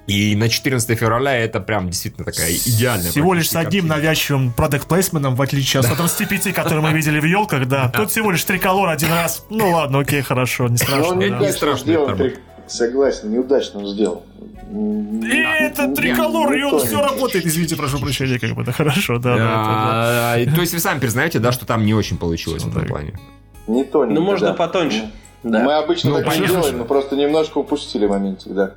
И 0.07 0.37
на 0.37 0.47
14 0.47 0.97
февраля 0.97 1.35
это 1.35 1.59
прям 1.59 1.89
действительно 1.89 2.23
такая 2.23 2.49
идеальная 2.51 3.11
Всего 3.11 3.33
лишь 3.33 3.49
с 3.49 3.55
одним 3.57 3.87
навязчивым 3.87 4.53
продукт 4.53 4.87
плейсменом 4.87 5.35
в 5.35 5.41
отличие 5.41 5.81
от 5.81 5.87
125, 5.87 6.53
который 6.53 6.81
мы 6.81 6.93
видели 6.93 7.19
в 7.19 7.25
елках, 7.25 7.67
да. 7.67 7.89
Тут 7.89 8.09
всего 8.09 8.31
лишь 8.31 8.43
триколор 8.43 8.89
один 8.89 9.09
раз. 9.09 9.45
Ну 9.49 9.71
ладно, 9.71 9.99
окей, 9.99 10.21
хорошо, 10.21 10.69
не 10.69 10.77
страшно. 10.77 11.15
Ну, 11.15 11.39
не 11.39 11.51
страшно. 11.51 12.31
Согласен, 12.67 13.31
неудачно 13.31 13.79
он 13.79 13.87
сделал. 13.87 14.25
И 14.69 15.37
это 15.59 15.93
триколор, 15.93 16.53
и 16.53 16.63
он 16.63 16.79
все 16.79 17.01
работает. 17.01 17.45
Извините, 17.45 17.75
прошу 17.75 17.99
прощения, 17.99 18.39
как 18.39 18.53
бы 18.55 18.61
это 18.63 18.71
хорошо, 18.71 19.19
да. 19.19 20.35
То 20.55 20.61
есть 20.61 20.73
вы 20.73 20.79
сами 20.79 20.99
признаете, 20.99 21.39
да, 21.39 21.51
что 21.51 21.65
там 21.65 21.85
не 21.85 21.93
очень 21.93 22.17
получилось 22.17 22.63
в 22.63 22.69
этом 22.69 22.85
плане? 22.85 23.19
Не 23.67 23.83
то, 23.83 24.05
не 24.05 24.13
Ну, 24.13 24.21
можно 24.21 24.53
потоньше. 24.53 25.11
Мы 25.43 25.73
обычно 25.73 26.11
ну, 26.11 26.23
так 26.23 26.33
делаем, 26.33 26.79
мы 26.79 26.85
просто 26.85 27.15
немножко 27.15 27.57
упустили 27.57 28.07
моментик, 28.07 28.53
да. 28.53 28.75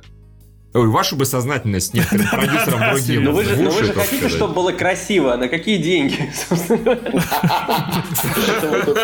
Ой, 0.73 0.87
вашу 0.87 1.17
бы 1.17 1.25
сознательность 1.25 1.93
некоторым 1.93 2.27
продюсерам 2.31 2.91
другим. 2.91 3.25
Но 3.25 3.31
вы 3.33 3.43
же, 3.43 3.61
но 3.61 3.71
вы 3.71 3.83
же 3.83 3.91
хотите, 3.93 4.29
чтобы 4.29 4.53
было 4.53 4.71
красиво. 4.71 5.35
На 5.35 5.49
какие 5.49 5.77
деньги? 5.77 6.13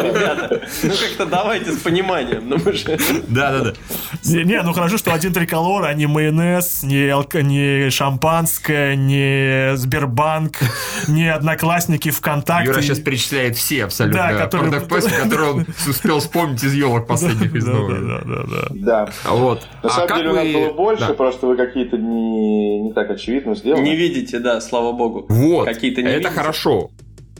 Ребята, 0.07 0.61
ну 0.83 0.89
как-то 0.89 1.25
давайте 1.25 1.73
с 1.73 1.79
пониманием. 1.79 2.47
Ну 2.47 2.57
да, 3.27 3.51
да, 3.51 3.59
да. 3.63 3.73
Не, 4.23 4.61
ну 4.61 4.71
хорошо, 4.71 4.97
что 4.97 5.13
один 5.13 5.33
триколор, 5.33 5.83
а 5.83 5.93
не 5.93 6.07
майонез, 6.07 6.83
не 6.83 7.89
шампанское, 7.89 8.95
не 8.95 9.75
Сбербанк, 9.75 10.59
не 11.09 11.27
Одноклассники 11.27 12.11
ВКонтакте. 12.11 12.69
Юра 12.69 12.81
сейчас 12.81 12.99
перечисляет 12.99 13.57
все 13.57 13.83
абсолютно. 13.83 14.21
Да, 14.21 14.33
которые... 14.37 14.71
он 15.51 15.65
успел 15.85 16.19
вспомнить 16.19 16.63
из 16.63 16.73
елок 16.73 17.07
последних 17.07 17.53
из 17.53 17.65
новых. 17.65 18.07
Да, 18.07 18.21
да, 18.23 18.43
да. 18.47 18.67
Да. 18.69 19.09
Вот. 19.25 19.67
На 19.83 19.89
самом 19.89 20.13
а 20.13 20.15
деле 20.15 20.29
у 20.29 20.33
нас 20.33 20.47
было 20.47 20.73
больше, 20.73 21.13
просто 21.13 21.47
вы 21.47 21.56
какие-то 21.57 21.97
не, 21.97 22.79
не 22.81 22.93
так 22.93 23.09
очевидно 23.09 23.55
сделаны. 23.55 23.83
Не 23.83 23.95
видите, 23.95 24.39
да, 24.39 24.61
слава 24.61 24.93
богу. 24.93 25.25
Вот, 25.27 25.65
какие-то 25.65 26.01
не 26.01 26.09
это 26.09 26.17
видите. 26.19 26.35
хорошо. 26.35 26.91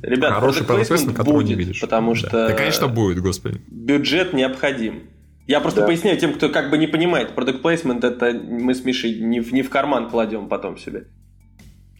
Ребят, 0.01 0.33
Хороший 0.33 0.65
продукт 0.65 1.15
который 1.15 1.43
не 1.43 1.55
видишь. 1.55 1.81
Потому 1.81 2.15
что... 2.15 2.29
Да. 2.29 2.47
да, 2.49 2.53
конечно, 2.53 2.87
будет, 2.87 3.19
господи. 3.19 3.61
Бюджет 3.67 4.33
необходим. 4.33 5.03
Я 5.47 5.61
просто 5.61 5.81
да. 5.81 5.87
поясняю 5.87 6.17
тем, 6.17 6.33
кто 6.33 6.49
как 6.49 6.69
бы 6.69 6.77
не 6.77 6.87
понимает. 6.87 7.31
Product 7.35 7.61
placement 7.61 8.05
это 8.05 8.33
мы 8.33 8.75
с 8.75 8.83
Мишей 8.83 9.19
не 9.19 9.39
в, 9.39 9.53
не 9.53 9.61
в 9.61 9.69
карман 9.69 10.09
кладем 10.09 10.49
потом 10.49 10.77
себе. 10.77 11.07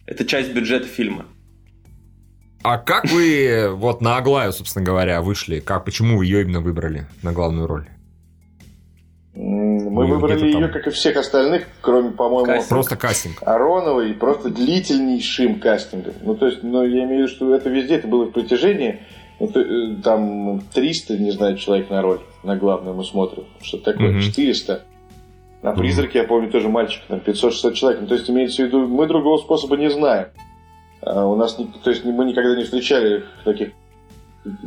Это 0.06 0.24
часть 0.24 0.52
бюджета 0.52 0.86
фильма. 0.86 1.26
А 2.62 2.76
как 2.76 3.06
вы 3.06 3.70
вот 3.72 4.00
на 4.00 4.16
Аглаю, 4.16 4.52
собственно 4.52 4.84
говоря, 4.84 5.22
вышли? 5.22 5.60
Как, 5.60 5.84
почему 5.84 6.18
вы 6.18 6.26
ее 6.26 6.42
именно 6.42 6.60
выбрали 6.60 7.06
на 7.22 7.32
главную 7.32 7.66
роль? 7.66 7.88
Мы 9.40 10.08
ну, 10.08 10.14
выбрали 10.14 10.46
ее, 10.46 10.62
там... 10.62 10.72
как 10.72 10.88
и 10.88 10.90
всех 10.90 11.16
остальных, 11.16 11.68
кроме, 11.80 12.10
по-моему, 12.10 12.46
Кастинг. 12.46 12.68
просто 12.68 12.96
кастинг. 12.96 13.42
Ароновой, 13.46 14.12
просто 14.14 14.50
длительнейшим 14.50 15.60
кастингом. 15.60 16.14
Ну, 16.22 16.34
то 16.34 16.46
есть, 16.46 16.64
ну, 16.64 16.84
я 16.84 17.04
имею 17.04 17.26
в 17.26 17.28
виду, 17.28 17.28
что 17.28 17.54
это 17.54 17.70
везде, 17.70 17.96
это 17.96 18.08
было 18.08 18.24
в 18.24 18.32
протяжении 18.32 19.00
Ну, 19.38 19.48
э, 19.48 20.02
там 20.02 20.60
300, 20.74 21.18
не 21.18 21.30
знаю, 21.30 21.56
человек 21.56 21.88
на 21.88 22.02
роль, 22.02 22.18
на 22.42 22.56
главную 22.56 22.96
мы 22.96 23.04
смотрим. 23.04 23.44
Что-то 23.62 23.92
такое, 23.92 24.14
mm-hmm. 24.14 24.22
400. 24.22 24.82
На 25.62 25.72
призраке, 25.72 26.18
я 26.18 26.24
помню, 26.24 26.50
тоже 26.50 26.68
мальчик, 26.68 27.02
там 27.06 27.20
500-600 27.20 27.72
человек. 27.74 28.00
Ну, 28.00 28.06
то 28.08 28.14
есть, 28.14 28.28
имеется 28.28 28.64
в 28.64 28.66
виду, 28.66 28.88
мы 28.88 29.06
другого 29.06 29.38
способа 29.38 29.76
не 29.76 29.88
знаем. 29.88 30.26
А 31.00 31.24
у 31.24 31.36
нас, 31.36 31.54
то 31.54 31.90
есть, 31.90 32.04
мы 32.04 32.24
никогда 32.24 32.56
не 32.56 32.64
встречали 32.64 33.22
таких 33.44 33.68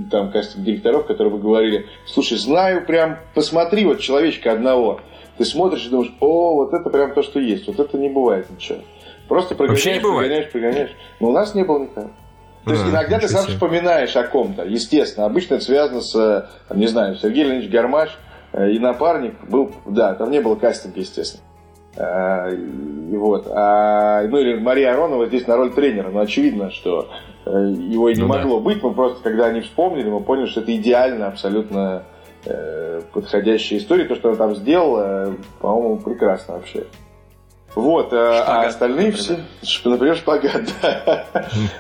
там 0.09 0.31
кастинг-директоров, 0.31 1.05
которые 1.05 1.33
бы 1.33 1.39
говорили, 1.39 1.87
слушай, 2.05 2.37
знаю 2.37 2.85
прям, 2.85 3.19
посмотри 3.33 3.85
вот 3.85 3.99
человечка 3.99 4.51
одного. 4.51 5.01
Ты 5.37 5.45
смотришь 5.45 5.85
и 5.85 5.89
думаешь, 5.89 6.13
о, 6.19 6.55
вот 6.55 6.73
это 6.73 6.89
прям 6.89 7.13
то, 7.13 7.23
что 7.23 7.39
есть. 7.39 7.67
Вот 7.67 7.79
это 7.79 7.97
не 7.97 8.09
бывает 8.09 8.49
ничего. 8.49 8.79
Просто 9.27 9.55
прогоняешь, 9.55 10.01
прогоняешь, 10.01 10.51
прогоняешь. 10.51 10.91
Но 11.19 11.29
у 11.29 11.31
нас 11.31 11.55
не 11.55 11.63
было 11.63 11.79
никого. 11.79 12.11
То 12.65 12.71
есть 12.71 12.83
а, 12.85 12.89
иногда 12.89 13.17
ты 13.17 13.27
сам 13.27 13.45
вспоминаешь 13.47 14.15
о 14.15 14.23
ком-то, 14.23 14.63
естественно. 14.63 15.25
Обычно 15.25 15.55
это 15.55 15.63
связано 15.63 16.01
с, 16.01 16.49
не 16.73 16.87
знаю, 16.87 17.15
Сергей 17.15 17.45
Леонидович 17.45 17.71
Гармаш 17.71 18.19
э, 18.53 18.71
и 18.71 18.79
напарник 18.79 19.33
был, 19.47 19.71
да, 19.85 20.13
там 20.13 20.29
не 20.29 20.41
было 20.41 20.55
кастинга, 20.55 20.99
естественно. 20.99 21.43
А, 21.97 22.49
и 22.49 23.17
вот. 23.17 23.47
А, 23.49 24.23
ну 24.27 24.37
или 24.37 24.59
Мария 24.59 24.93
Аронова 24.93 25.27
здесь 25.27 25.47
на 25.47 25.57
роль 25.57 25.71
тренера. 25.71 26.09
Но 26.09 26.19
очевидно, 26.19 26.71
что 26.71 27.09
э, 27.45 27.49
его 27.49 28.09
и 28.09 28.15
не 28.15 28.21
ну, 28.21 28.27
могло 28.27 28.59
да. 28.59 28.65
быть. 28.65 28.81
Мы 28.81 28.93
просто, 28.93 29.21
когда 29.21 29.47
они 29.47 29.61
вспомнили, 29.61 30.09
мы 30.09 30.21
поняли, 30.21 30.45
что 30.45 30.61
это 30.61 30.75
идеально, 30.75 31.27
абсолютно 31.27 32.03
э, 32.45 33.01
подходящая 33.11 33.79
история. 33.79 34.05
То, 34.05 34.15
что 34.15 34.29
она 34.29 34.37
там 34.37 34.55
сделала, 34.55 35.35
по-моему, 35.59 35.97
прекрасно 35.97 36.55
вообще. 36.55 36.85
Вот, 37.75 38.07
шпагат, 38.07 38.47
а 38.47 38.61
остальные 38.67 39.11
например. 39.11 39.39
все, 39.61 39.89
например, 39.89 40.15
шпагат, 40.17 40.61
да. 40.81 41.25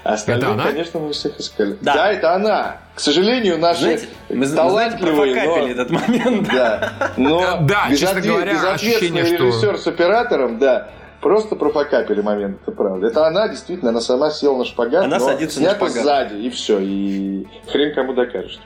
Остальные, 0.03 0.53
это 0.53 0.63
конечно, 0.63 0.99
мы 0.99 1.11
всех 1.11 1.37
искали. 1.39 1.77
Да. 1.81 1.93
да, 1.93 2.11
это 2.11 2.33
она. 2.33 2.77
К 2.95 2.99
сожалению, 2.99 3.57
наши 3.57 3.81
знаете, 3.81 4.07
мы, 4.29 4.47
талантливые, 4.47 5.35
мы 5.35 5.59
но... 5.59 5.67
этот 5.67 5.89
момент. 5.89 6.47
Да, 6.51 6.93
но 7.17 7.57
да, 7.61 7.87
честно 7.89 8.21
говоря, 8.21 8.53
безответственный 8.53 9.21
ощущение, 9.21 9.49
режиссер 9.49 9.77
с 9.77 9.87
оператором, 9.87 10.59
да, 10.59 10.91
просто 11.19 11.55
профокапили 11.55 12.21
момент, 12.21 12.59
это 12.61 12.71
правда. 12.71 13.07
Это 13.07 13.27
она, 13.27 13.49
действительно, 13.49 13.89
она 13.89 14.01
сама 14.01 14.29
села 14.29 14.57
на 14.57 14.65
шпагат, 14.65 15.03
она 15.03 15.19
но 15.19 15.25
садится 15.25 15.61
на 15.61 15.71
шпагат. 15.71 16.03
сзади, 16.03 16.35
и 16.35 16.49
все, 16.49 16.79
и 16.79 17.47
хрен 17.67 17.93
кому 17.93 18.13
докажешь. 18.13 18.59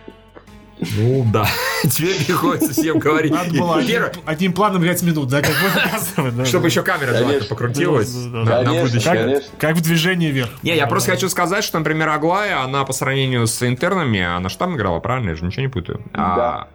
Ну 0.79 1.25
да, 1.31 1.47
тебе 1.83 2.13
приходится 2.25 2.73
всем 2.73 2.99
говорить. 2.99 3.31
Надо 3.31 3.53
было 3.53 3.77
одним, 3.77 4.03
одним 4.25 4.53
планом 4.53 4.83
5 4.83 5.03
минут, 5.03 5.29
да, 5.29 5.41
как 5.41 5.53
бы 5.53 6.45
Чтобы 6.45 6.67
еще 6.67 6.83
камера 6.83 7.13
желательно 7.15 7.45
покрутилась 7.45 8.13
на, 8.13 8.63
будущее. 8.63 9.41
Как, 9.57 9.75
в 9.75 9.81
движении 9.81 10.31
вверх. 10.31 10.49
Не, 10.63 10.75
я 10.75 10.87
просто 10.87 11.11
хочу 11.11 11.29
сказать, 11.29 11.63
что, 11.63 11.79
например, 11.79 12.09
Аглая, 12.09 12.61
она 12.61 12.83
по 12.83 12.93
сравнению 12.93 13.47
с 13.47 13.63
интернами, 13.67 14.21
она 14.21 14.49
же 14.49 14.57
там 14.57 14.75
играла, 14.75 14.99
правильно? 14.99 15.29
Я 15.29 15.35
же 15.35 15.45
ничего 15.45 15.63
не 15.63 15.69
путаю. 15.69 16.01
Да. 16.13 16.21
А, 16.21 16.67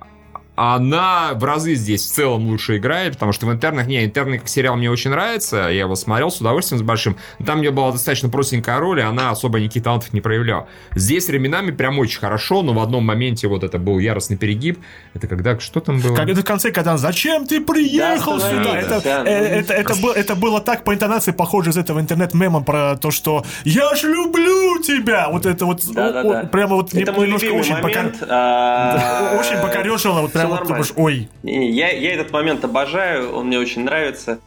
она 0.57 1.33
в 1.35 1.45
разы 1.45 1.75
здесь 1.75 2.05
в 2.05 2.13
целом 2.13 2.47
лучше 2.49 2.77
играет, 2.77 3.15
потому 3.15 3.33
что 3.33 3.47
в 3.47 3.53
интернах, 3.53 3.87
не, 3.87 4.05
интерны 4.05 4.39
как 4.39 4.49
сериал 4.49 4.77
мне 4.77 4.91
очень 4.91 5.11
нравится, 5.11 5.69
я 5.69 5.81
его 5.81 5.95
смотрел 5.95 6.31
с 6.31 6.41
удовольствием 6.41 6.79
с 6.79 6.83
большим, 6.83 7.17
там 7.45 7.61
где 7.61 7.71
была 7.71 7.93
достаточно 7.93 8.29
простенькая 8.29 8.79
роль, 8.79 9.01
и 9.01 9.03
она 9.03 9.31
особо 9.31 9.59
никаких 9.59 9.85
талантов 9.85 10.13
не 10.13 10.21
проявляла. 10.21 10.69
Здесь 10.95 11.29
временами 11.29 11.71
прям 11.71 11.99
очень 11.99 12.21
хорошо, 12.21 12.63
но 12.63 12.75
в 12.75 12.81
одном 12.81 13.05
моменте 13.05 13.49
вот 13.49 13.65
это 13.65 13.79
был 13.79 13.99
яростный 13.99 14.37
перегиб, 14.37 14.79
это 15.15 15.27
когда, 15.27 15.59
что 15.59 15.81
там 15.81 16.01
было? 16.01 16.15
Как 16.15 16.29
это 16.29 16.41
в 16.43 16.45
конце, 16.45 16.73
когда 16.73 16.97
зачем 16.99 17.47
ты 17.47 17.61
приехал 17.61 18.39
да, 18.39 18.51
сюда? 18.51 18.79
Это, 18.79 19.01
да, 19.03 19.25
э, 19.25 19.61
это, 19.61 19.73
это, 19.73 19.93
это, 19.93 20.01
было, 20.01 20.13
это 20.13 20.35
было 20.35 20.61
так 20.61 20.85
по 20.85 20.93
интонации 20.93 21.33
похоже 21.33 21.71
из 21.71 21.79
этого 21.79 22.01
интернет-мема 22.01 22.63
про 22.63 22.97
то, 22.97 23.11
что 23.11 23.45
я 23.65 23.95
ж 23.95 24.03
люблю 24.03 24.83
тебя, 24.83 25.29
вот 25.31 25.47
это 25.47 25.65
вот, 25.65 25.83
да, 25.93 26.13
да, 26.13 26.23
да. 26.23 26.43
прямо 26.45 26.77
вот 26.77 26.93
это 26.93 27.13
немножко 27.13 27.47
очень, 27.47 27.75
момент, 27.75 28.13
покор... 28.21 28.29
а... 28.31 29.37
очень 29.41 29.61
покорежило, 29.61 30.21
вот 30.21 30.33
прямо 30.59 30.71
нормально. 30.71 30.85
Думаешь, 30.85 30.93
ой. 30.97 31.29
Я, 31.43 31.91
я 31.91 32.15
этот 32.15 32.33
момент 32.33 32.65
обожаю, 32.65 33.35
он 33.35 33.47
мне 33.47 33.59
очень 33.59 33.85
нравится. 33.85 34.41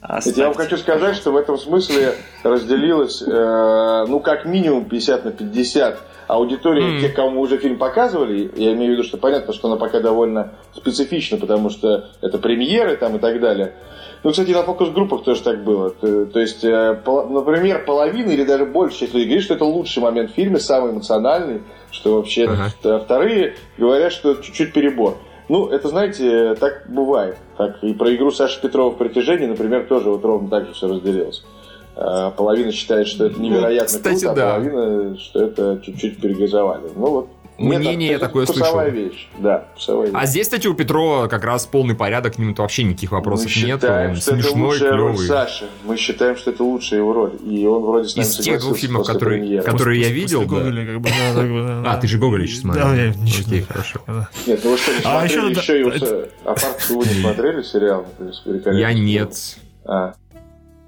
Оставьте. 0.00 0.40
Я 0.40 0.48
вам 0.48 0.56
хочу 0.56 0.76
сказать, 0.76 1.16
что 1.16 1.32
в 1.32 1.36
этом 1.36 1.56
смысле 1.56 2.14
разделилось, 2.42 3.22
э, 3.22 4.04
ну, 4.06 4.20
как 4.20 4.44
минимум 4.44 4.84
50 4.84 5.24
на 5.24 5.30
50 5.32 5.98
аудитория 6.26 6.98
mm. 6.98 7.00
тех, 7.00 7.14
кому 7.14 7.40
уже 7.40 7.56
фильм 7.56 7.78
показывали. 7.78 8.50
Я 8.54 8.74
имею 8.74 8.90
в 8.90 8.92
виду, 8.94 9.02
что 9.02 9.16
понятно, 9.16 9.54
что 9.54 9.68
она 9.68 9.78
пока 9.78 10.00
довольно 10.00 10.52
специфична, 10.74 11.38
потому 11.38 11.70
что 11.70 12.10
это 12.20 12.36
премьеры 12.38 12.96
там 12.96 13.16
и 13.16 13.18
так 13.18 13.40
далее. 13.40 13.72
Ну, 14.24 14.30
кстати, 14.30 14.52
на 14.52 14.62
фокус-группах 14.62 15.22
тоже 15.22 15.42
так 15.42 15.62
было. 15.62 15.90
То, 15.90 16.24
то 16.24 16.40
есть, 16.40 16.64
э, 16.64 16.98
например, 17.04 17.84
половина 17.84 18.30
или 18.30 18.42
даже 18.42 18.64
больше 18.64 19.00
часть 19.00 19.12
людей 19.12 19.26
говорит, 19.26 19.44
что 19.44 19.54
это 19.54 19.66
лучший 19.66 20.02
момент 20.02 20.30
в 20.30 20.34
фильме, 20.34 20.58
самый 20.58 20.92
эмоциональный, 20.92 21.60
что 21.90 22.16
вообще... 22.16 22.46
Uh-huh. 22.46 22.70
А 22.84 22.98
вторые 23.00 23.56
говорят, 23.76 24.12
что 24.12 24.34
чуть-чуть 24.36 24.72
перебор. 24.72 25.18
Ну, 25.50 25.66
это, 25.66 25.88
знаете, 25.88 26.54
так 26.54 26.84
бывает. 26.88 27.36
Так 27.58 27.84
и 27.84 27.92
про 27.92 28.14
игру 28.14 28.30
Саши 28.30 28.62
Петрова 28.62 28.92
в 28.92 28.96
притяжении, 28.96 29.46
например, 29.46 29.84
тоже 29.84 30.08
вот 30.08 30.24
ровно 30.24 30.48
так 30.48 30.68
же 30.68 30.72
все 30.72 30.88
разделилось. 30.88 31.44
А, 31.94 32.30
половина 32.30 32.72
считает, 32.72 33.06
что 33.06 33.26
это 33.26 33.38
ну, 33.38 33.44
невероятно 33.44 33.92
ну, 33.92 33.98
кстати, 33.98 34.24
круто, 34.24 34.54
а 34.54 34.54
половина, 34.54 35.18
что 35.18 35.44
это 35.44 35.80
чуть-чуть 35.84 36.20
перегазовали. 36.20 36.90
Ну 36.96 37.06
вот 37.06 37.28
Мнение 37.58 38.10
я 38.12 38.18
такое 38.18 38.46
слышал. 38.46 38.80
вещь, 38.88 39.28
да, 39.38 39.66
вещь. 39.76 40.10
А 40.12 40.26
здесь, 40.26 40.46
кстати, 40.46 40.66
у 40.66 40.74
Петрова 40.74 41.28
как 41.28 41.44
раз 41.44 41.66
полный 41.66 41.94
порядок, 41.94 42.34
к 42.34 42.38
нему 42.38 42.54
вообще 42.56 42.82
никаких 42.84 43.12
вопросов 43.12 43.46
Мы 43.54 43.62
нет. 43.62 43.80
считаем, 43.80 44.10
он 44.10 44.16
что 44.16 44.32
смешной, 44.32 44.76
это 44.76 44.88
клевый. 44.90 44.98
роль 44.98 45.18
Саши. 45.18 45.68
Мы 45.84 45.96
считаем, 45.96 46.36
что 46.36 46.50
это 46.50 46.64
лучшая 46.64 47.00
его 47.00 47.12
роль. 47.12 47.32
И 47.44 47.66
он 47.66 47.82
вроде 47.82 48.08
с 48.08 48.16
нами 48.16 48.26
Из 48.26 48.36
тех 48.38 48.60
двух 48.60 48.76
фильмов, 48.76 49.06
которые, 49.06 49.62
которые 49.62 50.00
я 50.00 50.08
видел, 50.10 50.40
да. 50.40 50.46
Гоголя, 50.46 50.86
как 50.86 51.00
бы, 51.00 51.08
да, 51.08 51.40
как 51.40 51.50
бы, 51.50 51.62
да, 51.62 51.92
А, 51.92 51.96
ты 51.96 52.08
же 52.08 52.18
Гоголя 52.18 52.42
еще 52.42 52.56
смотрел. 52.56 52.86
Да, 52.86 52.94
я 52.94 53.14
ничего. 53.14 53.46
Окей, 53.46 53.62
хорошо. 53.62 54.00
Нет, 54.46 54.60
ну 54.64 54.70
вы 54.70 54.76
что, 54.76 54.92
не 54.92 54.98
а 55.04 55.28
смотрели 55.28 55.50
еще, 55.50 55.60
еще 55.60 55.78
его... 55.78 56.26
А 56.44 56.54
парк 56.54 56.90
не 56.90 57.20
смотрели 57.20 57.62
сериал? 57.62 58.06
Я 58.72 58.92
нет. 58.92 59.36
А. 59.84 60.14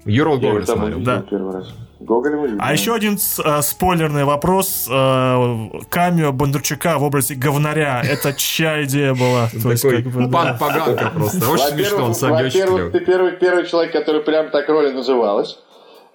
Юрл 0.05 0.37
Гоголь 0.39 0.65
смотрел. 0.65 0.99
Да. 0.99 1.23
Первый 1.29 1.53
раз. 1.53 1.73
Гоголем 1.99 2.57
А 2.59 2.73
еще 2.73 2.93
один 2.93 3.17
э, 3.17 3.61
спойлерный 3.61 4.23
вопрос. 4.23 4.87
Э, 4.89 5.67
камео 5.89 6.31
Бондарчука 6.31 6.99
в 6.99 7.03
образе 7.03 7.35
говнаря. 7.35 8.01
Это 8.03 8.33
чья 8.33 8.83
идея 8.83 9.15
была? 9.15 9.49
То 9.49 9.71
есть, 9.71 9.83
как 9.83 10.03
бы, 10.03 10.29
Пан 10.29 10.57
Поганка 10.57 11.11
просто. 11.15 11.49
Очень 11.49 11.67
смешно, 11.69 12.05
он 12.05 12.15
сам 12.15 12.31
Во-первых, 12.31 12.91
ты 12.91 12.99
первый, 12.99 13.31
первый 13.33 13.65
человек, 13.65 13.93
который 13.93 14.21
прям 14.21 14.51
так 14.51 14.69
роли 14.69 14.91
называлась. 14.91 15.57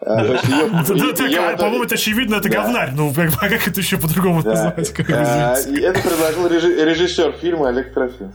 По-моему, 0.01 1.85
это 1.85 1.95
очевидно, 1.95 2.37
это 2.37 2.49
говнарь. 2.49 2.91
Ну, 2.93 3.13
как, 3.15 3.31
а 3.41 3.47
это 3.47 3.81
еще 3.81 3.99
по-другому 3.99 4.43
назвать? 4.43 4.91
Это 4.99 6.01
предложил 6.01 6.47
режиссер 6.49 7.33
фильма 7.41 7.69
Олег 7.69 7.93
Трофим. 7.93 8.33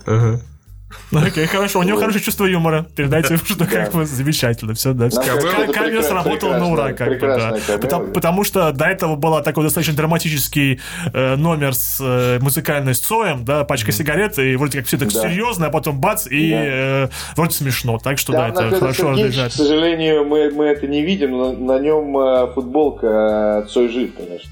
Окей, 1.11 1.45
хорошо. 1.47 1.79
У 1.79 1.83
него 1.83 1.97
хорошее 1.99 2.23
чувство 2.23 2.45
юмора. 2.45 2.85
Передайте 2.95 3.33
ему, 3.33 3.43
что 3.43 3.65
как 3.65 3.91
бы 3.91 4.05
замечательно. 4.05 4.73
Все, 4.73 4.93
да. 4.93 5.09
Камера 5.09 6.01
сработала 6.01 6.57
на 6.57 6.67
ура, 6.67 6.93
как 6.93 7.19
бы, 7.19 7.19
да. 7.19 7.99
Потому 8.13 8.43
что 8.43 8.71
до 8.71 8.85
этого 8.85 9.15
был 9.15 9.41
такой 9.41 9.63
достаточно 9.63 9.95
драматический 9.95 10.79
э, 11.13 11.35
номер 11.35 11.73
с 11.73 11.97
э, 11.99 12.39
музыкальной 12.39 12.95
с 12.95 12.99
Цоем, 12.99 13.43
да, 13.43 13.63
пачка 13.63 13.91
сигарет, 13.91 14.39
и 14.39 14.55
вроде 14.55 14.79
как 14.79 14.87
все 14.87 14.97
так 14.97 15.11
серьезно, 15.11 15.67
а 15.67 15.69
потом 15.69 15.99
бац, 15.99 16.27
и 16.27 16.51
э, 16.53 17.09
вроде 17.35 17.51
смешно. 17.51 17.99
Так 17.99 18.17
что, 18.17 18.33
да, 18.33 18.49
это 18.49 18.71
хорошо 18.71 19.13
К 19.13 19.51
сожалению, 19.51 20.25
мы 20.25 20.51
мы 20.51 20.65
это 20.65 20.87
не 20.87 21.01
видим, 21.01 21.31
но 21.31 21.51
на 21.53 21.79
нем 21.79 22.53
футболка 22.53 23.67
Цой 23.69 23.89
жив, 23.89 24.11
конечно. 24.15 24.49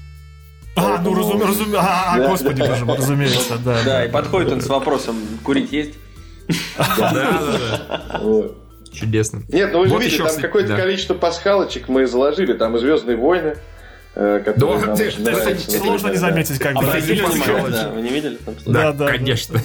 А, 0.76 1.00
ну 1.02 1.14
разумеется, 1.14 1.80
а, 1.80 2.20
господи 2.28 2.60
боже 2.60 2.84
мой, 2.84 2.98
разумеется, 2.98 3.54
да. 3.64 3.78
Да, 3.82 4.04
и 4.04 4.10
подходит 4.10 4.52
он 4.52 4.60
с 4.60 4.66
вопросом, 4.66 5.16
курить 5.42 5.72
есть? 5.72 5.94
Да, 6.78 7.10
да, 7.12 8.20
да. 8.20 8.48
Чудесно. 8.96 9.42
Нет, 9.48 9.72
ну 9.72 9.80
вы 9.80 9.88
же 9.88 9.98
видите, 9.98 10.24
там 10.24 10.36
какое-то 10.40 10.76
количество 10.76 11.14
пасхалочек 11.14 11.88
мы 11.88 12.06
заложили. 12.06 12.54
Там 12.54 12.76
и 12.76 12.78
Звездные 12.78 13.16
войны, 13.16 13.56
э, 14.14 14.40
которые 14.42 14.80
да, 14.80 14.86
нам 14.86 14.96
ты, 14.96 15.04
это 15.04 15.70
сложно 15.70 16.08
не 16.08 16.16
заметить, 16.16 16.58
как 16.58 16.76
а 16.76 16.80
бы. 16.80 16.86
Вы 16.86 18.02
не 18.02 18.08
видели? 18.08 18.38
Да, 18.64 18.92
да, 18.92 19.08
конечно. 19.08 19.60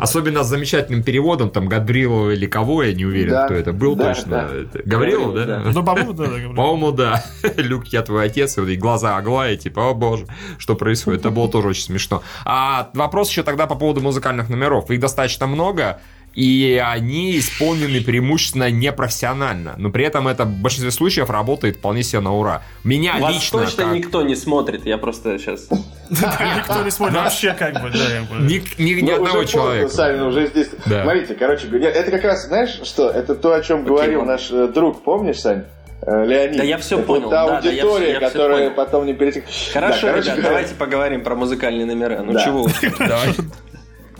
Особенно 0.00 0.42
с 0.42 0.48
замечательным 0.48 1.04
переводом, 1.04 1.50
там 1.50 1.68
Габрилова 1.68 2.32
или 2.32 2.46
кого, 2.46 2.82
я 2.82 2.92
не 2.92 3.04
уверен, 3.04 3.44
кто 3.44 3.54
это 3.54 3.72
был 3.72 3.96
точно. 3.96 4.66
Гаврилов, 4.84 5.34
да? 5.34 5.62
Ну, 5.72 5.84
по-моему, 5.84 6.12
да. 6.12 6.24
По-моему, 6.24 6.90
да. 6.90 7.24
Люк, 7.56 7.86
я 7.86 8.02
твой 8.02 8.26
отец, 8.26 8.58
и 8.58 8.76
глаза 8.76 9.16
Аглая, 9.16 9.56
типа, 9.56 9.90
о 9.90 9.94
боже, 9.94 10.26
что 10.58 10.74
происходит. 10.74 11.20
Это 11.20 11.30
было 11.30 11.48
тоже 11.48 11.68
очень 11.68 11.84
смешно. 11.84 12.22
А 12.44 12.90
вопрос 12.94 13.30
еще 13.30 13.44
тогда 13.44 13.68
по 13.68 13.76
поводу 13.76 14.00
музыкальных 14.00 14.48
номеров. 14.48 14.90
Их 14.90 14.98
достаточно 14.98 15.46
много 15.46 16.00
и 16.34 16.82
они 16.84 17.38
исполнены 17.38 18.00
преимущественно 18.00 18.70
непрофессионально, 18.70 19.74
но 19.76 19.90
при 19.90 20.04
этом 20.04 20.28
это 20.28 20.44
в 20.44 20.52
большинстве 20.52 20.90
случаев 20.90 21.30
работает 21.30 21.76
вполне 21.76 22.02
себе 22.02 22.20
на 22.20 22.34
ура. 22.34 22.62
Меня 22.84 23.18
Вас 23.18 23.34
лично 23.34 23.60
точно 23.60 23.84
как... 23.84 23.92
никто 23.94 24.22
не 24.22 24.34
смотрит, 24.34 24.86
я 24.86 24.98
просто 24.98 25.38
сейчас... 25.38 25.68
Никто 26.10 26.82
не 26.84 26.90
смотрит 26.90 27.16
вообще 27.16 27.54
как 27.54 27.74
бы, 27.82 27.90
Ни 27.90 29.00
ну, 29.02 29.14
одного 29.14 29.44
человека. 29.44 29.88
Сами 29.88 30.22
уже 30.22 30.46
здесь... 30.46 30.68
Смотрите, 30.84 31.34
короче, 31.34 31.68
это 31.68 32.10
как 32.10 32.24
раз, 32.24 32.46
знаешь, 32.46 32.80
что? 32.84 33.10
Это 33.10 33.34
то, 33.34 33.54
о 33.54 33.62
чем 33.62 33.84
говорил 33.84 34.24
наш 34.24 34.50
э, 34.50 34.68
друг, 34.68 35.02
помнишь, 35.02 35.40
Сань? 35.40 35.64
Э, 36.02 36.24
Леонид. 36.24 36.58
Да 36.58 36.64
я 36.64 36.78
все 36.78 36.96
это 36.98 37.06
понял. 37.06 37.22
Вот 37.22 37.30
та 37.30 37.46
да, 37.46 37.56
аудитория, 37.58 38.06
да, 38.06 38.12
я, 38.12 38.12
я 38.14 38.20
которая 38.20 38.70
потом 38.70 39.06
не 39.06 39.14
перетек. 39.14 39.44
Хорошо, 39.72 40.08
да, 40.08 40.12
ребят, 40.12 40.24
короче, 40.24 40.42
давайте 40.42 40.74
поговорим 40.74 41.22
про 41.22 41.34
музыкальные 41.34 41.86
номера. 41.86 42.22
Ну 42.22 42.32
Да. 42.32 42.44
чего? 42.44 42.62
уж. 42.62 42.72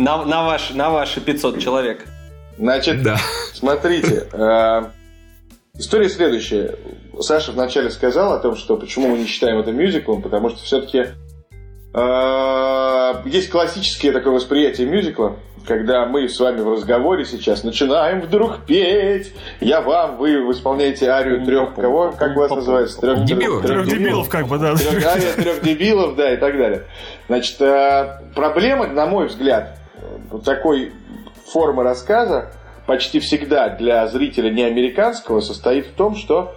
На, 0.02 0.24
на, 0.24 0.42
ваш, 0.44 0.70
на 0.70 0.90
ваши 0.90 1.20
500 1.20 1.60
человек. 1.60 2.04
Значит, 2.58 3.02
Да. 3.02 3.16
смотрите, 3.54 4.26
э, 4.32 4.82
история 5.78 6.08
следующая. 6.08 6.74
Саша 7.20 7.52
вначале 7.52 7.88
сказал 7.90 8.32
о 8.32 8.38
том, 8.38 8.56
что 8.56 8.76
почему 8.76 9.08
мы 9.08 9.18
не 9.18 9.26
считаем 9.26 9.58
это 9.60 9.70
мюзиклом, 9.70 10.20
потому 10.20 10.50
что 10.50 10.58
все-таки 10.64 11.06
есть 13.26 13.50
классическое 13.50 14.12
такое 14.12 14.32
восприятие 14.32 14.86
мюзикла, 14.86 15.36
когда 15.68 16.06
мы 16.06 16.26
с 16.26 16.40
вами 16.40 16.62
в 16.62 16.72
разговоре 16.72 17.26
сейчас 17.26 17.64
начинаем 17.64 18.22
вдруг 18.22 18.64
петь. 18.66 19.32
Я 19.60 19.82
вам, 19.82 20.16
вы, 20.16 20.42
вы 20.42 20.52
исполняете 20.52 21.10
арию 21.10 21.44
трех 21.44 21.74
кого? 21.74 22.12
Как 22.12 22.34
вас 22.34 22.50
называется? 22.50 22.98
Трех 22.98 23.24
Дебилов. 23.24 23.62
Трех 23.62 23.86
дебилов, 23.86 24.28
как 24.30 24.48
бы, 24.48 24.58
да. 24.58 24.74
Трех, 24.74 25.04
ария 25.04 25.32
трех 25.34 25.62
дебилов, 25.62 26.16
да, 26.16 26.32
и 26.32 26.38
так 26.38 26.56
далее. 26.56 26.84
Значит, 27.28 27.60
э, 27.60 28.22
проблема, 28.34 28.86
на 28.86 29.04
мой 29.04 29.26
взгляд, 29.26 29.78
вот 30.30 30.44
такой 30.44 30.92
формы 31.52 31.82
рассказа 31.82 32.50
почти 32.86 33.20
всегда 33.20 33.68
для 33.68 34.06
зрителя 34.06 34.50
не 34.50 34.62
американского 34.62 35.40
состоит 35.40 35.86
в 35.86 35.92
том, 35.92 36.16
что 36.16 36.54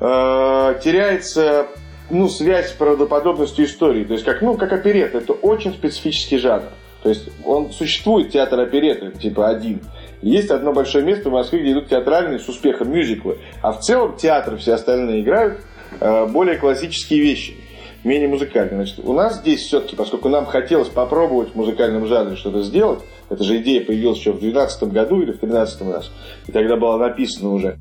э, 0.00 0.80
теряется 0.82 1.66
ну, 2.10 2.28
связь 2.28 2.70
с 2.70 2.72
правдоподобностью 2.72 3.64
истории. 3.64 4.04
То 4.04 4.14
есть, 4.14 4.24
как, 4.24 4.42
ну, 4.42 4.54
как 4.54 4.72
оперета, 4.72 5.18
это 5.18 5.32
очень 5.32 5.72
специфический 5.72 6.38
жанр. 6.38 6.64
То 7.02 7.08
есть, 7.08 7.30
он 7.44 7.70
существует, 7.72 8.30
театр 8.30 8.60
опереты, 8.60 9.10
типа 9.12 9.48
один. 9.48 9.80
Есть 10.22 10.50
одно 10.50 10.72
большое 10.72 11.04
место 11.04 11.30
в 11.30 11.32
Москве, 11.32 11.60
где 11.60 11.72
идут 11.72 11.88
театральные 11.88 12.40
с 12.40 12.48
успехом 12.48 12.90
мюзиклы. 12.92 13.38
А 13.62 13.72
в 13.72 13.80
целом 13.80 14.16
театры 14.16 14.58
все 14.58 14.74
остальные 14.74 15.22
играют 15.22 15.60
э, 15.98 16.26
более 16.26 16.56
классические 16.56 17.20
вещи, 17.20 17.56
менее 18.04 18.28
музыкальные. 18.28 18.76
Значит, 18.76 19.00
у 19.04 19.12
нас 19.12 19.38
здесь 19.38 19.60
все-таки, 19.60 19.96
поскольку 19.96 20.28
нам 20.28 20.46
хотелось 20.46 20.88
попробовать 20.88 21.50
в 21.50 21.54
музыкальном 21.54 22.06
жанре 22.06 22.36
что-то 22.36 22.62
сделать, 22.62 23.00
эта 23.28 23.44
же 23.44 23.58
идея 23.58 23.84
появилась 23.84 24.18
еще 24.18 24.32
в 24.32 24.40
2012 24.40 24.82
году 24.92 25.22
или 25.22 25.32
в 25.32 25.40
2013 25.40 25.82
раз, 25.94 26.10
и 26.46 26.52
тогда 26.52 26.76
была 26.76 26.98
написана 26.98 27.52
уже. 27.52 27.78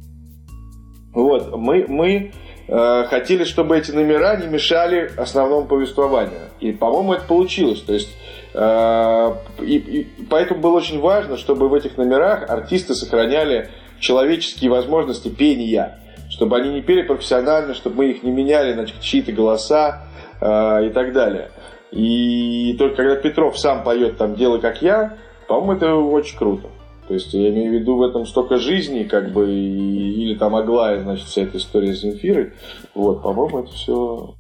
Вот, 1.14 1.56
мы, 1.58 1.86
мы 1.88 2.32
э, 2.68 3.04
хотели, 3.06 3.44
чтобы 3.44 3.78
эти 3.78 3.92
номера 3.92 4.38
не 4.38 4.48
мешали 4.48 5.12
основному 5.18 5.68
повествованию. 5.68 6.50
И, 6.60 6.72
по-моему, 6.72 7.14
это 7.14 7.24
получилось. 7.24 7.82
То 7.82 7.94
есть, 7.94 8.16
э, 8.54 9.36
и, 9.62 9.78
и 9.78 10.08
поэтому 10.30 10.62
было 10.62 10.78
очень 10.78 11.00
важно, 11.00 11.38
чтобы 11.38 11.68
в 11.68 11.74
этих 11.74 11.98
номерах 11.98 12.48
артисты 12.50 12.94
сохраняли 12.94 13.70
человеческие 14.00 14.70
возможности 14.70 15.30
пения. 15.30 16.00
Чтобы 16.30 16.58
они 16.58 16.70
не 16.70 16.82
пели 16.82 17.02
профессионально, 17.02 17.74
чтобы 17.74 17.98
мы 17.98 18.12
их 18.12 18.22
не 18.22 18.30
меняли 18.30 18.74
на 18.74 18.86
чьи-то 18.86 19.32
голоса 19.32 20.04
э, 20.42 20.88
и 20.88 20.90
так 20.90 21.14
далее. 21.14 21.50
И 21.92 22.76
только 22.78 22.98
когда 22.98 23.16
Петров 23.16 23.58
сам 23.58 23.84
поет 23.84 24.18
там 24.18 24.36
«Делай 24.36 24.60
как 24.60 24.82
я», 24.82 25.18
по-моему, 25.48 25.74
это 25.74 25.96
очень 25.96 26.38
круто. 26.38 26.68
То 27.08 27.16
есть 27.16 27.34
я 27.34 27.50
имею 27.50 27.72
в 27.72 27.74
виду 27.82 27.96
в 27.96 28.04
этом 28.04 28.26
столько 28.28 28.58
жизни, 28.58 29.04
как 29.04 29.34
бы, 29.34 29.50
и- 29.50 30.24
или 30.24 30.38
там 30.38 30.56
Аглая, 30.56 31.00
значит, 31.00 31.26
вся 31.28 31.42
эта 31.42 31.58
история 31.58 31.94
с 31.96 32.02
Земфирой. 32.02 32.54
Вот, 32.94 33.24
по-моему, 33.24 33.64
это 33.64 33.72
все 33.72 34.36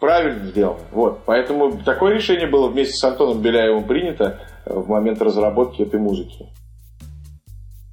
правильно 0.00 0.46
сделано. 0.46 0.80
Вот, 0.92 1.18
поэтому 1.26 1.72
такое 1.84 2.14
решение 2.14 2.46
было 2.46 2.68
вместе 2.68 2.94
с 2.94 3.04
Антоном 3.04 3.42
Беляевым 3.42 3.84
принято 3.84 4.40
в 4.64 4.88
момент 4.88 5.20
разработки 5.20 5.82
этой 5.82 6.00
музыки. 6.00 6.46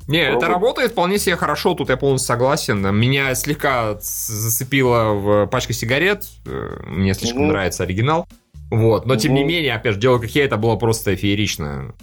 Не, 0.07 0.19
это 0.19 0.37
Пробуй. 0.39 0.53
работает 0.53 0.91
вполне 0.91 1.17
себе 1.17 1.35
хорошо, 1.35 1.73
тут 1.73 1.89
я 1.89 1.97
полностью 1.97 2.27
согласен. 2.27 2.95
Меня 2.95 3.33
слегка 3.33 3.97
зацепила 3.99 5.13
в 5.13 5.47
пачка 5.47 5.73
сигарет, 5.73 6.25
э, 6.45 6.83
мне 6.87 7.13
слишком 7.13 7.41
Мгм. 7.43 7.49
нравится 7.49 7.83
оригинал. 7.83 8.27
Вот, 8.69 9.05
но 9.05 9.15
тем 9.15 9.33
не 9.33 9.43
менее, 9.43 9.73
опять 9.73 9.93
же, 9.95 9.99
дело 9.99 10.19
как 10.19 10.29
я, 10.31 10.45
это 10.45 10.57
было 10.57 10.75
просто 10.75 11.15
феерично. 11.15 11.93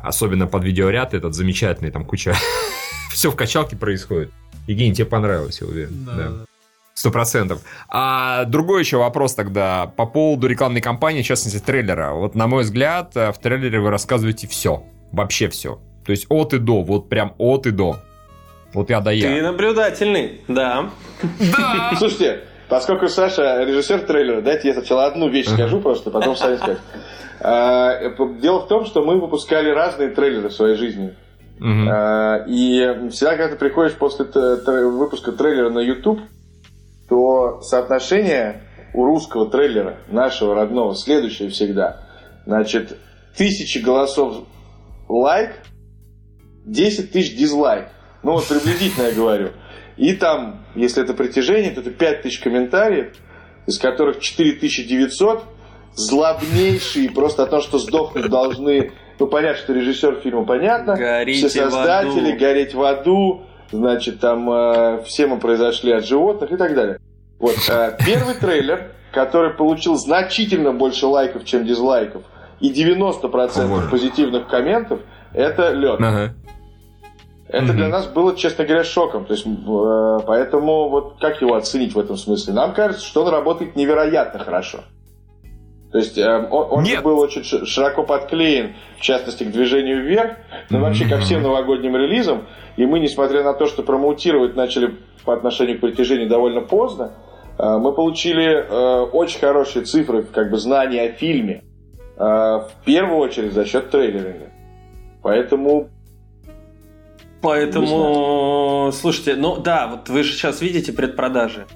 Особенно 0.00 0.46
под 0.46 0.64
видеоряд 0.64 1.14
этот 1.14 1.34
замечательный, 1.34 1.90
там 1.90 2.04
куча... 2.04 2.34
Все 3.10 3.30
в 3.30 3.36
качалке 3.36 3.76
происходит. 3.76 4.30
Евгений, 4.66 4.94
тебе 4.94 5.06
понравилось, 5.06 5.60
я 5.60 5.66
уверен. 5.66 6.04
Да. 6.04 6.32
Сто 6.94 7.10
процентов. 7.10 7.60
А 7.88 8.44
другой 8.44 8.80
еще 8.80 8.98
вопрос 8.98 9.34
тогда 9.34 9.86
по 9.96 10.06
поводу 10.06 10.46
рекламной 10.46 10.80
кампании, 10.80 11.22
в 11.22 11.26
частности, 11.26 11.58
трейлера. 11.58 12.12
Вот, 12.12 12.34
на 12.34 12.46
мой 12.46 12.64
взгляд, 12.64 13.16
э, 13.16 13.32
в 13.32 13.38
трейлере 13.38 13.80
вы 13.80 13.90
рассказываете 13.90 14.46
все. 14.48 14.84
Вообще 15.12 15.48
все. 15.48 15.80
То 16.04 16.12
есть 16.12 16.26
от 16.28 16.52
и 16.54 16.58
до, 16.58 16.82
вот 16.82 17.08
прям 17.08 17.34
от 17.38 17.66
и 17.66 17.70
до. 17.70 17.96
Вот 18.72 18.90
я 18.90 19.00
да 19.00 19.12
Ты 19.12 19.42
наблюдательный, 19.42 20.42
да. 20.48 20.90
Слушайте, 21.98 22.40
поскольку 22.68 23.08
Саша 23.08 23.64
режиссер 23.64 24.00
трейлера, 24.00 24.40
дайте 24.40 24.68
я 24.68 24.74
сначала 24.74 25.06
одну 25.06 25.28
вещь 25.28 25.48
скажу 25.48 25.80
просто, 25.80 26.10
потом 26.10 26.36
сами 26.36 26.56
скажете. 26.56 26.80
А, 27.46 27.98
Дело 28.40 28.60
в 28.60 28.68
том, 28.68 28.86
что 28.86 29.04
мы 29.04 29.20
выпускали 29.20 29.68
разные 29.68 30.08
трейлеры 30.08 30.48
в 30.48 30.52
своей 30.52 30.76
жизни. 30.76 31.14
А, 31.60 32.44
И 32.46 33.10
всегда, 33.10 33.36
когда 33.36 33.48
ты 33.48 33.56
приходишь 33.56 33.94
после 33.94 34.24
выпуска 34.24 35.32
трейлера 35.32 35.68
на 35.68 35.80
YouTube, 35.80 36.20
то 37.08 37.60
соотношение 37.60 38.62
у 38.94 39.04
русского 39.04 39.50
трейлера, 39.50 39.96
нашего 40.08 40.54
родного, 40.54 40.94
следующее 40.94 41.50
всегда. 41.50 42.06
Значит, 42.46 42.96
тысячи 43.36 43.78
голосов 43.78 44.44
лайк, 45.08 45.50
10 46.64 47.12
тысяч 47.12 47.36
дизлайк. 47.36 47.86
Ну 48.22 48.32
вот 48.32 48.46
приблизительно 48.46 49.06
я 49.06 49.12
говорю. 49.12 49.50
И 49.96 50.14
там, 50.14 50.64
если 50.74 51.02
это 51.02 51.14
притяжение, 51.14 51.70
то 51.70 51.80
это 51.80 51.90
5 51.90 52.22
тысяч 52.22 52.40
комментариев, 52.40 53.12
из 53.66 53.78
которых 53.78 54.20
4900 54.20 55.44
злобнейшие, 55.94 57.10
просто 57.10 57.44
о 57.44 57.46
том, 57.46 57.60
что 57.60 57.78
сдохнуть 57.78 58.28
должны. 58.28 58.92
Ну, 59.18 59.26
понятно, 59.28 59.62
что 59.62 59.72
режиссер 59.72 60.20
фильма 60.22 60.44
понятно. 60.44 60.96
Горите 60.96 61.48
все 61.48 61.66
в 61.66 61.70
создатели, 61.70 62.32
аду. 62.32 62.38
гореть 62.38 62.74
в 62.74 62.82
аду, 62.82 63.42
значит, 63.70 64.18
там 64.18 64.50
э, 64.50 65.02
все 65.04 65.28
мы 65.28 65.38
произошли 65.38 65.92
от 65.92 66.04
животных 66.04 66.50
и 66.50 66.56
так 66.56 66.74
далее. 66.74 66.98
Вот, 67.38 67.54
э, 67.68 67.96
первый 68.04 68.34
трейлер, 68.34 68.90
который 69.12 69.50
получил 69.50 69.94
значительно 69.94 70.72
больше 70.72 71.06
лайков, 71.06 71.44
чем 71.44 71.64
дизлайков, 71.64 72.24
и 72.58 72.72
90% 72.72 73.68
Боже. 73.68 73.88
позитивных 73.88 74.48
комментов, 74.48 75.00
это 75.32 75.70
лед. 75.70 76.00
Ага. 76.00 76.34
Это 77.48 77.64
Мгм. 77.66 77.76
для 77.76 77.88
нас 77.88 78.06
было, 78.06 78.34
честно 78.36 78.64
говоря, 78.64 78.84
шоком. 78.84 79.26
То 79.26 79.34
есть, 79.34 79.46
э, 79.46 80.18
поэтому 80.26 80.88
вот 80.88 81.16
как 81.20 81.40
его 81.42 81.54
оценить 81.54 81.94
в 81.94 81.98
этом 81.98 82.16
смысле? 82.16 82.54
Нам 82.54 82.72
кажется, 82.72 83.04
что 83.04 83.22
он 83.22 83.28
работает 83.28 83.76
невероятно 83.76 84.38
хорошо. 84.40 84.78
То 85.92 85.98
есть 85.98 86.18
э, 86.18 86.48
он, 86.50 86.82
Нет. 86.82 87.02
был 87.04 87.20
очень 87.20 87.44
широко 87.44 88.02
подклеен, 88.02 88.74
в 88.98 89.00
частности, 89.02 89.44
к 89.44 89.52
движению 89.52 90.02
вверх, 90.02 90.32
но 90.70 90.80
вообще 90.80 91.06
ко 91.08 91.18
всем 91.18 91.42
новогодним 91.42 91.94
релизам. 91.96 92.46
И 92.76 92.84
мы, 92.86 92.98
несмотря 92.98 93.44
на 93.44 93.52
то, 93.52 93.66
что 93.66 93.82
промоутировать 93.84 94.56
начали 94.56 94.96
по 95.24 95.34
отношению 95.34 95.78
к 95.78 95.80
притяжению 95.82 96.28
довольно 96.28 96.62
поздно, 96.62 97.12
э, 97.58 97.78
мы 97.78 97.92
получили 97.92 98.66
э, 98.68 99.00
очень 99.12 99.38
хорошие 99.38 99.84
цифры, 99.84 100.24
как 100.24 100.50
бы 100.50 100.56
знания 100.58 101.02
о 101.02 101.12
фильме. 101.12 101.62
э, 102.16 102.20
в 102.24 102.70
первую 102.84 103.18
очередь 103.18 103.52
за 103.52 103.64
счет 103.64 103.90
трейлеринга. 103.90 104.50
Поэтому 105.22 105.88
Поэтому, 107.44 108.90
слушайте, 108.92 109.34
ну 109.36 109.56
да, 109.56 109.86
вот 109.86 110.08
вы 110.08 110.22
же 110.22 110.32
сейчас 110.32 110.60
видите 110.62 110.92
предпродажи. 110.92 111.66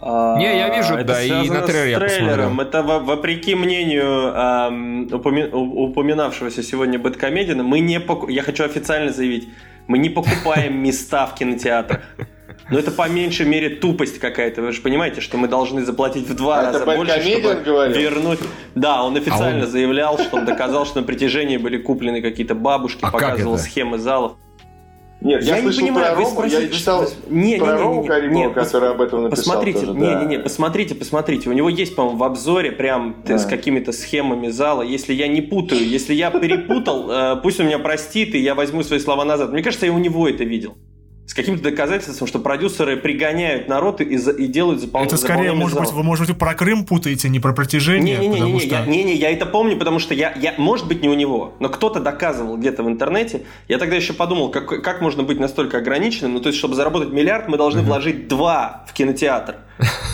А, 0.00 0.36
Не, 0.36 0.58
я 0.58 0.76
вижу, 0.76 0.94
это 0.94 1.04
да, 1.04 1.22
и 1.22 1.48
на 1.48 1.62
трейлер 1.62 1.98
с 1.98 2.02
я 2.02 2.16
трейлером. 2.18 2.60
Это 2.60 2.82
во- 2.82 2.98
вопреки 2.98 3.54
мнению 3.54 4.32
ам, 4.34 5.04
упоми- 5.06 5.50
у- 5.50 5.84
упоминавшегося 5.86 6.62
сегодня 6.62 6.98
Бэткомедина, 6.98 7.62
мы 7.62 7.80
не 7.80 7.98
поку- 8.00 8.28
я 8.28 8.42
хочу 8.42 8.64
официально 8.64 9.10
заявить, 9.10 9.48
мы 9.86 9.96
не 9.96 10.10
покупаем 10.10 10.76
места 10.82 11.26
в 11.26 11.34
кинотеатрах. 11.34 12.02
Но 12.70 12.78
это 12.78 12.90
по 12.90 13.08
меньшей 13.08 13.46
мере 13.46 13.70
тупость 13.70 14.18
какая-то. 14.18 14.60
Вы 14.62 14.72
же 14.72 14.80
понимаете, 14.82 15.20
что 15.22 15.36
мы 15.38 15.48
должны 15.48 15.82
заплатить 15.84 16.28
в 16.28 16.34
два 16.34 16.60
А 16.60 16.62
это 16.70 16.72
раза 16.80 16.84
больше, 16.96 17.20
чтобы 17.22 17.54
говорил? 17.64 17.96
вернуть. 17.98 18.40
Да, 18.74 19.02
он 19.04 19.16
официально 19.16 19.62
А 19.62 19.64
он- 19.64 19.70
заявлял, 19.70 20.18
что 20.18 20.36
он 20.36 20.44
доказал, 20.44 20.84
что 20.86 21.00
на 21.00 21.06
притяжении 21.06 21.56
были 21.56 21.78
куплены 21.78 22.20
какие-то 22.22 22.54
бабушки, 22.54 23.00
А 23.02 23.10
показывал 23.10 23.56
схемы 23.58 23.98
залов. 23.98 24.32
Нет, 25.24 25.42
я, 25.42 25.56
не 25.56 25.62
слышал 25.62 25.80
понимаю, 25.80 26.06
про 26.06 26.14
вы 26.16 26.22
Рому, 26.24 26.34
спросите, 26.36 26.62
я 26.62 26.68
читал 26.68 27.08
не, 27.30 27.56
про 27.56 27.66
не, 27.66 27.72
не, 27.72 27.78
Рому 27.82 28.02
не, 28.02 28.08
Каримова, 28.08 28.38
не, 28.44 28.50
пос- 28.50 28.54
который 28.54 28.90
об 28.90 29.00
этом 29.00 29.22
написал. 29.24 29.44
Посмотрите, 29.44 29.80
тоже, 29.80 29.92
не, 29.94 30.00
да. 30.00 30.20
не, 30.22 30.26
не, 30.26 30.38
посмотрите, 30.38 30.94
посмотрите. 30.94 31.48
У 31.48 31.52
него 31.54 31.68
есть, 31.70 31.96
по-моему, 31.96 32.18
в 32.18 32.24
обзоре 32.24 32.70
прям 32.72 33.16
Да. 33.26 33.38
с 33.38 33.46
какими-то 33.46 33.92
схемами 33.92 34.48
зала. 34.48 34.82
Если 34.82 35.14
я 35.14 35.26
не 35.26 35.40
путаю, 35.40 35.88
если 35.88 36.12
я 36.12 36.30
перепутал, 36.30 37.10
э, 37.10 37.36
пусть 37.42 37.58
он 37.58 37.66
меня 37.66 37.78
простит, 37.78 38.34
и 38.34 38.38
я 38.38 38.54
возьму 38.54 38.82
свои 38.82 38.98
слова 38.98 39.24
назад. 39.24 39.50
Мне 39.50 39.62
кажется, 39.62 39.86
я 39.86 39.92
у 39.92 39.98
него 39.98 40.28
это 40.28 40.44
видел. 40.44 40.76
С 41.26 41.32
каким-то 41.32 41.62
доказательством, 41.62 42.28
что 42.28 42.38
продюсеры 42.38 42.96
пригоняют 42.96 43.66
народ 43.66 44.00
и, 44.00 44.04
и 44.04 44.46
делают 44.46 44.80
заполнение. 44.80 45.14
Это 45.14 45.22
скорее, 45.22 45.52
может 45.52 45.78
быть, 45.78 45.90
вы, 45.90 46.02
может 46.02 46.28
быть, 46.28 46.38
про 46.38 46.54
Крым 46.54 46.84
путаете, 46.84 47.28
не 47.28 47.40
про 47.40 47.52
протяжение. 47.52 48.18
Не-не-не, 48.18 48.52
не, 48.52 48.60
что... 48.60 48.68
я, 48.68 48.86
не, 48.86 49.02
не, 49.04 49.14
я 49.14 49.30
это 49.30 49.46
помню, 49.46 49.76
потому 49.78 49.98
что 49.98 50.12
я, 50.12 50.34
я, 50.36 50.54
может 50.58 50.86
быть, 50.86 51.02
не 51.02 51.08
у 51.08 51.14
него, 51.14 51.54
но 51.60 51.68
кто-то 51.70 52.00
доказывал 52.00 52.58
где-то 52.58 52.82
в 52.82 52.88
интернете. 52.88 53.42
Я 53.68 53.78
тогда 53.78 53.96
еще 53.96 54.12
подумал, 54.12 54.50
как, 54.50 54.82
как 54.82 55.00
можно 55.00 55.22
быть 55.22 55.40
настолько 55.40 55.78
ограниченным. 55.78 56.34
Ну, 56.34 56.40
то 56.40 56.48
есть, 56.48 56.58
чтобы 56.58 56.74
заработать 56.74 57.10
миллиард, 57.10 57.48
мы 57.48 57.56
должны 57.56 57.82
вложить 57.82 58.28
два 58.28 58.84
в 58.88 58.92
кинотеатр. 58.92 59.56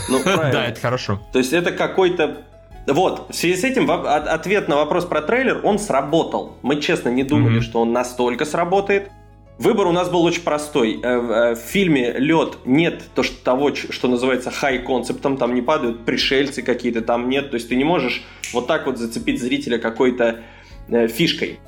Ну, 0.09 0.21
Да, 0.25 0.65
это 0.65 0.79
хорошо. 0.79 1.21
То 1.33 1.39
есть, 1.39 1.51
это 1.51 1.71
какой-то 1.71 2.43
вот, 2.87 3.27
в 3.29 3.35
связи 3.35 3.55
с 3.55 3.63
этим 3.63 3.89
ответ 3.91 4.67
на 4.67 4.77
вопрос 4.77 5.05
про 5.05 5.21
трейлер, 5.21 5.61
он 5.63 5.77
сработал. 5.77 6.57
Мы 6.61 6.81
честно 6.81 7.09
не 7.09 7.23
думали, 7.23 7.59
mm-hmm. 7.59 7.61
что 7.61 7.81
он 7.81 7.91
настолько 7.91 8.45
сработает. 8.45 9.11
Выбор 9.57 9.87
у 9.87 9.91
нас 9.91 10.09
был 10.09 10.23
очень 10.23 10.41
простой. 10.41 10.99
Э, 11.01 11.07
э, 11.07 11.55
в 11.55 11.59
фильме 11.59 12.13
«Лед» 12.13 12.57
нет 12.65 13.03
то, 13.13 13.21
что, 13.21 13.43
того, 13.43 13.75
что 13.75 14.07
называется 14.07 14.49
хай-концептом, 14.49 15.37
там 15.37 15.53
не 15.53 15.61
падают 15.61 16.03
пришельцы 16.05 16.61
какие-то, 16.63 17.01
там 17.01 17.29
нет. 17.29 17.51
То 17.51 17.55
есть 17.55 17.69
ты 17.69 17.75
не 17.75 17.83
можешь 17.83 18.23
вот 18.53 18.67
так 18.67 18.87
вот 18.87 18.97
зацепить 18.97 19.39
зрителя 19.41 19.77
какой-то 19.77 20.41
э, 20.87 21.07
фишкой. 21.07 21.59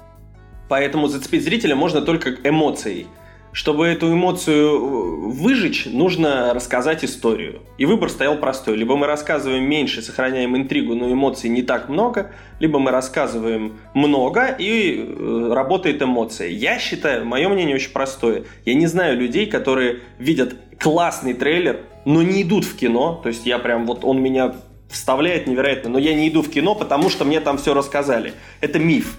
Поэтому 0.69 1.07
зацепить 1.07 1.43
зрителя 1.43 1.75
можно 1.75 2.01
только 2.01 2.35
эмоцией. 2.43 3.07
Чтобы 3.53 3.85
эту 3.85 4.11
эмоцию 4.11 4.67
э, 4.67 5.31
выжечь, 5.31 5.85
нужно 5.85 6.55
рассказать 6.55 7.05
историю. 7.05 7.61
И 7.77 7.85
выбор 7.85 8.09
стоял 8.09 8.35
простой. 8.37 8.75
Либо 8.75 8.95
мы 8.97 9.05
рассказываем 9.05 9.63
меньше, 9.63 10.01
сохраняем 10.01 10.57
интригу, 10.57 10.95
но 10.95 11.11
эмоций 11.11 11.51
не 11.51 11.61
так 11.61 11.87
много, 11.87 12.31
либо 12.59 12.79
мы 12.79 12.89
рассказываем 12.89 13.77
много 13.93 14.47
и 14.47 15.05
э, 15.07 15.51
работает 15.53 16.01
эмоция. 16.01 16.47
Я 16.47 16.79
считаю, 16.79 17.25
мое 17.25 17.47
мнение 17.47 17.75
очень 17.75 17.91
простое. 17.91 18.45
Я 18.65 18.73
не 18.73 18.87
знаю 18.87 19.19
людей, 19.19 19.45
которые 19.45 19.99
видят 20.17 20.55
классный 20.79 21.35
трейлер, 21.35 21.81
но 22.05 22.23
не 22.23 22.41
идут 22.41 22.65
в 22.65 22.75
кино. 22.75 23.19
То 23.21 23.29
есть 23.29 23.45
я 23.45 23.59
прям 23.59 23.85
вот 23.85 24.03
он 24.03 24.19
меня 24.19 24.55
вставляет 24.89 25.47
невероятно, 25.47 25.91
но 25.91 25.99
я 25.99 26.13
не 26.13 26.29
иду 26.29 26.41
в 26.41 26.49
кино, 26.49 26.75
потому 26.75 27.09
что 27.09 27.23
мне 27.23 27.39
там 27.39 27.57
все 27.57 27.73
рассказали. 27.73 28.33
Это 28.61 28.79
миф. 28.79 29.17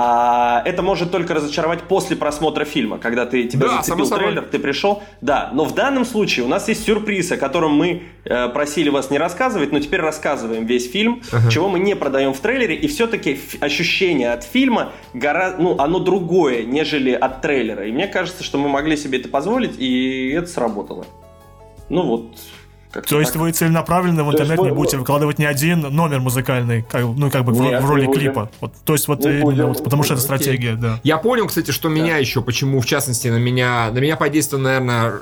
А, 0.00 0.62
это 0.64 0.80
может 0.80 1.10
только 1.10 1.34
разочаровать 1.34 1.82
после 1.82 2.14
просмотра 2.14 2.64
фильма, 2.64 2.98
когда 2.98 3.26
ты 3.26 3.48
тебя 3.48 3.66
да, 3.66 3.82
зацепил 3.82 4.08
трейлер, 4.08 4.42
ты 4.42 4.60
пришел. 4.60 5.02
Да, 5.20 5.50
но 5.52 5.64
в 5.64 5.74
данном 5.74 6.04
случае 6.04 6.46
у 6.46 6.48
нас 6.48 6.68
есть 6.68 6.84
сюрприз, 6.84 7.32
о 7.32 7.36
котором 7.36 7.72
мы 7.72 8.04
э, 8.24 8.48
просили 8.50 8.90
вас 8.90 9.10
не 9.10 9.18
рассказывать, 9.18 9.72
но 9.72 9.80
теперь 9.80 10.00
рассказываем 10.00 10.66
весь 10.66 10.88
фильм, 10.88 11.20
uh-huh. 11.32 11.50
чего 11.50 11.68
мы 11.68 11.80
не 11.80 11.96
продаем 11.96 12.32
в 12.32 12.38
трейлере, 12.38 12.76
и 12.76 12.86
все-таки 12.86 13.40
ощущение 13.58 14.32
от 14.34 14.44
фильма 14.44 14.92
гораздо, 15.14 15.60
ну, 15.60 15.76
оно 15.80 15.98
другое, 15.98 16.62
нежели 16.62 17.10
от 17.10 17.42
трейлера. 17.42 17.84
И 17.88 17.90
мне 17.90 18.06
кажется, 18.06 18.44
что 18.44 18.56
мы 18.56 18.68
могли 18.68 18.96
себе 18.96 19.18
это 19.18 19.28
позволить, 19.28 19.80
и 19.80 20.30
это 20.30 20.46
сработало. 20.46 21.06
Ну 21.88 22.02
вот, 22.02 22.36
как 22.90 23.06
То 23.06 23.20
есть 23.20 23.32
так. 23.32 23.42
вы 23.42 23.52
целенаправленно 23.52 24.24
в 24.24 24.30
интернет 24.30 24.60
не 24.60 24.70
будете 24.70 24.96
выкладывать 24.96 25.38
ни 25.38 25.44
один 25.44 25.80
номер 25.80 26.20
музыкальный, 26.20 26.82
как, 26.82 27.02
ну 27.02 27.30
как 27.30 27.44
бы 27.44 27.52
Нет, 27.52 27.82
в, 27.82 27.86
в 27.86 27.90
роли 27.90 28.06
клипа. 28.06 28.50
Вот, 28.60 28.72
то 28.84 28.94
есть 28.94 29.08
вот 29.08 29.24
именно 29.24 29.44
будем, 29.44 29.66
вот, 29.66 29.84
потому 29.84 30.02
что 30.02 30.14
это 30.14 30.22
стратегия, 30.22 30.74
да. 30.74 31.00
Я 31.04 31.18
понял, 31.18 31.46
кстати, 31.46 31.70
что 31.70 31.88
да. 31.88 31.94
меня 31.94 32.16
еще, 32.16 32.40
почему 32.40 32.80
в 32.80 32.86
частности 32.86 33.28
на 33.28 33.36
меня, 33.38 33.90
на 33.90 33.98
меня 33.98 34.16
подействовало, 34.16 34.64
наверное, 34.64 35.12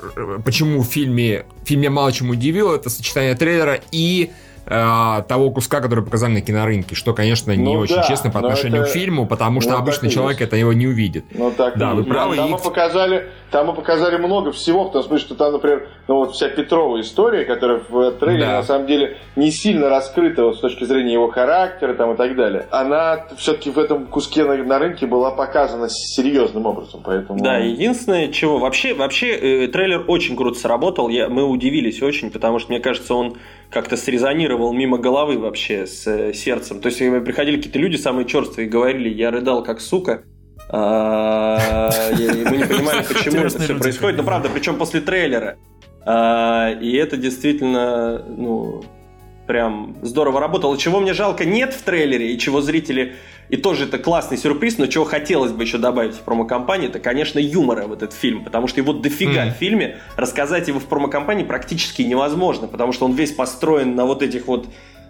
почему 0.45 0.81
в 0.81 0.85
фильме, 0.85 1.45
в 1.63 1.67
фильме 1.67 1.89
мало 1.89 2.11
чему 2.11 2.31
удивило, 2.31 2.75
это 2.75 2.89
сочетание 2.89 3.35
трейлера 3.35 3.79
и 3.91 4.31
э, 4.67 5.23
того 5.27 5.49
куска, 5.51 5.81
который 5.81 6.03
показали 6.03 6.33
на 6.33 6.41
кинорынке, 6.41 6.95
что, 6.95 7.13
конечно, 7.13 7.51
не 7.55 7.63
ну, 7.63 7.79
очень 7.79 7.95
да, 7.95 8.03
честно 8.03 8.29
по 8.29 8.39
отношению 8.39 8.81
это... 8.81 8.91
к 8.91 8.93
фильму, 8.93 9.25
потому 9.25 9.61
что 9.61 9.71
ну, 9.71 9.77
обычный 9.77 10.09
человек 10.09 10.41
это 10.41 10.55
его 10.55 10.73
не 10.73 10.87
увидит. 10.87 11.25
Ну 11.31 11.51
так 11.51 11.77
да, 11.77 11.93
вы 11.93 12.03
правы. 12.03 12.35
Там, 12.35 12.47
и... 12.47 12.51
мы 12.51 12.57
показали, 12.57 13.29
там 13.51 13.67
мы 13.67 13.73
показали 13.73 14.17
много 14.17 14.51
всего, 14.51 14.85
в 14.89 14.91
том 14.91 15.03
смысле, 15.03 15.25
что 15.25 15.35
там, 15.35 15.53
например, 15.53 15.87
ну 16.07 16.15
вот 16.15 16.33
вся 16.33 16.49
Петрова 16.49 16.99
история, 17.01 17.45
которая 17.45 17.81
в 17.87 18.11
трейлере 18.13 18.45
да. 18.45 18.57
на 18.57 18.63
самом 18.63 18.87
деле 18.87 19.17
не 19.35 19.51
сильно 19.51 19.89
раскрыта 19.89 20.43
вот, 20.43 20.57
с 20.57 20.59
точки 20.59 20.83
зрения 20.83 21.13
его 21.13 21.29
характера 21.29 21.93
там, 21.93 22.13
и 22.13 22.17
так 22.17 22.35
далее. 22.35 22.65
Она 22.71 23.25
все-таки 23.37 23.69
в 23.69 23.79
этом 23.79 24.05
куске 24.07 24.43
на, 24.43 24.55
на 24.57 24.79
рынке 24.79 25.07
была 25.07 25.31
показана 25.31 25.87
серьезным 25.89 26.65
образом, 26.65 27.01
поэтому... 27.03 27.39
Да, 27.39 27.57
единственное, 27.57 28.29
чего... 28.29 28.57
Вообще, 28.57 28.93
вообще 28.93 29.29
э, 29.29 29.67
трейлер 29.67 30.03
очень 30.07 30.35
круто 30.35 30.59
сработал, 30.59 31.09
я, 31.09 31.29
мы 31.29 31.43
удивились 31.43 32.01
очень, 32.01 32.31
потому 32.31 32.59
что, 32.59 32.71
мне 32.71 32.79
кажется, 32.79 33.13
он 33.13 33.37
как-то 33.69 33.97
срезонировал 33.97 34.73
мимо 34.73 34.97
головы 34.97 35.37
вообще 35.37 35.85
с 35.85 36.07
э, 36.07 36.33
сердцем. 36.33 36.79
То 36.79 36.87
есть 36.87 36.99
приходили 36.99 37.57
какие-то 37.57 37.79
люди 37.79 37.97
самые 37.97 38.25
черствые 38.25 38.67
и 38.67 38.69
говорили, 38.69 39.09
я 39.09 39.31
рыдал 39.31 39.63
как 39.63 39.81
сука. 39.81 40.23
А, 40.69 41.91
мы 42.17 42.57
не 42.57 42.65
понимали, 42.65 43.03
почему 43.07 43.37
это 43.37 43.59
все 43.59 43.77
происходит. 43.77 44.17
Но 44.17 44.23
правда, 44.23 44.49
причем 44.53 44.77
после 44.77 45.01
трейлера. 45.01 45.57
А, 46.05 46.71
и 46.71 46.93
это 46.95 47.17
действительно, 47.17 48.23
ну, 48.27 48.83
прям 49.47 49.95
здорово 50.01 50.39
работало. 50.39 50.77
Чего 50.77 50.99
мне 50.99 51.13
жалко 51.13 51.45
нет 51.45 51.73
в 51.73 51.81
трейлере, 51.81 52.33
и 52.33 52.37
чего 52.37 52.61
зрители... 52.61 53.15
И 53.49 53.55
тоже 53.55 53.85
это 53.85 53.97
классный 53.97 54.37
сюрприз, 54.37 54.77
но 54.77 54.87
чего 54.87 55.05
хотелось 55.05 55.53
бы 55.53 55.63
еще 55.63 55.77
добавить 55.77 56.15
в 56.15 56.19
промо-компании, 56.19 56.89
это, 56.89 56.99
конечно, 56.99 57.39
юмора 57.39 57.87
в 57.87 57.93
этот 57.93 58.11
фильм, 58.11 58.43
потому 58.43 58.67
что 58.67 58.81
его 58.81 58.91
дофига 58.91 59.47
mm. 59.47 59.53
в 59.53 59.53
фильме, 59.53 59.99
рассказать 60.17 60.67
его 60.67 60.81
в 60.81 60.85
промо-компании 60.85 61.45
практически 61.45 62.01
невозможно, 62.01 62.67
потому 62.67 62.91
что 62.91 63.05
он 63.05 63.13
весь 63.13 63.31
построен 63.31 63.95
на 63.95 64.05
вот 64.05 64.21
этих 64.21 64.47
вот 64.47 64.67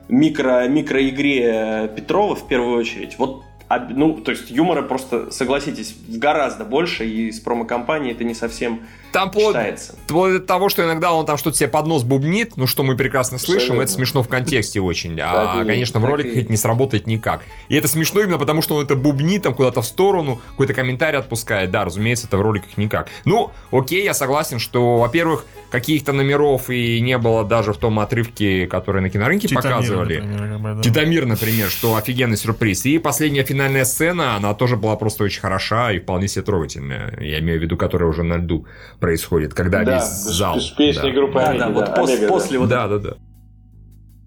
микро, 0.08 0.68
микроигре 0.68 1.92
Петрова 1.96 2.36
в 2.36 2.48
первую 2.48 2.78
очередь. 2.78 3.16
Вот 3.18 3.44
ну, 3.70 4.14
то 4.14 4.32
есть 4.32 4.50
юмора 4.50 4.82
просто, 4.82 5.32
согласитесь, 5.32 5.96
гораздо 6.08 6.64
больше, 6.64 7.06
и 7.06 7.32
с 7.32 7.40
промо-компанией 7.40 8.14
это 8.14 8.24
не 8.24 8.34
совсем 8.34 8.82
там 9.12 9.32
читается. 9.32 9.96
Вплоть 10.06 10.34
до 10.34 10.40
того, 10.40 10.70
что 10.70 10.84
иногда 10.84 11.12
он 11.14 11.26
там 11.26 11.38
что-то 11.38 11.58
себе 11.58 11.70
под 11.70 11.88
нос 11.88 12.04
бубнит, 12.04 12.56
ну, 12.56 12.68
что 12.68 12.84
мы 12.84 12.96
прекрасно 12.96 13.38
слышим, 13.38 13.58
Абсолютно. 13.58 13.84
это 13.84 13.92
смешно 13.92 14.24
в 14.24 14.28
контексте 14.28 14.80
очень. 14.80 15.20
А, 15.20 15.64
конечно, 15.66 16.00
в 16.00 16.06
роликах 16.06 16.38
это 16.38 16.52
не 16.52 16.58
сработает 16.58 17.08
никак. 17.08 17.42
И 17.68 17.76
это 17.76 17.88
смешно 17.88 18.22
именно 18.22 18.38
потому, 18.38 18.62
что 18.62 18.76
он 18.76 18.86
это 18.86 18.96
бубнит 18.96 19.44
там 19.44 19.54
куда-то 19.54 19.82
в 19.82 19.86
сторону, 19.86 20.42
какой-то 20.52 20.74
комментарий 20.74 21.20
отпускает. 21.20 21.72
Да, 21.72 21.86
разумеется, 21.86 22.28
это 22.28 22.38
в 22.38 22.42
роликах 22.42 22.78
никак. 22.78 23.10
Ну, 23.26 23.52
окей, 23.72 24.04
я 24.04 24.14
согласен, 24.14 24.60
что, 24.60 24.98
во-первых, 24.98 25.46
каких-то 25.70 26.14
номеров 26.14 26.70
и 26.70 27.02
не 27.02 27.18
было 27.18 27.44
даже 27.44 27.74
в 27.74 27.78
том 27.78 28.00
отрывке, 28.00 28.68
который 28.68 29.02
на 29.02 29.10
кинорынке 29.10 29.48
Титамир, 29.48 29.64
показывали. 29.64 30.20
Например, 30.20 30.76
да. 30.76 30.82
Титамир, 30.82 31.26
например, 31.26 31.70
что 31.70 31.96
офигенный 31.96 32.38
сюрприз. 32.38 32.86
И 32.86 33.00
последняя 33.00 33.44
финальная 33.44 33.57
сцена, 33.86 34.36
она 34.36 34.54
тоже 34.54 34.78
была 34.78 34.96
просто 34.96 35.24
очень 35.24 35.42
хороша 35.42 35.92
и 35.92 36.00
вполне 36.00 36.28
себе 36.28 36.44
трогательная. 36.44 37.18
Я 37.20 37.40
имею 37.40 37.60
в 37.60 37.64
виду, 37.64 37.78
которая 37.78 38.10
уже 38.10 38.24
на 38.24 38.38
льду 38.38 38.68
происходит, 39.00 39.54
когда 39.54 39.84
да, 39.84 39.96
весь 39.96 40.08
зал... 40.08 40.60
С 40.60 40.70
песней 40.72 41.12
да. 41.12 41.18
группы 41.18 41.40
да, 41.40 41.54
да, 41.54 41.70
вот 41.70 41.86
да, 41.86 41.92
после, 41.92 42.28
после 42.28 42.60
вот... 42.60 42.70
Да, 42.70 42.88
да, 42.88 43.00
да. 43.00 43.14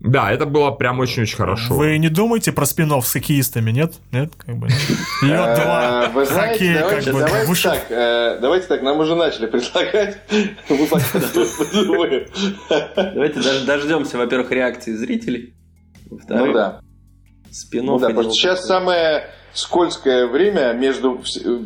Да, 0.01 0.33
это 0.33 0.47
было 0.47 0.71
прям 0.71 0.99
очень-очень 0.99 1.37
хорошо. 1.37 1.75
Вы 1.75 1.99
не 1.99 2.09
думаете 2.09 2.53
про 2.53 2.65
спин 2.65 2.91
с 2.91 3.13
хоккеистами, 3.13 3.71
нет? 3.71 3.97
Нет? 4.13 4.33
Как 4.35 4.57
бы, 4.57 4.67
Лед 4.67 5.57
2, 5.57 6.07
э, 6.07 6.09
Вы 6.15 6.25
знаете, 6.25 6.79
давайте, 6.81 7.13
давайте 7.13 7.63
так, 7.63 7.87
э, 7.91 8.39
давайте 8.41 8.67
так, 8.67 8.83
нам 8.83 8.99
уже 8.99 9.15
начали 9.15 9.47
предлагать. 9.47 10.19
Давайте 12.97 13.67
дождемся, 13.67 14.17
во-первых, 14.17 14.51
реакции 14.51 14.95
зрителей. 14.95 15.55
Ну 16.11 16.53
да. 16.55 16.81
Спинов. 17.51 18.01
Ну 18.01 18.09
да, 18.09 18.31
сейчас 18.31 18.67
самое 18.67 19.31
скользкое 19.53 20.27
время 20.27 20.73
между 20.73 21.23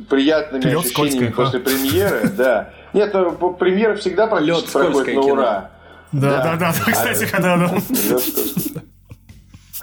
приятными 0.09 0.67
ощущениями 0.67 1.31
после 1.31 1.61
премьеры, 1.61 2.29
да. 2.37 2.71
Нет, 2.93 3.13
ну, 3.13 3.55
премьера 3.55 3.97
всегда 3.97 4.27
практически 4.27 4.73
проходит 4.73 5.15
на 5.15 5.21
ура. 5.23 5.71
Да, 6.13 6.43
да, 6.43 6.57
да, 6.57 6.73
кстати, 6.93 7.29
да, 7.33 7.57
да. 7.57 8.81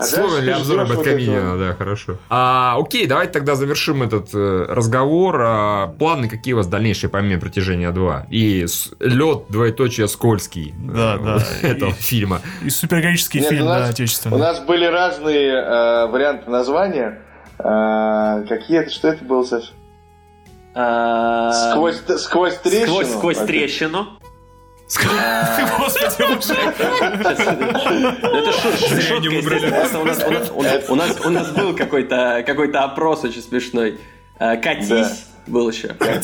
А 0.02 0.04
Слово 0.04 0.41
для 0.41 0.58
обзора 0.58 0.86
Бэткомедиана, 0.86 1.58
да, 1.60 1.74
хорошо. 1.74 2.18
А, 2.28 2.76
окей, 2.80 3.06
давайте 3.06 3.34
тогда 3.34 3.54
завершим 3.54 4.02
этот 4.02 4.34
э, 4.34 4.66
разговор. 4.68 5.39
А, 5.39 5.88
планы 5.88 6.28
какие 6.28 6.56
у 6.56 6.58
вас 6.58 6.66
дальнейшие 6.66 7.10
помимо 7.10 7.39
протяжения 7.39 7.91
2? 7.91 8.26
И 8.32 8.66
лед, 8.99 9.43
двоеточие, 9.49 10.08
скользкий. 10.08 10.74
Да, 10.80 11.18
э, 11.20 11.24
да. 11.24 11.43
Этого 11.68 11.91
и, 11.91 11.93
фильма. 11.93 12.41
И 12.64 12.72
супергероический 12.72 13.41
фильм, 13.41 13.66
нас, 13.66 13.84
да, 13.84 13.89
отечественный. 13.89 14.36
У 14.38 14.39
нас 14.39 14.60
были 14.60 14.86
разные 14.86 15.52
э, 15.52 16.08
варианты 16.08 16.49
названия. 16.49 17.22
Э, 17.60 18.43
какие 18.49 18.80
это, 18.80 18.89
что 18.89 19.10
это 19.10 19.24
было, 19.24 19.43
Саша? 19.43 19.72
А, 20.74 21.52
сквозь, 21.52 22.02
сквозь 22.18 22.56
трещину. 22.58 22.88
Сквозь, 22.88 23.10
сквозь 23.10 23.38
трещину. 23.38 24.08
Господи, 25.78 26.22
Это 28.22 28.52
шутка, 28.52 28.96
У 30.89 30.96
нас 30.96 31.18
у 31.24 31.30
нас 31.30 31.52
был 31.52 31.74
какой-то 31.76 32.44
какой-то 32.46 32.84
опрос 32.84 33.24
очень 33.24 33.42
смешной. 33.42 34.00
А, 34.38 34.58
Катись 34.58 35.26
был 35.48 35.70
еще. 35.70 35.96
Я 36.00 36.16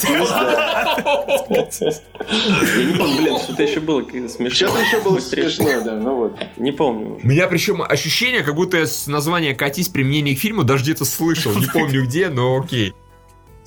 не 2.84 2.97
помню, 2.97 3.22
блин, 3.22 3.39
что-то 3.39 3.63
еще 3.63 3.80
было 3.80 4.03
смешно. 4.03 4.49
Что-то 4.49 4.80
еще 4.80 5.01
было 5.01 5.20
смешно, 5.20 5.82
да, 5.84 5.95
ну 5.95 6.15
вот. 6.15 6.38
Не 6.57 6.72
помню. 6.72 7.20
У 7.24 7.28
меня 7.28 7.47
причем 7.47 7.82
ощущение, 7.82 8.43
как 8.43 8.55
будто 8.55 8.86
названия 9.07 9.55
«Катись» 9.55 9.89
применение 9.89 10.36
к 10.36 10.39
фильму 10.39 10.63
даже 10.63 10.84
где-то 10.84 11.05
слышал. 11.05 11.53
Не 11.53 11.68
помню 11.68 12.05
где, 12.05 12.30
но 12.30 12.59
окей. 12.59 12.93